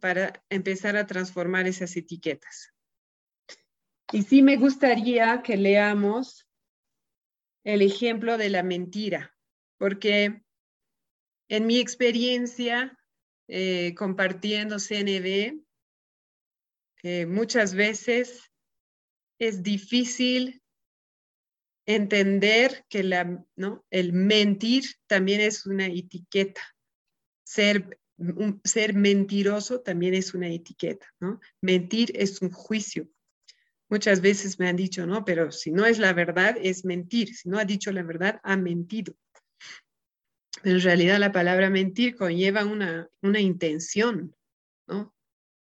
[0.00, 2.72] para empezar a transformar esas etiquetas.
[4.12, 6.48] Y sí me gustaría que leamos
[7.64, 9.36] el ejemplo de la mentira,
[9.78, 10.42] porque
[11.48, 12.98] en mi experiencia
[13.48, 15.60] eh, compartiendo CNV,
[17.02, 18.50] eh, muchas veces
[19.38, 20.62] es difícil
[21.86, 23.84] entender que la, ¿no?
[23.90, 26.60] el mentir también es una etiqueta.
[27.44, 27.98] Ser,
[28.64, 31.06] ser mentiroso también es una etiqueta.
[31.20, 31.40] ¿no?
[31.60, 33.08] Mentir es un juicio.
[33.88, 37.34] Muchas veces me han dicho, no, pero si no es la verdad, es mentir.
[37.34, 39.14] Si no ha dicho la verdad, ha mentido.
[40.62, 44.34] Pero en realidad la palabra mentir conlleva una, una intención,
[44.88, 45.14] ¿no?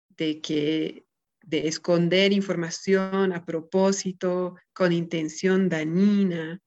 [0.10, 1.06] De que
[1.50, 6.62] de esconder información a propósito, con intención dañina.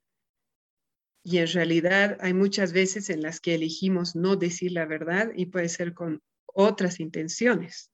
[1.25, 5.47] Y en realidad hay muchas veces en las que elegimos no decir la verdad y
[5.47, 7.93] puede ser con otras intenciones,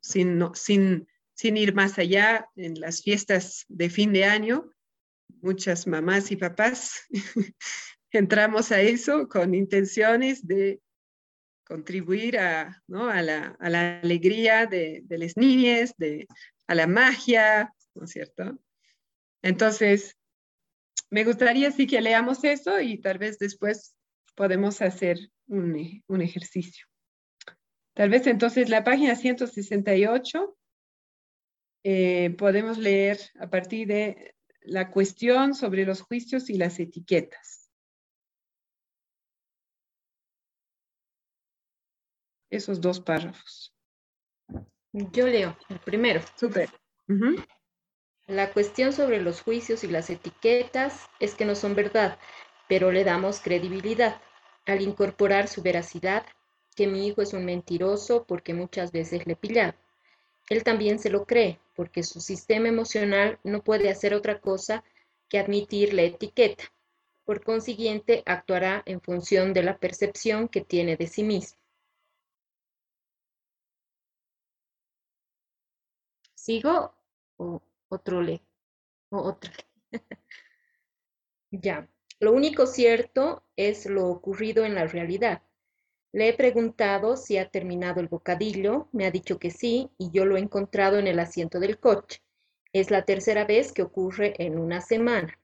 [0.00, 4.70] sin, sin, sin ir más allá en las fiestas de fin de año.
[5.40, 7.00] Muchas mamás y papás
[8.10, 10.82] entramos a eso con intenciones de
[11.64, 15.94] contribuir a, la, alegría de, de las niñas,
[16.66, 18.58] a la magia, ¿no es cierto?
[19.42, 20.16] Entonces,
[21.10, 23.94] me gustaría sí que leamos eso y tal vez después
[24.34, 26.86] podemos hacer un, un ejercicio.
[27.94, 30.56] Tal vez entonces la página 168
[31.84, 37.63] eh, podemos leer a partir de la cuestión sobre los juicios y las etiquetas.
[42.54, 43.74] Esos dos párrafos.
[44.92, 46.20] Yo leo el primero.
[46.36, 46.70] Súper.
[48.28, 52.16] La cuestión sobre los juicios y las etiquetas es que no son verdad,
[52.68, 54.20] pero le damos credibilidad
[54.66, 56.24] al incorporar su veracidad,
[56.76, 59.74] que mi hijo es un mentiroso porque muchas veces le pillado.
[60.48, 64.84] Él también se lo cree, porque su sistema emocional no puede hacer otra cosa
[65.28, 66.62] que admitir la etiqueta.
[67.24, 71.63] Por consiguiente, actuará en función de la percepción que tiene de sí mismo.
[76.44, 76.94] ¿Sigo
[77.38, 78.42] o otro le?
[79.08, 79.50] O otra.
[81.50, 81.88] ya.
[82.20, 85.40] Lo único cierto es lo ocurrido en la realidad.
[86.12, 90.26] Le he preguntado si ha terminado el bocadillo, me ha dicho que sí y yo
[90.26, 92.20] lo he encontrado en el asiento del coche.
[92.74, 95.40] Es la tercera vez que ocurre en una semana.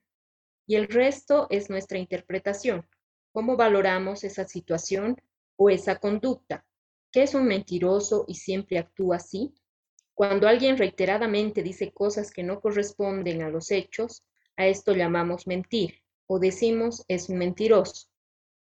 [0.67, 2.87] Y el resto es nuestra interpretación.
[3.33, 5.17] ¿Cómo valoramos esa situación
[5.57, 6.67] o esa conducta?
[7.11, 9.55] ¿Qué es un mentiroso y siempre actúa así?
[10.21, 14.23] Cuando alguien reiteradamente dice cosas que no corresponden a los hechos,
[14.55, 18.07] a esto llamamos mentir o decimos es un mentiroso.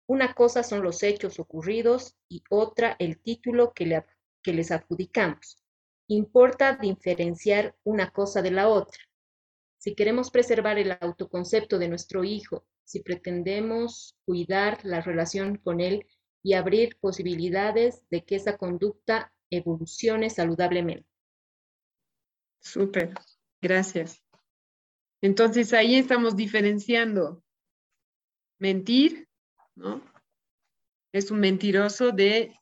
[0.08, 4.04] Una cosa son los hechos ocurridos y otra el título que,
[4.42, 5.64] que les adjudicamos.
[6.08, 9.04] Importa diferenciar una cosa de la otra.
[9.78, 16.08] Si queremos preservar el autoconcepto de nuestro hijo, si pretendemos cuidar la relación con él
[16.42, 21.13] y abrir posibilidades de que esa conducta evolucione saludablemente.
[22.64, 23.14] Súper,
[23.62, 24.24] gracias.
[25.22, 27.44] Entonces ahí estamos diferenciando
[28.60, 29.28] mentir
[29.76, 30.02] ¿no?
[31.12, 32.60] Es un mentiroso de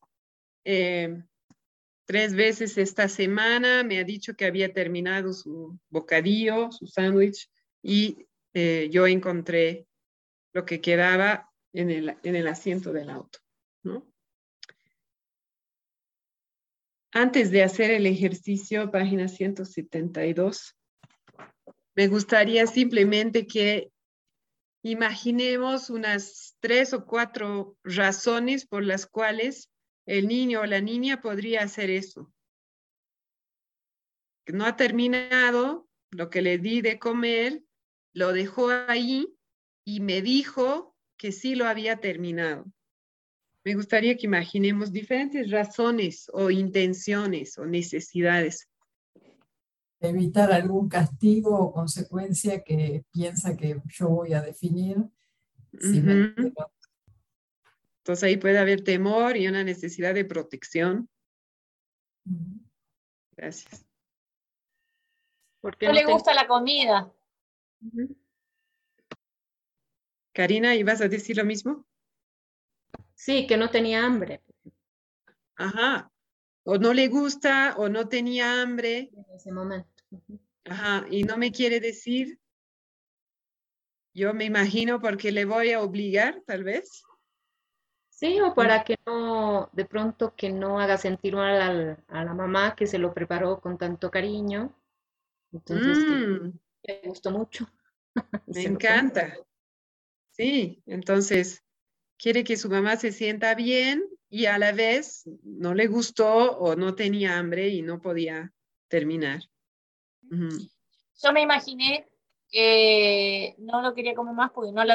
[0.66, 1.24] eh,
[2.06, 7.50] tres veces esta semana, me ha dicho que había terminado su bocadillo, su sándwich,
[7.82, 9.88] y eh, yo encontré
[10.54, 13.40] lo que quedaba en el, en el asiento del auto,
[13.84, 14.06] ¿no?
[17.14, 20.78] Antes de hacer el ejercicio, página 172,
[21.94, 23.92] me gustaría simplemente que
[24.82, 29.70] imaginemos unas tres o cuatro razones por las cuales
[30.06, 32.32] el niño o la niña podría hacer eso.
[34.48, 37.62] No ha terminado lo que le di de comer,
[38.14, 39.36] lo dejó ahí
[39.86, 42.66] y me dijo que sí lo había terminado.
[43.64, 48.68] Me gustaría que imaginemos diferentes razones o intenciones o necesidades
[50.02, 54.98] evitar algún castigo o consecuencia que piensa que yo voy a definir.
[55.74, 56.64] Entonces
[58.24, 61.08] ahí puede haber temor y una necesidad de protección.
[63.38, 63.86] Gracias.
[65.62, 67.14] Porque no, le gusta la comida.
[70.34, 71.86] Karina, ¿ibas a decir lo mismo?
[73.22, 74.42] Sí, que no tenía hambre.
[75.56, 76.12] Ajá.
[76.64, 79.12] O no le gusta o no tenía hambre.
[79.14, 80.04] En ese momento.
[80.66, 82.40] Ajá, y no me quiere decir,
[84.12, 87.04] yo me imagino porque le voy a obligar, tal vez.
[88.10, 92.76] Sí, o para que no, de pronto que no haga sentir mal a la mamá
[92.76, 94.76] que se lo preparó con tanto cariño.
[95.52, 96.58] Entonces, mm.
[96.82, 97.68] le gustó mucho.
[98.48, 99.38] Me encanta.
[100.32, 101.64] Sí, entonces
[102.22, 106.76] quiere que su mamá se sienta bien y a la vez no le gustó o
[106.76, 108.54] no tenía hambre y no podía
[108.88, 109.42] terminar.
[110.22, 112.08] Yo me imaginé
[112.48, 114.94] que no lo quería comer más porque no lo,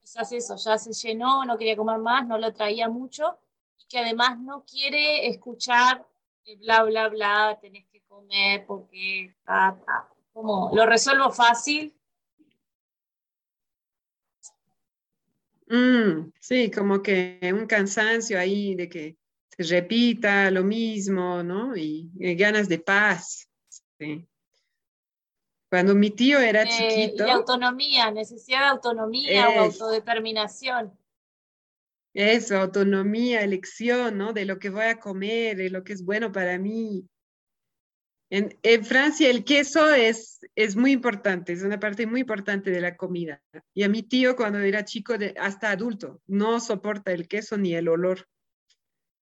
[0.00, 3.38] quizás eso, ya se llenó, no quería comer más, no lo traía mucho
[3.78, 6.06] y que además no quiere escuchar
[6.60, 9.34] bla, bla, bla, tenés que comer porque
[10.32, 11.95] como lo resuelvo fácil.
[15.68, 19.16] Mm, sí, como que un cansancio ahí de que
[19.50, 21.76] se repita lo mismo, ¿no?
[21.76, 23.48] Y, y ganas de paz.
[23.98, 24.26] Sí.
[25.68, 27.26] Cuando mi tío era eh, chiquito.
[27.26, 30.96] Y autonomía, necesidad de autonomía o autodeterminación.
[32.14, 34.32] Eso, autonomía, elección, ¿no?
[34.32, 37.06] De lo que voy a comer, de lo que es bueno para mí.
[38.28, 42.80] En, en, Francia el queso es, es muy importante, es una parte muy importante de
[42.80, 43.40] la comida.
[43.72, 47.74] Y a mi tío cuando era chico, de, hasta adulto, no soporta el queso ni
[47.74, 48.28] el olor.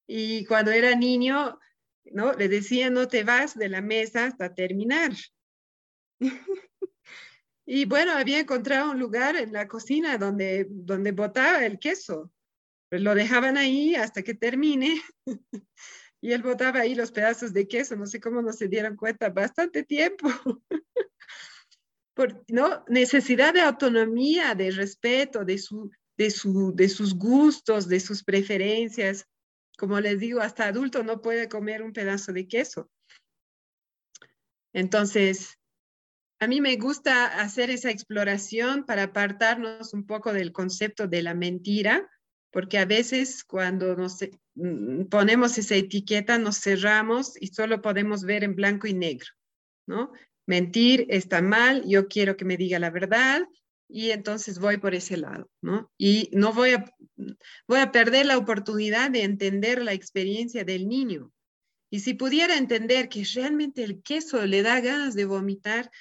[0.07, 1.59] Y cuando era niño,
[2.05, 2.33] ¿no?
[2.33, 5.11] Le decía, no te vas de la mesa hasta terminar.
[7.65, 12.31] y bueno, había encontrado un lugar en la cocina donde, donde botaba el queso.
[12.89, 15.01] Pues lo dejaban ahí hasta que termine.
[16.21, 19.29] y él botaba ahí los pedazos de queso, no sé cómo no se dieron cuenta,
[19.29, 20.27] bastante tiempo.
[22.15, 22.83] Por, ¿no?
[22.87, 29.25] Necesidad de autonomía, de respeto, de, su, de, su, de sus gustos, de sus preferencias.
[29.77, 32.89] Como les digo, hasta adulto no puede comer un pedazo de queso.
[34.73, 35.57] Entonces,
[36.39, 41.33] a mí me gusta hacer esa exploración para apartarnos un poco del concepto de la
[41.33, 42.09] mentira,
[42.55, 44.19] porque a veces cuando nos
[44.53, 49.27] mm, ponemos esa etiqueta nos cerramos y solo podemos ver en blanco y negro,
[49.85, 50.13] ¿no?
[50.47, 53.41] Mentir está mal, yo quiero que me diga la verdad
[53.89, 55.91] y entonces voy por ese lado, ¿no?
[55.97, 56.85] Y no voy a,
[57.67, 61.33] voy a perder la oportunidad de entender la experiencia del niño.
[61.89, 65.91] Y si pudiera entender que realmente el queso le da ganas de vomitar,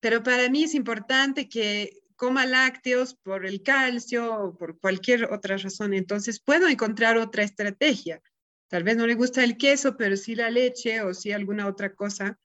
[0.00, 5.58] pero para mí es importante que coma lácteos por el calcio o por cualquier otra
[5.58, 8.22] razón, entonces puedo encontrar otra estrategia.
[8.68, 11.94] Tal vez no le gusta el queso, pero sí la leche o sí alguna otra
[11.94, 12.38] cosa,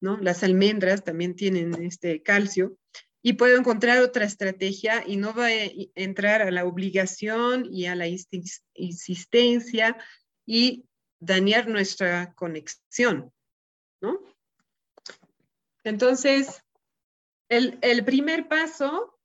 [0.00, 0.16] ¿no?
[0.16, 2.78] Las almendras también tienen este calcio
[3.20, 7.94] y puedo encontrar otra estrategia y no va a entrar a la obligación y a
[7.94, 8.06] la
[8.72, 9.98] insistencia
[10.46, 10.86] y
[11.20, 13.30] dañar nuestra conexión,
[14.00, 14.18] ¿no?
[15.84, 16.62] Entonces,
[17.50, 19.15] el, el primer paso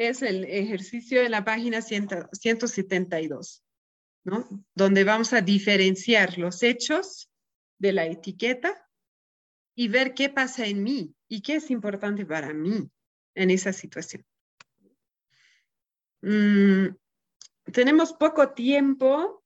[0.00, 3.62] es el ejercicio de la página 172,
[4.24, 4.48] ¿no?
[4.74, 7.30] Donde vamos a diferenciar los hechos
[7.78, 8.88] de la etiqueta
[9.74, 12.90] y ver qué pasa en mí y qué es importante para mí
[13.34, 14.24] en esa situación.
[16.22, 16.96] Mm,
[17.70, 19.44] tenemos poco tiempo.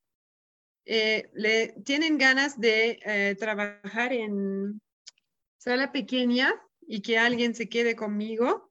[0.85, 4.81] Eh, le, ¿Tienen ganas de eh, trabajar en
[5.59, 6.55] sala pequeña
[6.87, 8.71] y que alguien se quede conmigo?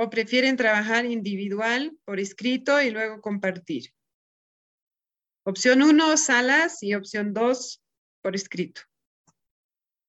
[0.00, 3.92] ¿O prefieren trabajar individual por escrito y luego compartir?
[5.44, 7.82] Opción 1, salas y opción 2,
[8.22, 8.82] por escrito.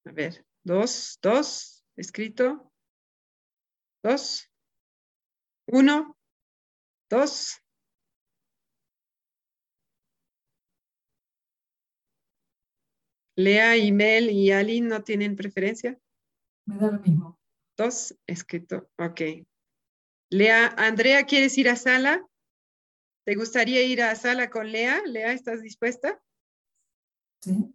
[0.05, 2.71] A ver, 2, 2, escrito
[4.03, 4.47] dos,
[5.67, 6.15] uno,
[7.09, 7.57] dos.
[13.35, 15.97] Lea, Mel y Aline no tienen preferencia.
[16.67, 17.39] Me da lo mismo.
[17.75, 19.21] Dos, escrito, ok.
[20.30, 22.23] Lea, Andrea, ¿quieres ir a sala?
[23.26, 25.01] ¿Te gustaría ir a sala con Lea?
[25.06, 26.22] Lea, ¿estás dispuesta?
[27.41, 27.73] Sí.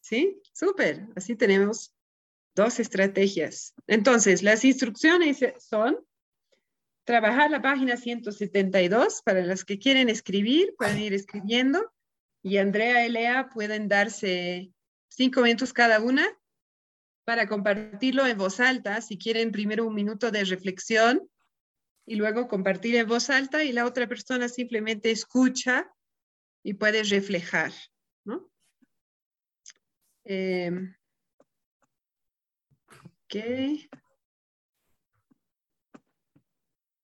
[0.00, 1.06] Sí, súper.
[1.14, 1.94] Así tenemos
[2.56, 3.74] dos estrategias.
[3.86, 6.04] Entonces, las instrucciones son
[7.04, 11.92] trabajar la página 172 para los que quieren escribir, pueden ir escribiendo
[12.42, 14.72] y Andrea y Lea pueden darse
[15.08, 16.26] cinco minutos cada una
[17.24, 19.00] para compartirlo en voz alta.
[19.00, 21.28] Si quieren primero un minuto de reflexión
[22.06, 25.92] y luego compartir en voz alta y la otra persona simplemente escucha
[26.62, 27.72] y puede reflejar.
[28.24, 28.50] ¿no?
[30.24, 30.94] Em,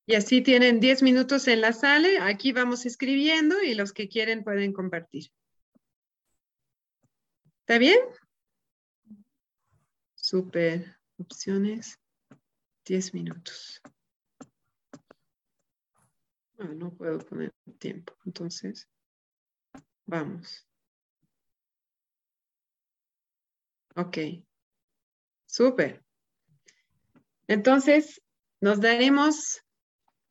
[0.06, 2.26] y así tienen 10 minutos en la sala.
[2.26, 5.30] Aquí vamos escribiendo y los que quieren pueden compartir.
[7.60, 7.98] ¿Está bien?
[10.14, 10.98] Super.
[11.18, 11.98] Opciones.
[12.84, 13.80] 10 minutos.
[16.58, 18.14] No, no puedo poner tiempo.
[18.24, 18.88] Entonces,
[20.06, 20.66] vamos.
[23.94, 24.18] Ok.
[25.46, 26.04] Súper.
[27.46, 28.20] Entonces,
[28.60, 29.62] nos daremos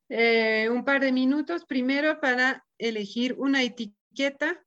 [0.09, 4.63] eh, un par de minutos primero para elegir una etiqueta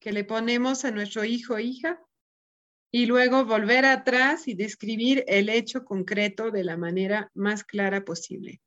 [0.00, 2.00] que le ponemos a nuestro hijo o hija
[2.90, 8.60] y luego volver atrás y describir el hecho concreto de la manera más clara posible.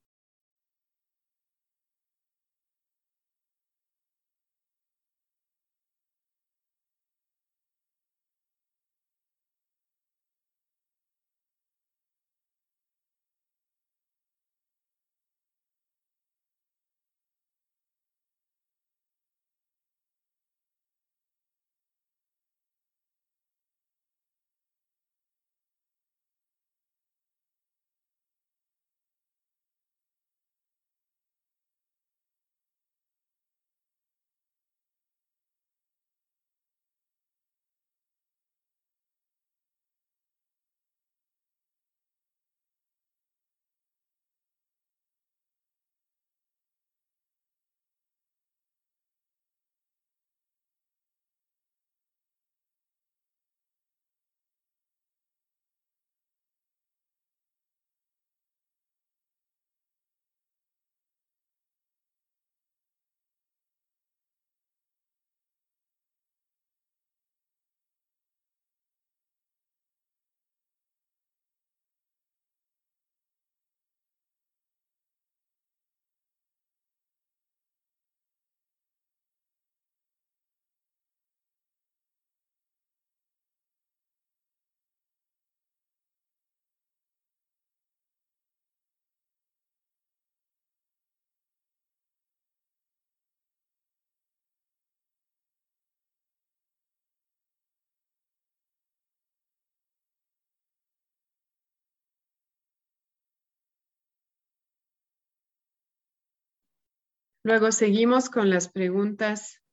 [107.47, 109.63] Luego seguimos con las preguntas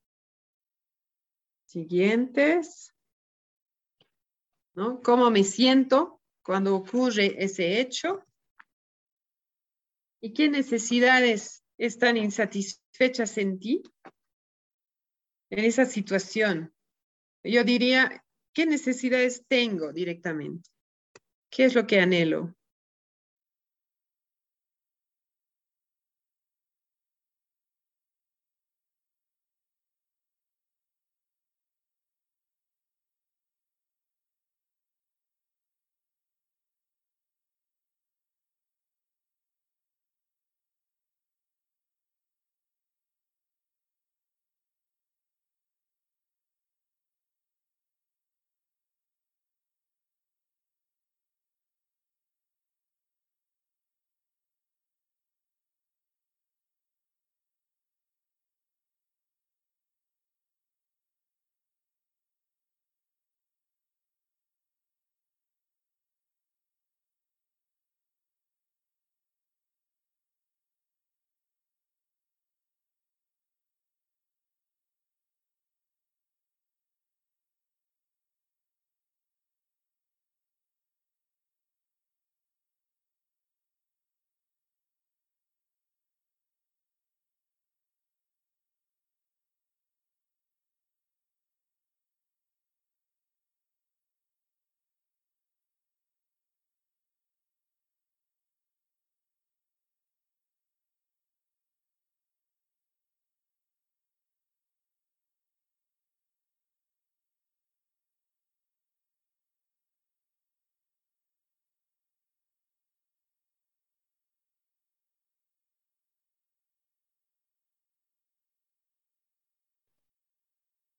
[1.65, 2.95] siguientes.
[4.77, 5.01] ¿no?
[5.03, 8.25] ¿Cómo me siento cuando ocurre ese hecho?
[10.21, 13.83] ¿Y qué necesidades están insatisfechas en ti
[15.51, 16.73] en esa situación?
[17.43, 20.71] Yo diría, ¿qué necesidades tengo directamente?
[21.51, 22.55] ¿Qué es lo que anhelo?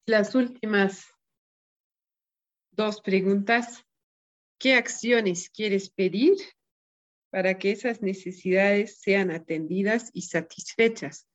[0.08, 1.08] Las últimas
[2.72, 3.84] dos preguntas.
[4.60, 6.38] ¿Qué acciones quieres pedir
[7.32, 11.28] para que esas necesidades sean atendidas y satisfechas?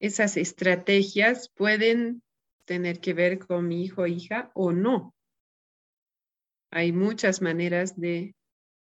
[0.00, 2.22] Esas estrategias pueden
[2.64, 5.14] tener que ver con mi hijo o hija o no.
[6.70, 8.34] Hay muchas maneras de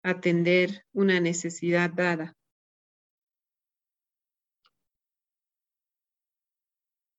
[0.02, 2.36] atender una necesidad dada.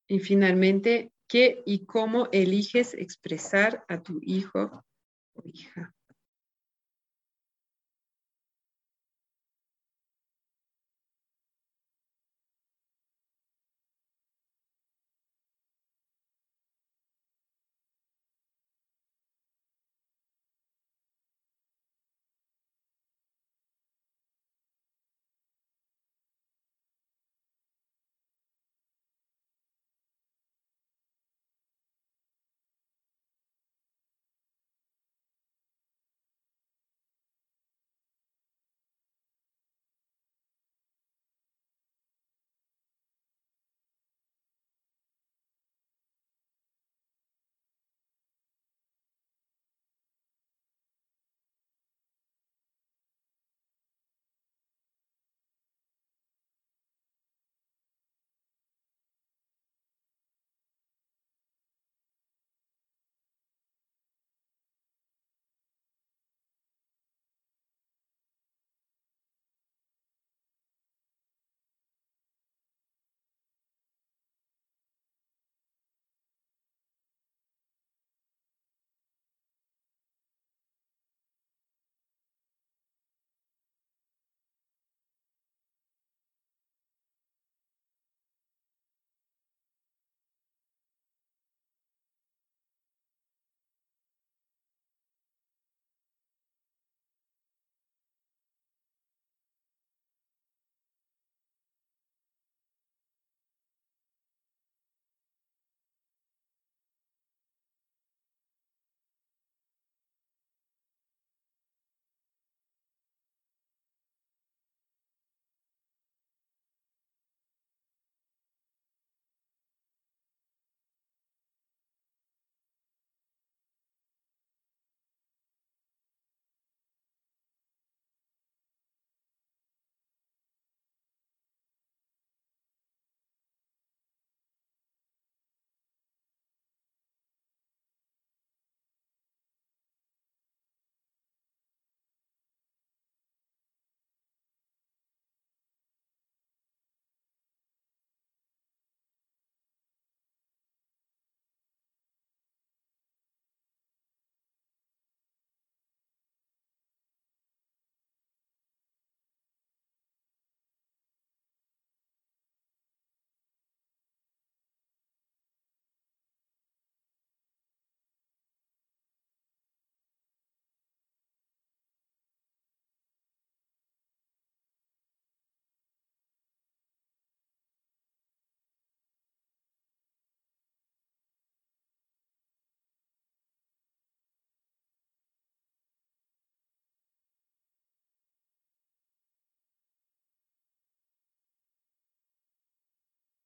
[0.07, 4.83] Y finalmente, ¿qué y cómo eliges expresar a tu hijo
[5.33, 5.92] o hija?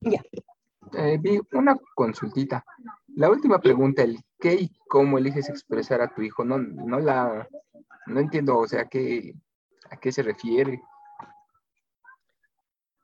[0.09, 0.23] Ya.
[0.93, 2.63] Eh, vi una consultita.
[3.15, 7.47] La última pregunta, el qué y cómo eliges expresar a tu hijo, no, no la,
[8.05, 9.33] no entiendo, o sea, ¿qué,
[9.89, 10.81] ¿a qué se refiere?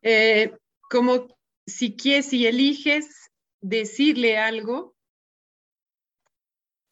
[0.01, 0.55] Eh,
[0.89, 1.27] como
[1.65, 3.31] si quieres, si eliges
[3.61, 4.95] decirle algo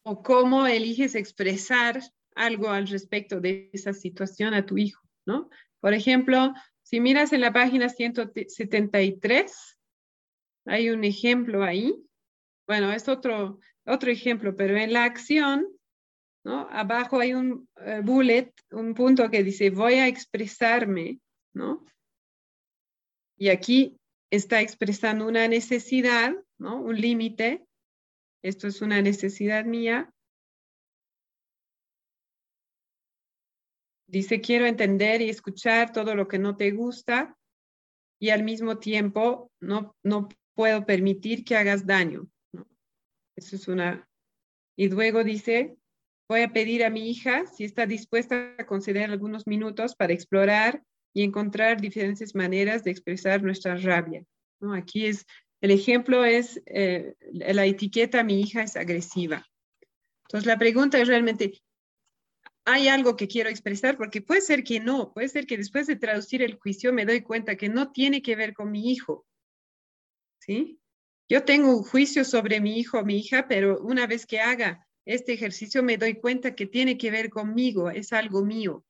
[0.04, 2.00] o cómo eliges expresar
[2.34, 5.48] algo al respecto de esa situación a tu hijo, ¿no?
[5.80, 6.52] Por ejemplo,
[6.82, 9.78] si miras en la página 173,
[10.64, 11.94] hay un ejemplo ahí.
[12.66, 15.66] Bueno, es otro, otro ejemplo, pero en la acción,
[16.44, 16.68] ¿no?
[16.70, 21.20] Abajo hay un eh, bullet, un punto que dice, voy a expresarme,
[21.54, 21.84] ¿no?
[23.36, 23.96] Y aquí
[24.30, 26.80] está expresando una necesidad, ¿no?
[26.80, 27.64] Un límite.
[28.42, 30.12] Esto es una necesidad mía.
[34.06, 37.36] Dice, quiero entender y escuchar todo lo que no te gusta
[38.20, 42.28] y al mismo tiempo no, no puedo permitir que hagas daño.
[43.36, 44.08] Eso es una...
[44.76, 45.76] Y luego dice,
[46.28, 50.82] voy a pedir a mi hija si está dispuesta a conceder algunos minutos para explorar
[51.12, 54.24] y encontrar diferentes maneras de expresar nuestra rabia.
[54.60, 54.72] ¿no?
[54.72, 55.26] Aquí es,
[55.60, 59.46] el ejemplo es, eh, la etiqueta mi hija es agresiva.
[60.26, 61.52] Entonces la pregunta es realmente,
[62.64, 63.98] ¿hay algo que quiero expresar?
[63.98, 67.20] Porque puede ser que no, puede ser que después de traducir el juicio me doy
[67.20, 69.26] cuenta que no tiene que ver con mi hijo,
[70.44, 70.80] ¿sí?
[71.28, 74.86] Yo tengo un juicio sobre mi hijo o mi hija, pero una vez que haga
[75.04, 78.84] este ejercicio me doy cuenta que tiene que ver conmigo, es algo mío.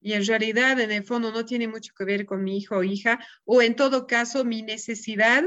[0.00, 2.82] Y en realidad, en el fondo, no tiene mucho que ver con mi hijo o
[2.82, 5.44] hija, o en todo caso, mi necesidad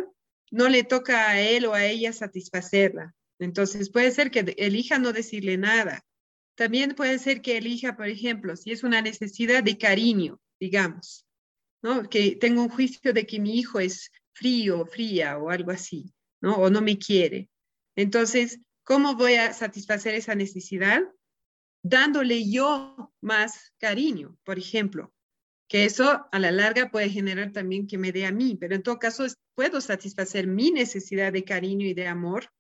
[0.52, 3.14] no le toca a él o a ella satisfacerla.
[3.38, 6.06] Entonces, puede ser que elija no decirle nada.
[6.56, 11.26] También puede ser que elija, por ejemplo, si es una necesidad de cariño, digamos,
[11.82, 12.10] ¿no?
[12.10, 16.56] Que tengo un juicio de que mi hijo es frío, fría o algo así, ¿no?
[16.58, 17.50] O no me quiere.
[17.96, 21.02] Entonces, ¿cómo voy a satisfacer esa necesidad?
[21.82, 25.14] Dándole yo más cariño, por ejemplo,
[25.68, 28.84] que eso a la larga puede generar también que me dé a mí, pero en
[28.84, 29.26] todo caso
[29.56, 32.52] puedo satisfacer mi necesidad de cariño y de amor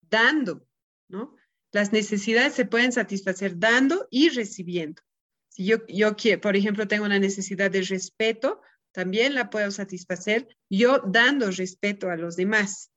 [0.00, 0.66] dando,
[1.08, 1.36] ¿no?
[1.72, 5.02] Las necesidades se pueden satisfacer dando y recibiendo.
[5.48, 8.60] Si yo, yo por ejemplo, tengo una necesidad de respeto,
[8.98, 12.90] también la puedo satisfacer yo dando respeto a los demás,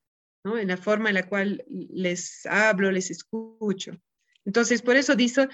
[0.44, 0.58] ¿no?
[0.58, 3.92] En la forma en la cual les hablo, les escucho.
[4.44, 5.48] Entonces, por eso dice,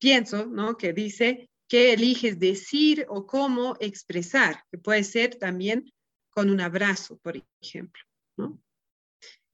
[0.00, 0.78] pienso, ¿no?
[0.78, 5.92] Que dice que eliges decir o cómo expresar, que puede ser también
[6.30, 8.02] con un abrazo, por ejemplo,
[8.38, 8.58] ¿no?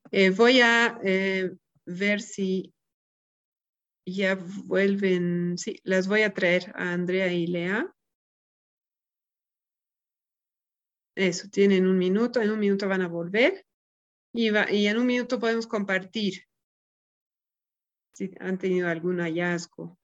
[0.09, 1.51] Eh, voy a eh,
[1.85, 2.73] ver si
[4.05, 7.93] ya vuelven, sí, las voy a traer a Andrea y Lea.
[11.19, 13.65] Eso, tienen un minuto, en un minuto van a volver
[14.31, 16.45] y, y en un minuto podemos compartir
[18.13, 19.98] si han tenido algún hallazgo.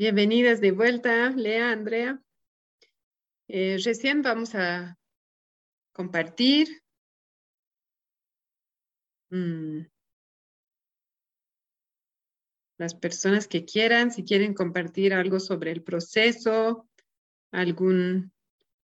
[0.00, 2.22] Bienvenidas de vuelta, Lea, Andrea.
[3.48, 4.96] Eh, recién vamos a
[5.92, 6.68] compartir.
[9.30, 9.88] Mm.
[12.78, 16.88] Las personas que quieran, si quieren compartir algo sobre el proceso,
[17.50, 18.32] algún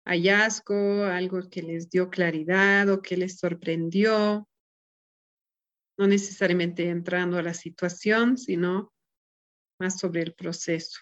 [0.07, 4.49] hallazgo, algo que les dio claridad o que les sorprendió.
[5.99, 8.94] No necesariamente entrando a la situación, sino
[9.85, 11.01] más sobre el proceso.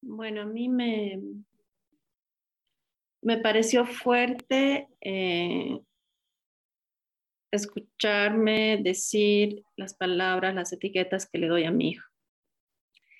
[0.00, 1.20] Bueno, a mí me,
[3.22, 5.80] me pareció fuerte eh,
[7.50, 12.08] escucharme decir las palabras, las etiquetas que le doy a mi hijo.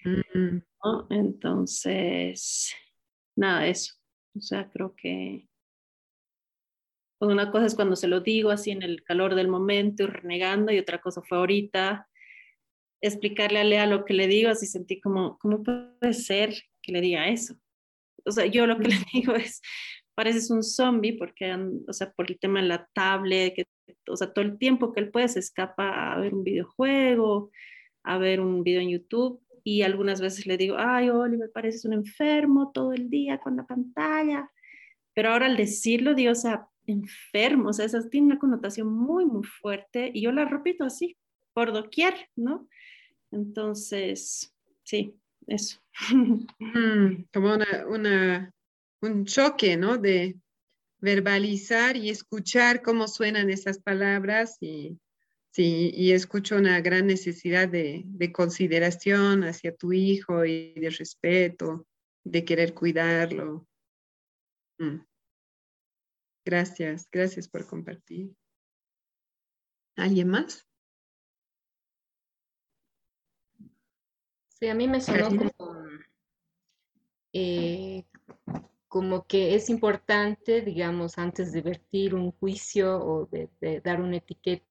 [0.04, 0.62] Mm.
[1.10, 2.74] Entonces,
[3.36, 4.01] nada, eso.
[4.34, 5.48] O sea, creo que
[7.18, 10.06] pues una cosa es cuando se lo digo así en el calor del momento y
[10.06, 12.08] renegando y otra cosa fue ahorita
[13.00, 16.52] explicarle a Lea lo que le digo, así sentí como, ¿cómo puede ser
[16.82, 17.54] que le diga eso?
[18.24, 19.60] O sea, yo lo que le digo es,
[20.16, 21.52] pareces un zombie porque,
[21.86, 23.66] o sea, por el tema de la tablet, que,
[24.08, 27.52] o sea, todo el tiempo que él puede se escapa a ver un videojuego,
[28.02, 31.92] a ver un video en YouTube y algunas veces le digo, ay, Oliver, pareces un
[31.92, 34.50] enfermo todo el día con la pantalla.
[35.14, 39.24] Pero ahora al decirlo, digo, o sea, enfermo, o sea, eso tiene una connotación muy,
[39.24, 41.16] muy fuerte y yo la repito así,
[41.52, 42.68] por doquier, ¿no?
[43.30, 45.16] Entonces, sí,
[45.46, 45.80] eso.
[46.58, 47.54] Mm, como
[47.88, 48.52] una,
[49.02, 49.98] un choque, ¿no?
[49.98, 50.38] De
[51.00, 54.96] verbalizar y escuchar cómo suenan esas palabras y,
[55.52, 61.86] sí, y escucho una gran necesidad de, de consideración hacia tu hijo y de respeto,
[62.24, 63.66] de querer cuidarlo.
[64.78, 64.98] Mm.
[66.44, 68.34] Gracias, gracias por compartir.
[69.96, 70.66] ¿Alguien más?
[74.48, 75.52] Sí, a mí me sonó como,
[77.32, 78.04] eh,
[78.88, 84.64] como que es importante, digamos, antes de vertir un juicio o de, dar una etiqueta,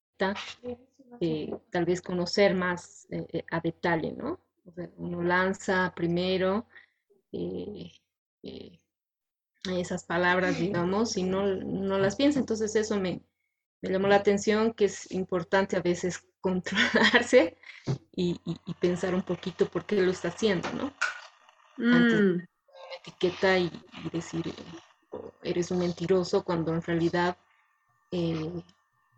[1.19, 4.39] eh, tal vez conocer más eh, a detalle, ¿no?
[4.97, 6.67] uno lanza primero
[9.69, 12.39] esas palabras, digamos, y no, no las piensa.
[12.39, 13.21] Entonces eso me,
[13.81, 17.57] me, llamó la atención, que es importante a veces controlarse
[18.15, 20.93] y, y, pensar un poquito por qué lo está haciendo, ¿no?
[21.77, 22.33] Antes de mm.
[22.33, 22.47] una
[22.99, 23.71] etiqueta y,
[24.11, 27.37] decir, eh, eres un mentiroso, cuando en realidad
[28.11, 28.63] eh,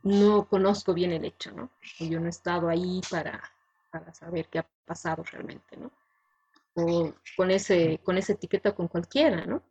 [0.04, 1.70] no conozco bien el hecho, ¿no?
[2.00, 3.42] yo no he estado ahí para,
[3.90, 5.92] para saber qué ha pasado realmente, ¿no?
[6.76, 9.64] O con, ese, con esa etiqueta con cualquiera, ¿no?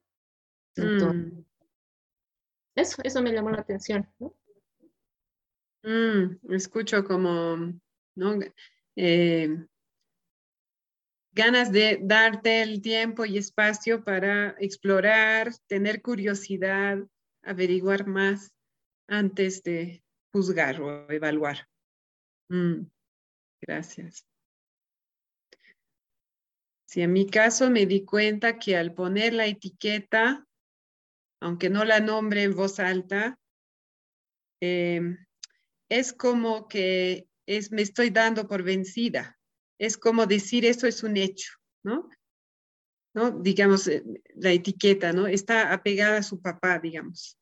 [0.76, 1.44] Mm.
[2.74, 4.09] Eso, eso me llamó la atención.
[4.18, 4.34] ¿no?
[5.82, 7.72] Mm, escucho como,
[8.14, 8.38] ¿no?
[8.96, 9.66] Eh,
[11.32, 16.98] ganas de darte el tiempo y espacio para explorar, tener curiosidad,
[17.42, 18.52] averiguar más
[19.09, 20.01] antes de
[20.32, 21.68] juzgar o evaluar.
[22.48, 22.86] Mm,
[23.60, 24.26] gracias.
[26.86, 30.46] Si en mi caso me di cuenta que al poner la etiqueta
[31.42, 33.38] aunque no la nombre en voz alta,
[34.60, 35.18] em,
[35.90, 39.38] es como que es, me estoy dando por vencida.
[39.78, 41.52] Es como decir, eso es un hecho,
[41.82, 42.09] ¿no?
[43.14, 43.32] ¿No?
[43.32, 44.04] Digamos, eh,
[44.36, 45.26] la etiqueta, ¿no?
[45.26, 47.36] Está apegada a su papá, digamos.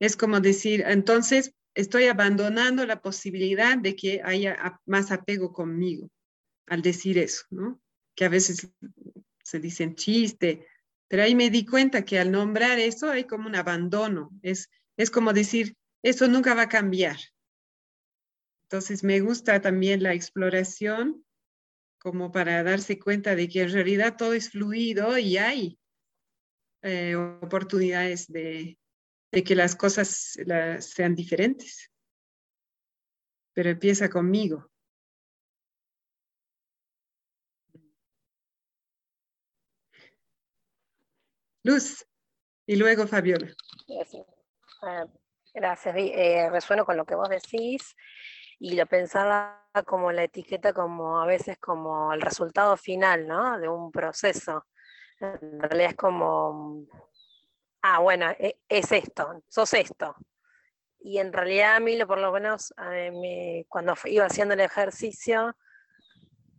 [0.00, 6.10] Es como decir, entonces estoy abandonando la posibilidad de que haya más apego conmigo
[6.66, 7.80] al decir eso, ¿no?
[8.14, 8.70] Que a veces
[9.42, 10.66] se dicen chiste,
[11.08, 14.30] pero ahí me di cuenta que al nombrar eso hay como un abandono.
[14.42, 17.18] Es, es como decir, eso nunca va a cambiar.
[18.64, 21.24] Entonces me gusta también la exploración
[21.98, 25.78] como para darse cuenta de que en realidad todo es fluido y hay
[26.82, 28.78] eh, oportunidades de,
[29.32, 30.36] que las cosas
[30.80, 31.90] sean diferentes.
[33.54, 34.70] Pero empieza conmigo.
[41.62, 42.06] Luz.
[42.66, 43.50] Y luego Fabiola.
[45.54, 45.96] Gracias.
[45.96, 47.96] Eh, resueno con lo que vos decís
[48.58, 53.58] y lo pensaba como la etiqueta, como a veces como el resultado final, ¿no?
[53.58, 54.66] De un proceso.
[55.18, 56.86] En realidad es como,
[57.82, 60.14] ah, bueno, e, es esto, sos esto.
[61.00, 62.72] Y en realidad a mí, por lo menos,
[63.68, 65.56] cuando iba haciendo el ejercicio,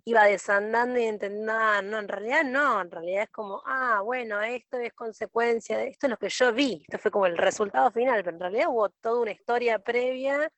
[0.06, 4.42] iba desandando y entendiendo, ah, no, en realidad no, en realidad es como, ah, bueno,
[4.42, 7.90] esto es consecuencia, de, esto es lo que yo vi, esto fue como el resultado
[7.92, 10.52] final, pero en realidad hubo toda una historia previa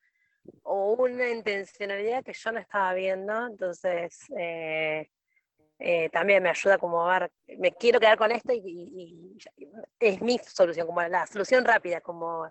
[0.62, 5.08] o una intencionalidad que yo no estaba viendo, entonces eh,
[5.78, 9.36] eh, también me ayuda como a ver, me quiero quedar con esto y, y
[10.00, 12.50] es mi solución, como la solución rápida, como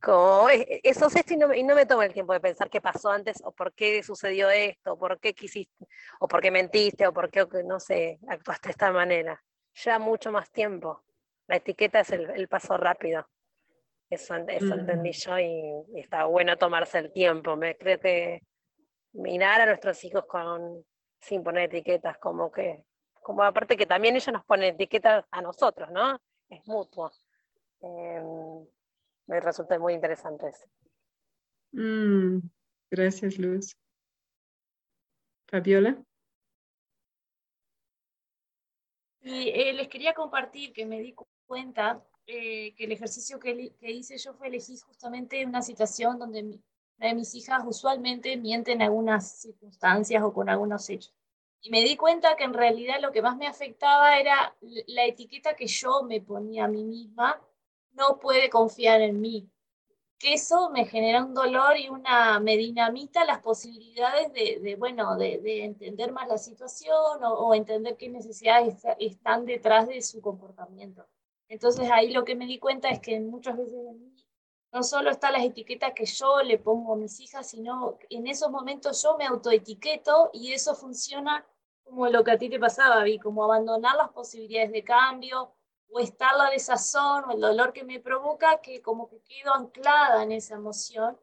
[0.00, 2.80] como eso es esto y no, y no me tomo el tiempo de pensar qué
[2.80, 5.86] pasó antes o por qué sucedió esto, o por qué quisiste,
[6.20, 9.42] o por qué mentiste, o por qué, no sé, actuaste de esta manera.
[9.74, 11.02] Ya mucho más tiempo.
[11.46, 13.26] La etiqueta es el, paso rápido.
[14.08, 17.56] Eso, entendí yo y, está bueno tomarse el tiempo.
[17.56, 18.42] Me creo que
[19.12, 20.84] mirar a nuestros hijos con,
[21.24, 22.84] sin poner etiquetas, como que,
[23.22, 26.20] como aparte que también ellos nos ponen etiquetas a nosotros, ¿no?
[26.48, 27.10] Es mutuo.
[27.80, 28.66] Em,
[29.26, 30.52] me resulta muy interesante.
[31.72, 32.38] Mm,
[32.90, 33.74] gracias, Luz.
[35.48, 36.02] Fabiola.
[39.22, 41.14] Y eh, les quería compartir que me di
[41.46, 46.58] cuenta eh, que el ejercicio que, que, hice yo fue elegir justamente una situación donde
[46.98, 51.14] de mis hijas usualmente mienten en algunas circunstancias o con algunos hechos.
[51.60, 54.54] Y me di cuenta que en realidad lo que más me afectaba era
[54.86, 57.40] la etiqueta que yo me ponía a mí misma,
[57.92, 59.50] no puede confiar en mí.
[60.18, 65.16] Que eso me genera un dolor y una, me dinamita las posibilidades de, de bueno,
[65.16, 70.20] de, de, entender más la situación o, o entender qué necesidades están detrás de su
[70.20, 71.06] comportamiento.
[71.48, 73.78] Entonces ahí lo que me di cuenta es que muchas veces
[74.74, 78.50] no solo están las etiquetas que yo le pongo a mis hijas, sino en esos
[78.50, 81.46] momentos yo me autoetiqueto y eso funciona
[81.84, 85.54] como lo que a ti te pasaba, Vi, como abandonar las posibilidades de cambio
[85.90, 90.24] o estar la desazón o el dolor que me provoca, que como que quedo anclada
[90.24, 91.16] en esa emoción.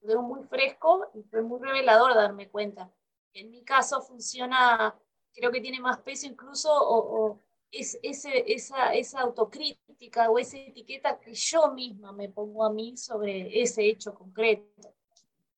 [0.00, 2.88] Fue muy fresco y fue muy revelador darme cuenta.
[3.32, 4.96] En mi caso funciona,
[5.34, 11.34] creo que tiene más peso incluso, es, ese, esa, esa autocrítica o esa etiqueta que
[11.34, 14.94] yo misma me pongo a mí sobre ese hecho concreto.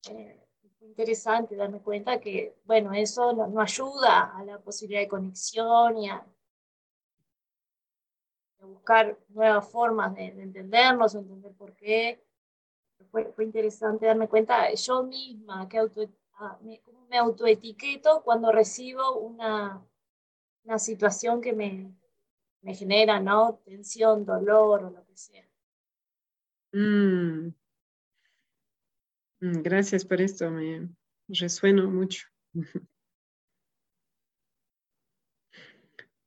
[0.09, 0.39] Eh,
[0.81, 6.25] interesante darme cuenta que, bueno, eso no, ayuda a la posibilidad de conexión y a,
[8.59, 12.23] buscar nuevas formas de, entendernos, entender por qué.
[13.11, 16.01] Fue, fue, interesante darme cuenta yo misma que auto,
[16.35, 19.85] ah, me, me autoetiqueto cuando recibo una,
[20.63, 21.93] una situación que me,
[22.63, 23.61] me genera, ¿no?
[23.65, 25.45] Tensión, dolor o lo que sea.
[26.71, 27.53] Mm.
[29.41, 30.89] Mm, gracias por esto, me
[31.27, 32.25] resueno mucho.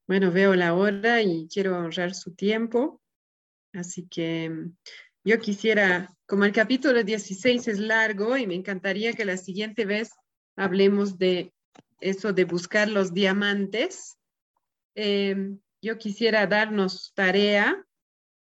[0.09, 3.03] Bueno, veo la hora y quiero honrar su tiempo,
[3.73, 4.77] así que mm,
[5.25, 10.13] yo quisiera, como el capítulo 16 es largo y me encantaría que la siguiente vez
[10.55, 11.53] hablemos de
[12.01, 14.17] eso de buscar los diamantes,
[14.95, 15.57] eh,
[15.87, 17.87] yo quisiera darnos tarea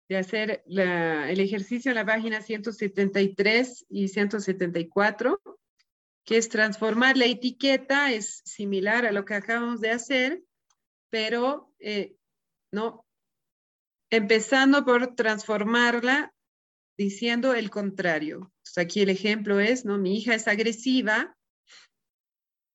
[0.08, 5.42] de hacer el ejercicio en la página 173 y 174,
[6.26, 10.44] que es transformar la etiqueta, es similar a lo que acabamos de hacer,
[11.10, 12.16] pero eh,
[12.72, 13.04] no,
[14.12, 16.36] empezando por transformarla
[17.00, 18.54] diciendo el contrario.
[18.78, 19.98] aquí el ejemplo es, ¿no?
[19.98, 21.36] Mi hija es agresiva,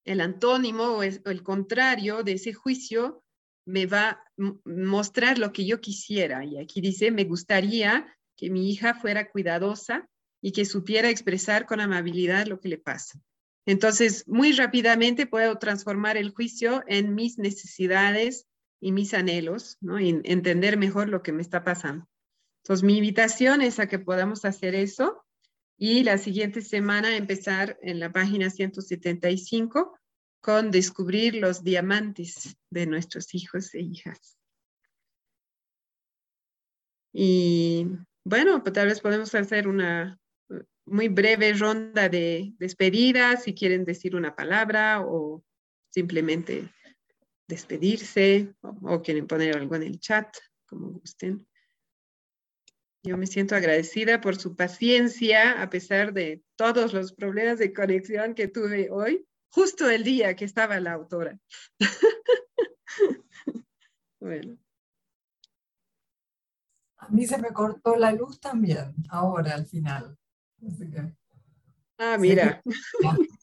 [0.04, 3.22] el antónimo o el contrario de ese juicio
[3.68, 4.24] me va a
[4.64, 6.44] mostrar lo que yo quisiera.
[6.44, 10.08] Y aquí dice, me gustaría que mi hija fuera cuidadosa
[10.40, 13.20] y que supiera expresar con amabilidad lo que le pasa.
[13.66, 18.46] Entonces, muy rápidamente puedo transformar el juicio en mis necesidades
[18.80, 20.00] y mis anhelos, ¿no?
[20.00, 22.08] Y entender mejor lo que me está pasando.
[22.62, 25.22] Entonces, mi invitación es a que podamos hacer eso
[25.76, 29.97] y la siguiente semana empezar en la página 175
[30.40, 34.38] con descubrir los diamantes de nuestros hijos e hijas.
[37.12, 37.86] Y
[38.24, 40.18] bueno, pues tal vez podemos hacer una
[40.86, 45.44] muy breve ronda de despedida, si quieren decir una palabra o
[45.90, 46.68] simplemente
[47.46, 50.28] despedirse o, quieren poner algo en el chat,
[50.66, 51.46] como gusten.
[53.02, 58.34] Yo me siento agradecida por su paciencia a pesar de todos los problemas de conexión
[58.34, 61.38] que tuve hoy justo el día que estaba la autora.
[64.20, 64.58] bueno.
[66.96, 70.18] A mí se me cortó la luz también, ahora al final.
[71.98, 72.62] ah, mira.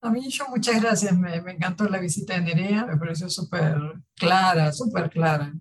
[0.00, 3.76] A mí yo muchas gracias, me, encantó la visita de Nerea, me pareció súper
[4.14, 5.52] clara, súper clara.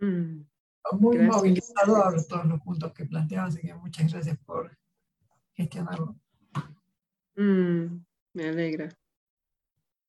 [0.00, 0.42] Mm,
[0.92, 4.76] muy movilizador todos los puntos que planteaba, así que muchas gracias por
[5.54, 6.16] gestionarlo.
[7.36, 8.04] Mm,
[8.34, 8.88] me alegra.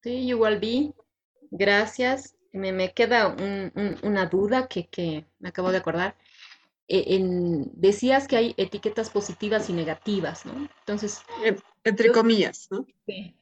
[0.04, 0.94] Sí, igual vi.
[1.52, 2.36] Gracias.
[2.52, 3.36] Me, me queda
[4.04, 6.16] una duda que, que, me acabo de acordar.
[6.88, 10.54] E, en, decías que hay etiquetas positivas y negativas, ¿no?
[10.80, 11.22] Entonces...
[11.44, 12.86] Eh, entre comillas, ¿no?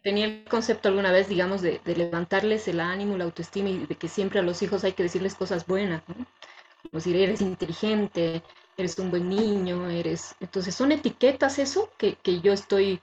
[0.02, 4.10] Tenía el concepto alguna vez, digamos, de, levantarles el ánimo, la autoestima y de que
[4.10, 6.15] siempre a los hijos hay que decirles cosas buenas, ¿no?
[6.15, 8.44] Como decir, eres inteligente,
[8.78, 10.36] eres un buen niño, eres...
[10.41, 12.99] Entonces, son etiquetas eso que, que yo estoy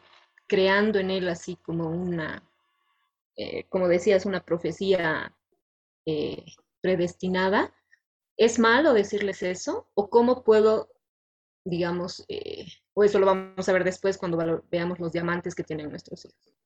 [0.50, 2.42] creando en él así como una,
[3.36, 5.32] eh, como decías, una profecía
[6.04, 6.44] eh,
[6.80, 7.72] predestinada.
[8.40, 9.90] ¿Es malo decirles eso?
[9.92, 10.90] ¿O cómo puedo,
[11.62, 12.64] digamos, eh,
[12.94, 16.56] o eso lo vamos a ver después cuando veamos los diamantes que tienen nuestros hijos.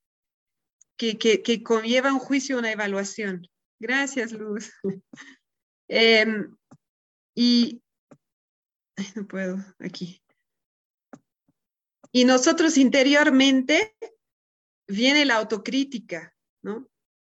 [0.97, 3.47] Que, conlleva un juicio, una evaluación.
[3.79, 4.71] Gracias, Luz.
[5.87, 6.57] Em,
[7.35, 7.79] y,
[9.15, 10.19] no puedo, aquí.
[12.11, 13.95] Y nosotros interiormente
[14.87, 16.89] viene la autocrítica, ¿no?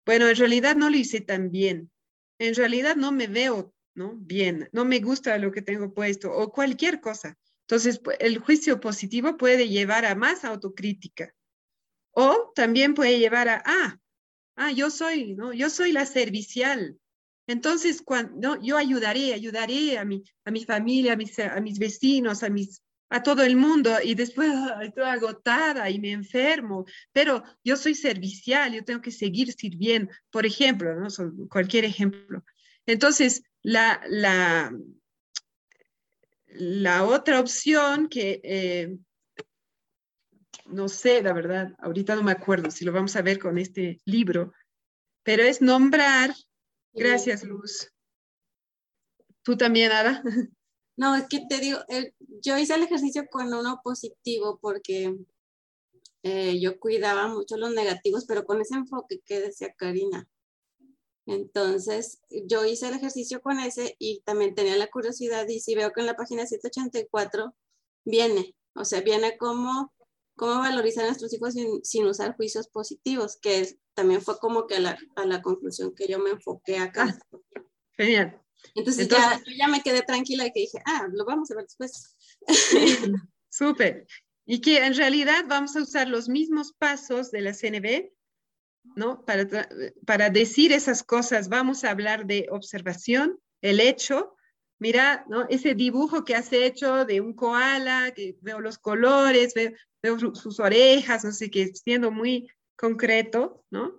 [0.07, 1.91] Bueno, en realidad no lo hice tan bien.
[2.39, 4.15] En realidad no me veo ¿no?
[4.15, 7.37] bien, no me gusta lo que tengo puesto o cualquier cosa.
[7.63, 11.35] Entonces, el juicio positivo puede llevar a más autocrítica
[12.21, 13.97] o también puede llevar a, ah,
[14.57, 15.53] ah, yo soy, ¿no?
[15.53, 16.99] Yo soy la servicial.
[17.47, 22.43] Entonces, cuando, yo ayudaré, ayudaré a mi, a mi familia, a mis, a mis vecinos,
[22.43, 24.51] a mis a todo el mundo y después
[24.83, 30.45] estoy agotada y me enfermo, pero yo soy servicial, yo tengo que seguir sirviendo, por
[30.45, 31.09] ejemplo, ¿no?
[31.49, 32.45] cualquier ejemplo.
[32.85, 34.77] Entonces, la, la,
[36.49, 38.99] la otra opción que, eh,
[40.69, 44.01] no sé, la verdad, ahorita no me acuerdo si lo vamos a ver con este
[44.05, 44.53] libro,
[45.23, 46.35] pero es nombrar,
[46.93, 47.93] gracias Luz.
[49.43, 50.23] ¿Tú también, Ada?
[50.97, 51.79] No, es que te digo,
[52.43, 55.17] yo hice el ejercicio con uno positivo porque
[56.25, 60.29] eh, yo cuidaba mucho los negativos, pero con ese enfoque que decía Karina.
[61.25, 65.93] Entonces, yo hice el ejercicio con ese y también tenía la curiosidad y si veo
[65.93, 67.55] que en la página 784
[68.05, 69.93] viene, o sea, viene como
[70.39, 74.81] cómo valorizar a nuestros hijos sin, usar juicios positivos, que también fue como que a
[74.81, 77.19] la, a la conclusión que yo me enfoqué acá.
[77.21, 77.61] Ah,
[77.97, 78.41] genial.
[78.75, 82.17] Entonces, ya, ya, me quedé tranquila y que dije, ah, lo vamos a ver después.
[83.51, 84.07] Súper.
[84.47, 88.11] Y que en realidad vamos a usar los mismos pasos de la CNB,
[88.97, 89.25] ¿no?
[89.25, 89.69] Para,
[90.07, 94.37] para decir esas cosas, vamos a hablar de observación, el hecho.
[94.79, 95.47] Mira, ¿no?
[95.49, 101.25] Ese dibujo que has hecho de un koala, que veo los colores, veo, sus orejas,
[101.25, 103.99] no sé qué, siendo muy concreto, ¿no?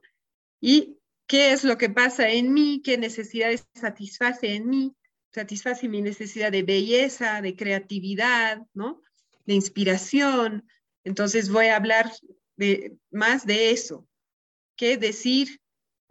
[0.61, 0.97] Y
[1.27, 4.95] qué es lo que pasa en mí, qué necesidades satisface en mí,
[5.33, 9.01] satisface mi necesidad de belleza, de creatividad, ¿no?
[9.45, 10.65] De inspiración.
[11.03, 12.11] Entonces voy a hablar
[12.55, 14.07] de, más de eso,
[14.77, 15.59] que decir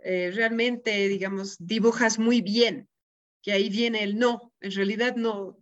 [0.03, 2.89] eh, realmente, digamos, dibujas muy bien,
[3.43, 5.59] que ahí viene el no, en realidad no,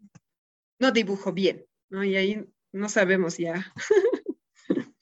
[0.78, 2.04] no dibujo bien, ¿no?
[2.04, 3.72] Y ahí no sabemos ya.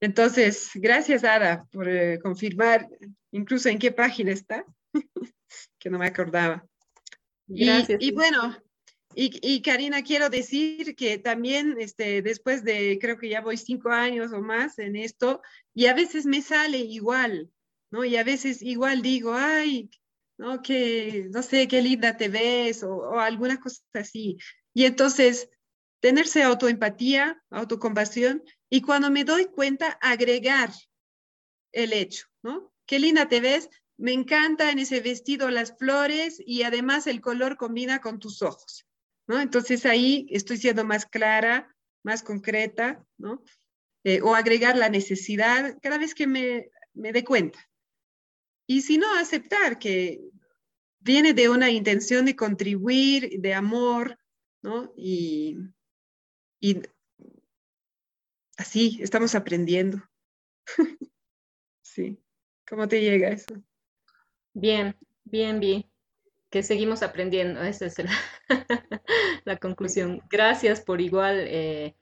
[0.00, 2.88] Entonces, gracias Ada por eh, confirmar
[3.30, 4.64] incluso en qué página está,
[5.78, 6.66] que no me acordaba.
[7.46, 8.56] Y, bueno,
[9.14, 14.32] y, Karina, quiero decir que también este, después de, creo que ya voy cinco años
[14.32, 15.42] o más en esto,
[15.74, 17.50] y a veces me sale igual,
[17.90, 18.04] ¿no?
[18.04, 19.90] Y a veces igual digo, ay,
[20.38, 20.62] ¿no?
[20.62, 24.38] Que, no sé, qué linda te ves o, o alguna cosa así.
[24.72, 25.48] Y entonces,
[26.00, 30.70] tenerse autoempatía, autocompasión, y cuando me doy cuenta, agregar
[31.72, 32.74] el hecho, ¿no?
[32.86, 37.56] qué linda te ves, me encanta en ese vestido las flores y además el color
[37.56, 38.86] combina con tus ojos,
[39.26, 39.40] ¿no?
[39.40, 43.42] Entonces ahí estoy siendo más clara, más concreta, ¿no?
[44.02, 47.58] Eh, o agregar la necesidad cada vez que me, me dé cuenta.
[48.66, 50.20] Y si no, aceptar que
[51.00, 54.18] viene de una intención de contribuir, de amor,
[54.62, 54.92] ¿no?
[54.96, 55.58] Y,
[56.60, 56.82] y
[58.56, 60.02] así estamos aprendiendo.
[61.82, 62.18] sí.
[62.66, 63.54] ¿Cómo te llega eso?
[64.54, 65.84] Bien, bien, bien.
[66.50, 67.96] Que seguimos aprendiendo, esa es
[69.44, 70.22] la, conclusión.
[70.30, 71.96] Gracias por igual, eh,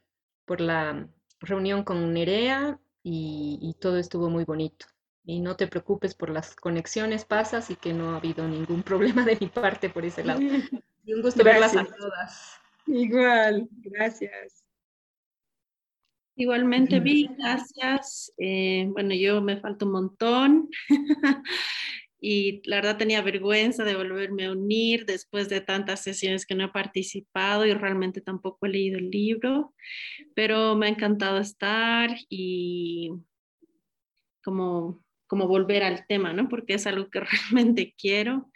[0.45, 1.09] por la
[1.41, 4.87] reunión con Nerea y, todo estuvo muy bonito.
[5.25, 9.25] Y no te preocupes por las conexiones, pasa, así que no ha habido ningún problema
[9.25, 10.41] de mi parte por ese lado.
[10.41, 12.61] Y un gusto verlas a todas.
[12.87, 14.65] Igual, gracias.
[16.35, 18.33] Igualmente, Vi, gracias.
[18.39, 20.71] Eh, bueno, yo me falta un montón
[22.21, 26.65] y la verdad tenía vergüenza de volverme a unir después de tantas sesiones que no
[26.65, 29.75] he participado y realmente tampoco he leído el libro,
[30.35, 33.13] pero me ha encantado estar y
[34.43, 36.47] como, como volver al tema, ¿no?
[36.47, 37.21] Porque es algo que
[37.55, 38.53] realmente quiero.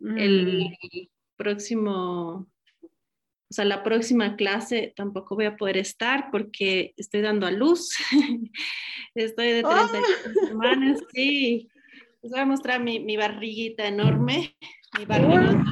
[0.00, 1.08] El mm.
[1.36, 2.48] próximo
[3.48, 7.94] o sea, la próxima clase tampoco voy a poder estar porque estoy dando a luz.
[9.14, 11.68] estoy de 30 semanas, sí.
[12.22, 14.56] Les voy a mostrar mi, mi barriguita enorme.
[14.98, 15.64] Mi barriguita.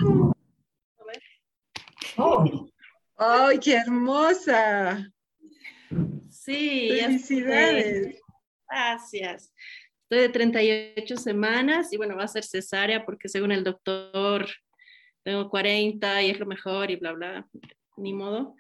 [2.17, 2.71] Oh.
[3.17, 5.13] ¡Ay, qué hermosa!
[6.31, 8.21] Sí, felicidades.
[8.69, 9.53] Gracias.
[10.15, 14.47] Estoy de 38 semanas y bueno, va a ser cesárea porque según el doctor
[15.25, 17.49] tengo 40 y es lo mejor y bla, bla,
[17.97, 18.55] ni modo.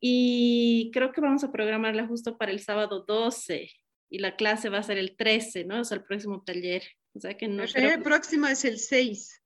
[0.00, 3.68] Y creo que vamos a programarla justo para el sábado 12
[4.10, 5.80] y la clase va a ser el 13, ¿no?
[5.80, 6.84] O sea, el próximo taller.
[7.14, 7.64] O sea que no.
[7.64, 9.42] El próximo es el 6,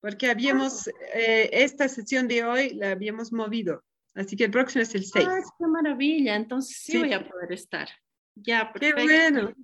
[0.00, 3.82] porque habíamos, eh, esta sesión de hoy la habíamos movido.
[4.14, 5.26] Así que el próximo es el 6.
[5.28, 6.36] ¡Ah, qué maravilla!
[6.36, 7.88] Entonces sí, voy a poder estar.
[8.42, 8.96] Ya, perfecto.
[8.96, 9.54] Qué bueno.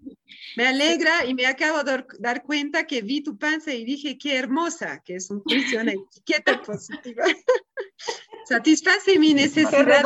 [0.56, 4.36] Me alegra y me acabo de dar cuenta que vi tu panza y dije, qué
[4.36, 7.24] hermosa, que es un juicio, una etiqueta positiva.
[8.46, 10.04] Satisface mi necesidad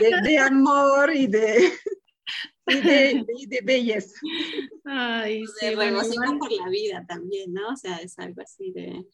[0.00, 1.70] de, de, amor y de,
[2.66, 4.18] y de, de, belleza.
[4.84, 7.68] Ay, sí, de regocijo por la vida también, ¿no?
[7.68, 9.04] O sea, es algo así de...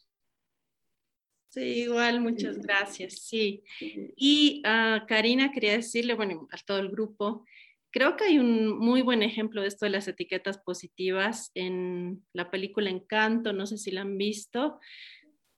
[1.48, 3.64] Sí, igual, muchas gracias, sí.
[3.80, 7.44] Y uh, Karina, quería decirle, bueno, a todo el grupo,
[7.92, 12.50] Creo que hay un muy buen ejemplo de esto de las etiquetas positivas en la
[12.50, 14.78] película Encanto, no sé si la han visto,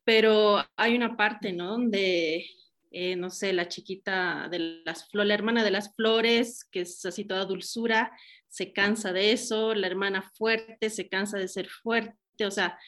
[0.04, 1.72] pero hay una parte, ¿no?
[1.72, 2.46] Donde,
[2.90, 7.04] eh, no sé, la chiquita de las flores, la hermana de las flores, que es
[7.04, 8.12] así toda dulzura,
[8.48, 12.78] se cansa de eso, la hermana fuerte se cansa de ser fuerte, o sea,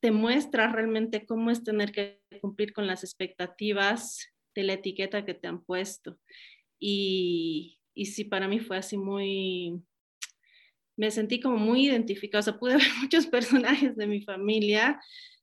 [0.00, 5.34] te muestra realmente cómo es tener que cumplir con las expectativas de la etiqueta que
[5.34, 6.18] te han puesto.
[6.78, 9.82] Y, y sí, para mí fue así muy,
[10.96, 15.00] me sentí como muy identificada, o sea, pude ver muchos personajes de mi familia,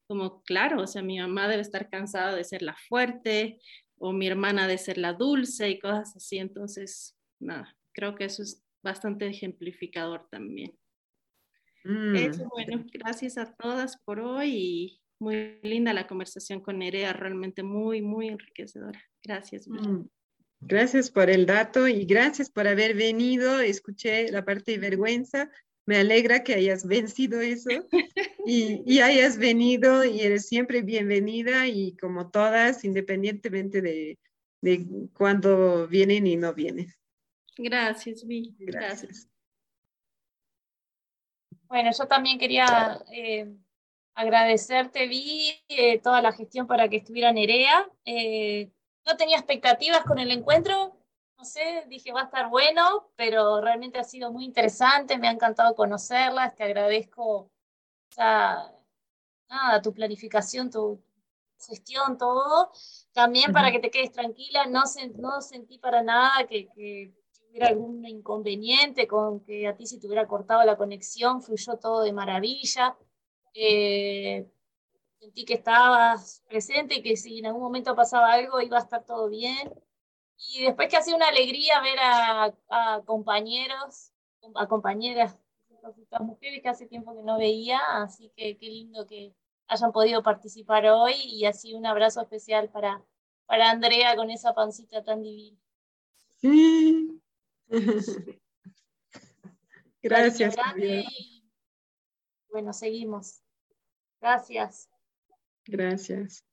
[0.08, 3.60] como claro, o sea, mi mamá debe estar cansada de ser la fuerte,
[3.98, 8.44] o mi hermana de ser la dulce y cosas así, entonces, nada, creo que eso
[8.44, 10.78] es bastante ejemplificador también.
[11.84, 12.16] Mm.
[12.16, 17.64] Eso, bueno, gracias a todas por hoy y muy linda la conversación con Nerea, realmente
[17.64, 19.02] muy, muy enriquecedora.
[19.24, 19.68] Gracias.
[19.68, 20.08] Mm.
[20.62, 23.60] Gracias por el dato y gracias por haber venido.
[23.60, 25.50] Escuché la parte de vergüenza.
[25.86, 27.70] Me alegra que hayas vencido eso
[28.46, 34.20] y, hayas venido y eres siempre bienvenida y como todas, independientemente de,
[34.62, 36.94] de cuándo vienen y no vienen.
[37.58, 38.56] Gracias, Vi.
[38.60, 39.28] Gracias.
[41.68, 43.52] Bueno, yo también quería eh,
[44.14, 47.90] agradecerte, Vi, eh, toda la gestión para que estuviera Nerea.
[48.06, 48.70] Eh,
[49.06, 50.96] no tenía expectativas con el encuentro,
[51.38, 55.32] no sé, dije va a estar bueno, pero realmente ha sido muy interesante, me ha
[55.32, 57.50] encantado conocerla, te agradezco
[59.50, 61.02] nada, tu planificación, tu
[61.60, 62.72] gestión, todo.
[63.14, 64.84] También para que te quedes tranquila, no,
[65.18, 67.14] no sentí para nada que, que
[67.50, 72.04] hubiera algún inconveniente con que a ti se te hubiera cortado la conexión, fluyó todo
[72.04, 72.96] de maravilla.
[73.54, 74.48] Eh,
[75.22, 79.06] sentí que estabas presente y que si en algún momento pasaba algo iba a estar
[79.06, 79.72] todo bien.
[80.54, 82.52] Y después que ha sido una alegría ver a,
[83.06, 84.12] compañeros,
[84.56, 85.38] a compañeras,
[86.12, 89.36] a mujeres que hace tiempo que no veía, así que qué lindo que
[89.68, 93.04] hayan podido participar hoy y así un abrazo especial para,
[93.46, 95.60] para Andrea con esa pancita tan divina.
[100.02, 100.56] Gracias.
[102.50, 103.44] bueno, seguimos.
[104.20, 104.91] Gracias.
[105.66, 106.46] Gracias.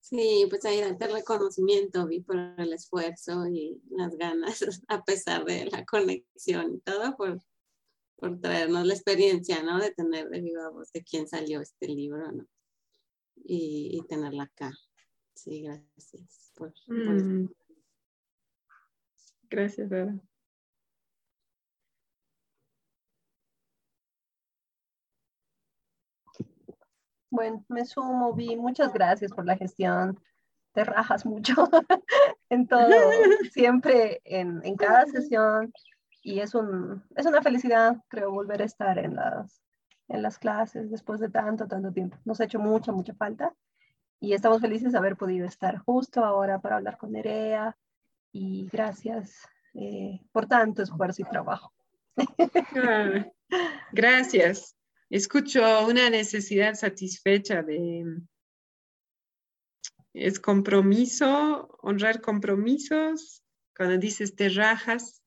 [0.00, 5.66] Sí, pues ahí darte reconocimiento, vi por el esfuerzo y las ganas, a pesar de
[5.66, 7.42] la conexión y todo, por,
[8.16, 9.78] por traernos la experiencia, ¿no?
[9.78, 12.46] De tener de viva voz de quién salió este libro, ¿no?
[13.44, 14.72] Y, tenerla acá.
[15.34, 16.52] Sí, gracias.
[16.54, 17.48] Por, mm.
[19.50, 20.18] Gracias, Vera.
[27.30, 28.56] Bueno, me sumo, Vi.
[28.56, 30.18] Muchas gracias por la gestión.
[30.72, 31.54] Te rajas mucho
[32.50, 32.88] en todo,
[33.52, 35.72] siempre en, en, cada sesión.
[36.22, 39.62] y es, un, es una felicidad, creo, volver a estar en las,
[40.08, 42.16] en las clases después de tanto, tanto tiempo.
[42.24, 43.54] Nos ha hecho mucha, mucha falta
[44.20, 47.76] y estamos felices de haber podido estar justo ahora para hablar con Nerea
[48.32, 51.72] y gracias eh, por tanto esfuerzo y trabajo.
[52.76, 53.24] Ah,
[53.92, 54.77] gracias.
[55.10, 58.04] Escucho una necesidad satisfecha de...
[60.14, 63.42] Es compromiso, honrar compromisos,
[63.76, 65.22] cuando dices te rajas,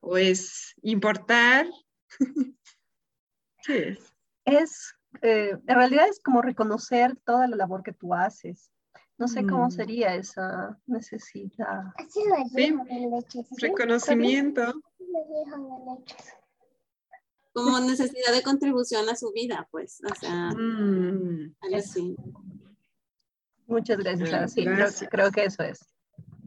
[0.00, 1.66] o es importar.
[3.64, 4.12] ¿Qué es?
[4.44, 8.70] Es, eh, en realidad es como reconocer toda la labor que tú haces.
[9.18, 9.70] No sé cómo mm.
[9.70, 11.84] sería esa necesidad.
[12.08, 12.20] Sí,
[13.58, 14.74] reconocimiento.
[17.56, 20.02] Como necesidad de contribución a su vida, pues.
[20.04, 21.54] O sea, mm.
[23.66, 24.52] Muchas gracias.
[24.52, 24.62] Sí,
[25.10, 25.80] creo, que eso es.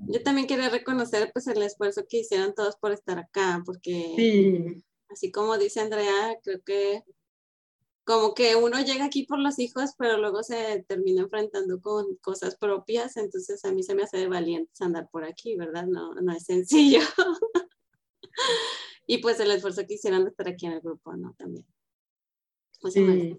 [0.07, 5.31] Yo también quería reconocer pues el esfuerzo que hicieron todos por estar acá, porque así
[5.31, 7.03] como dice Andrea, creo que
[8.03, 12.56] como que uno llega aquí por los hijos, pero luego se termina enfrentando con cosas
[12.56, 15.88] propias, entonces a mí se me hace de valientes andar por aquí, ¿verdad?
[15.88, 17.02] No, no es sencillo.
[19.11, 21.34] y pues el esfuerzo que hicieron de estar aquí en el grupo, ¿no?
[21.34, 21.65] También.
[22.80, 23.36] Pues sí.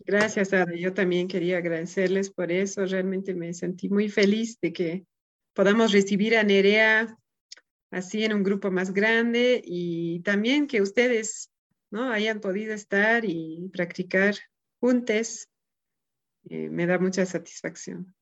[0.00, 0.74] Gracias, Ada.
[0.74, 2.84] Yo también quería agradecerles por eso.
[2.86, 5.06] Realmente me sentí muy feliz de que
[5.52, 7.16] podamos recibir a Nerea
[7.92, 11.52] así en un grupo más grande y también que ustedes
[11.92, 12.10] ¿no?
[12.10, 14.34] hayan podido estar y practicar
[14.80, 15.48] juntos,
[16.50, 18.12] eh, me da mucha satisfacción.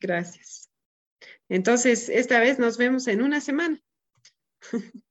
[0.00, 0.70] Gracias.
[1.48, 3.80] Entonces, esta vez nos vemos en una semana.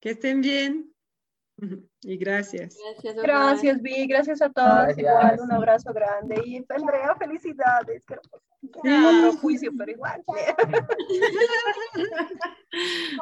[0.00, 0.94] que estén bien.
[2.02, 2.76] Y gracias.
[2.94, 4.06] Gracias, gracias Vi.
[4.06, 4.96] Gracias a todos.
[4.96, 6.40] Igual, un abrazo grande.
[6.44, 8.04] Y Andrea, felicidades.
[8.62, 10.22] Otro juicio, pero igual.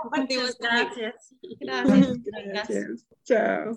[0.02, 0.58] Compartimos.
[0.60, 1.34] Gracias.
[1.60, 2.22] Gracias.
[2.22, 3.06] Gracias.
[3.24, 3.76] Chao.